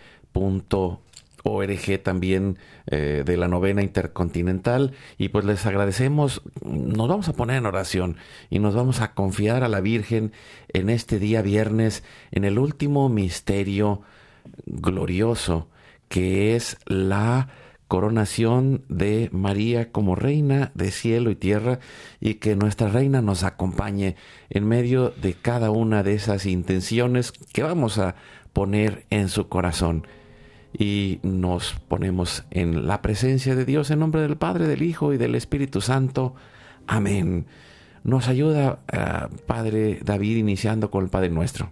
ORG 1.43 2.01
también 2.01 2.57
eh, 2.87 3.23
de 3.25 3.37
la 3.37 3.47
novena 3.47 3.83
intercontinental 3.83 4.93
y 5.17 5.29
pues 5.29 5.45
les 5.45 5.65
agradecemos, 5.65 6.41
nos 6.63 7.07
vamos 7.07 7.27
a 7.27 7.33
poner 7.33 7.57
en 7.57 7.65
oración 7.65 8.17
y 8.49 8.59
nos 8.59 8.73
vamos 8.73 9.01
a 9.01 9.13
confiar 9.13 9.63
a 9.63 9.67
la 9.67 9.81
Virgen 9.81 10.31
en 10.69 10.89
este 10.89 11.19
día 11.19 11.41
viernes, 11.41 12.03
en 12.31 12.45
el 12.45 12.57
último 12.57 13.09
misterio 13.09 14.01
glorioso 14.65 15.67
que 16.09 16.55
es 16.55 16.77
la 16.85 17.49
coronación 17.87 18.83
de 18.89 19.29
María 19.31 19.91
como 19.91 20.15
reina 20.15 20.71
de 20.73 20.91
cielo 20.91 21.29
y 21.31 21.35
tierra 21.35 21.79
y 22.19 22.35
que 22.35 22.55
nuestra 22.55 22.89
reina 22.89 23.21
nos 23.21 23.43
acompañe 23.43 24.15
en 24.49 24.67
medio 24.67 25.09
de 25.09 25.33
cada 25.33 25.71
una 25.71 26.03
de 26.03 26.15
esas 26.15 26.45
intenciones 26.45 27.31
que 27.31 27.63
vamos 27.63 27.97
a 27.97 28.15
poner 28.51 29.05
en 29.09 29.29
su 29.29 29.47
corazón. 29.47 30.07
Y 30.75 31.19
nos 31.21 31.75
ponemos 31.87 32.45
en 32.49 32.87
la 32.87 33.03
presencia 33.03 33.55
de 33.55 33.65
Dios 33.65 33.91
en 33.91 33.99
nombre 33.99 34.21
del 34.21 34.37
Padre, 34.37 34.67
del 34.67 34.81
Hijo 34.81 35.13
y 35.13 35.17
del 35.17 35.35
Espíritu 35.35 35.81
Santo. 35.81 36.33
Amén. 36.87 37.45
Nos 38.03 38.27
ayuda, 38.27 38.79
uh, 38.91 39.35
Padre 39.45 39.99
David, 40.03 40.37
iniciando 40.37 40.89
con 40.89 41.03
el 41.03 41.09
Padre 41.09 41.29
nuestro. 41.29 41.71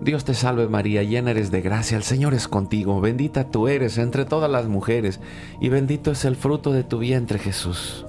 Dios 0.00 0.24
te 0.24 0.34
salve 0.34 0.68
María, 0.68 1.02
llena 1.02 1.32
eres 1.32 1.50
de 1.50 1.60
gracia, 1.60 1.96
el 1.96 2.04
Señor 2.04 2.32
es 2.32 2.46
contigo, 2.46 3.00
bendita 3.00 3.50
tú 3.50 3.66
eres 3.66 3.98
entre 3.98 4.24
todas 4.24 4.50
las 4.50 4.68
mujeres 4.68 5.20
y 5.60 5.68
bendito 5.70 6.12
es 6.12 6.24
el 6.24 6.36
fruto 6.36 6.72
de 6.72 6.84
tu 6.84 6.98
vientre 6.98 7.38
Jesús. 7.38 8.06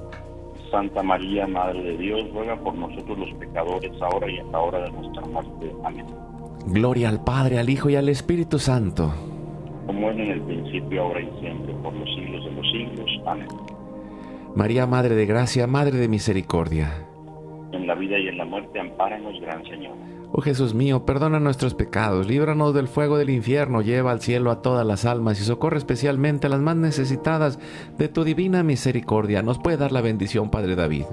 Santa 0.69 1.01
María, 1.01 1.47
Madre 1.47 1.81
de 1.81 1.97
Dios, 1.97 2.31
ruega 2.31 2.55
por 2.57 2.75
nosotros 2.75 3.17
los 3.17 3.33
pecadores, 3.39 3.91
ahora 4.01 4.29
y 4.29 4.37
en 4.37 4.51
la 4.51 4.59
hora 4.59 4.83
de 4.83 4.91
nuestra 4.91 5.25
muerte. 5.25 5.73
Amén. 5.83 6.05
Gloria 6.67 7.09
al 7.09 7.23
Padre, 7.23 7.57
al 7.57 7.69
Hijo 7.69 7.89
y 7.89 7.95
al 7.95 8.07
Espíritu 8.07 8.59
Santo. 8.59 9.11
Como 9.87 10.11
en 10.11 10.19
el 10.19 10.41
principio, 10.41 11.01
ahora 11.01 11.21
y 11.21 11.39
siempre, 11.39 11.73
por 11.81 11.93
los 11.93 12.07
siglos 12.13 12.45
de 12.45 12.51
los 12.51 12.71
siglos. 12.71 13.09
Amén. 13.25 13.47
María, 14.55 14.85
Madre 14.85 15.15
de 15.15 15.25
Gracia, 15.25 15.65
Madre 15.65 15.97
de 15.97 16.07
Misericordia. 16.07 17.07
En 17.71 17.87
la 17.87 17.95
vida 17.95 18.19
y 18.19 18.27
en 18.27 18.37
la 18.37 18.45
muerte, 18.45 18.79
ampáranos, 18.79 19.39
Gran 19.41 19.63
Señor. 19.65 19.95
Oh 20.31 20.41
Jesús 20.41 20.75
mío, 20.75 21.05
perdona 21.05 21.39
nuestros 21.39 21.73
pecados, 21.73 22.27
líbranos 22.27 22.73
del 22.75 22.87
fuego 22.87 23.17
del 23.17 23.31
infierno, 23.31 23.81
lleva 23.81 24.11
al 24.11 24.21
cielo 24.21 24.51
a 24.51 24.61
todas 24.61 24.85
las 24.85 25.05
almas 25.05 25.41
y 25.41 25.43
socorre 25.43 25.79
especialmente 25.79 26.45
a 26.45 26.51
las 26.51 26.61
más 26.61 26.75
necesitadas 26.75 27.59
de 27.97 28.09
tu 28.09 28.23
divina 28.23 28.61
misericordia. 28.61 29.41
Nos 29.41 29.57
puede 29.57 29.77
dar 29.77 29.91
la 29.91 30.01
bendición, 30.01 30.51
Padre 30.51 30.75
David. 30.75 31.05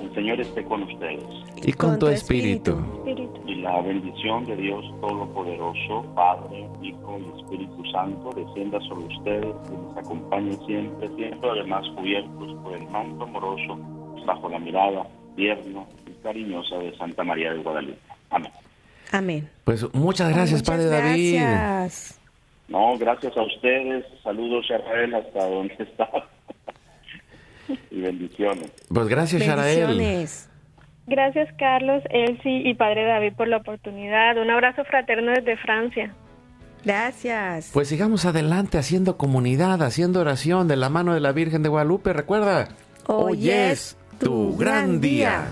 El 0.00 0.14
Señor 0.14 0.38
esté 0.38 0.64
con 0.64 0.82
ustedes. 0.82 1.24
Y 1.64 1.72
con, 1.72 1.90
con 1.90 1.98
tu 2.00 2.08
espíritu. 2.08 2.72
Espíritu. 3.06 3.40
Y 3.46 3.54
la 3.56 3.80
bendición 3.80 4.44
de 4.44 4.56
Dios 4.56 4.84
Todopoderoso, 5.00 6.04
Padre, 6.14 6.68
Hijo 6.82 7.18
y 7.18 7.40
Espíritu 7.40 7.84
Santo, 7.90 8.30
descienda 8.36 8.78
sobre 8.82 9.06
ustedes 9.06 9.54
y 9.68 9.88
les 9.88 9.96
acompañe 9.96 10.52
siempre, 10.66 11.08
siempre 11.16 11.50
además 11.50 11.86
cubiertos 11.96 12.54
por 12.62 12.74
el 12.74 12.86
manto 12.90 13.24
amoroso, 13.24 13.78
bajo 14.26 14.48
la 14.50 14.58
mirada 14.58 15.06
tierna 15.36 15.84
y 16.03 16.03
cariñosa 16.24 16.76
de 16.78 16.96
Santa 16.96 17.22
María 17.22 17.52
de 17.52 17.58
Guadalupe. 17.58 18.00
Amén. 18.30 18.50
Amén. 19.12 19.48
Pues 19.62 19.94
muchas 19.94 20.30
gracias, 20.30 20.60
Muchas 20.62 20.76
Padre 20.76 20.86
David. 20.86 21.40
gracias. 21.40 22.20
No, 22.66 22.98
gracias 22.98 23.36
a 23.36 23.42
ustedes. 23.42 24.04
Saludos, 24.24 24.64
Israel, 24.64 25.14
hasta 25.14 25.46
donde 25.48 25.74
está. 25.78 26.08
y 27.90 28.00
bendiciones. 28.00 28.72
Pues 28.88 29.06
gracias, 29.06 29.42
Sharael. 29.42 29.86
Bendiciones. 29.86 30.50
Gracias, 31.06 31.48
Carlos, 31.58 32.02
Elsie 32.08 32.68
y 32.68 32.74
Padre 32.74 33.04
David, 33.04 33.34
por 33.36 33.46
la 33.46 33.58
oportunidad. 33.58 34.38
Un 34.38 34.50
abrazo 34.50 34.84
fraterno 34.84 35.32
desde 35.32 35.56
Francia. 35.58 36.14
Gracias. 36.82 37.70
Pues 37.72 37.88
sigamos 37.88 38.24
adelante 38.24 38.78
haciendo 38.78 39.16
comunidad, 39.16 39.82
haciendo 39.82 40.20
oración 40.20 40.66
de 40.66 40.76
la 40.76 40.88
mano 40.88 41.14
de 41.14 41.20
la 41.20 41.32
Virgen 41.32 41.62
de 41.62 41.68
Guadalupe. 41.68 42.12
Recuerda, 42.12 42.68
Hoy 43.06 43.50
es 43.50 43.98
tu 44.18 44.56
gran 44.56 45.00
día. 45.00 45.46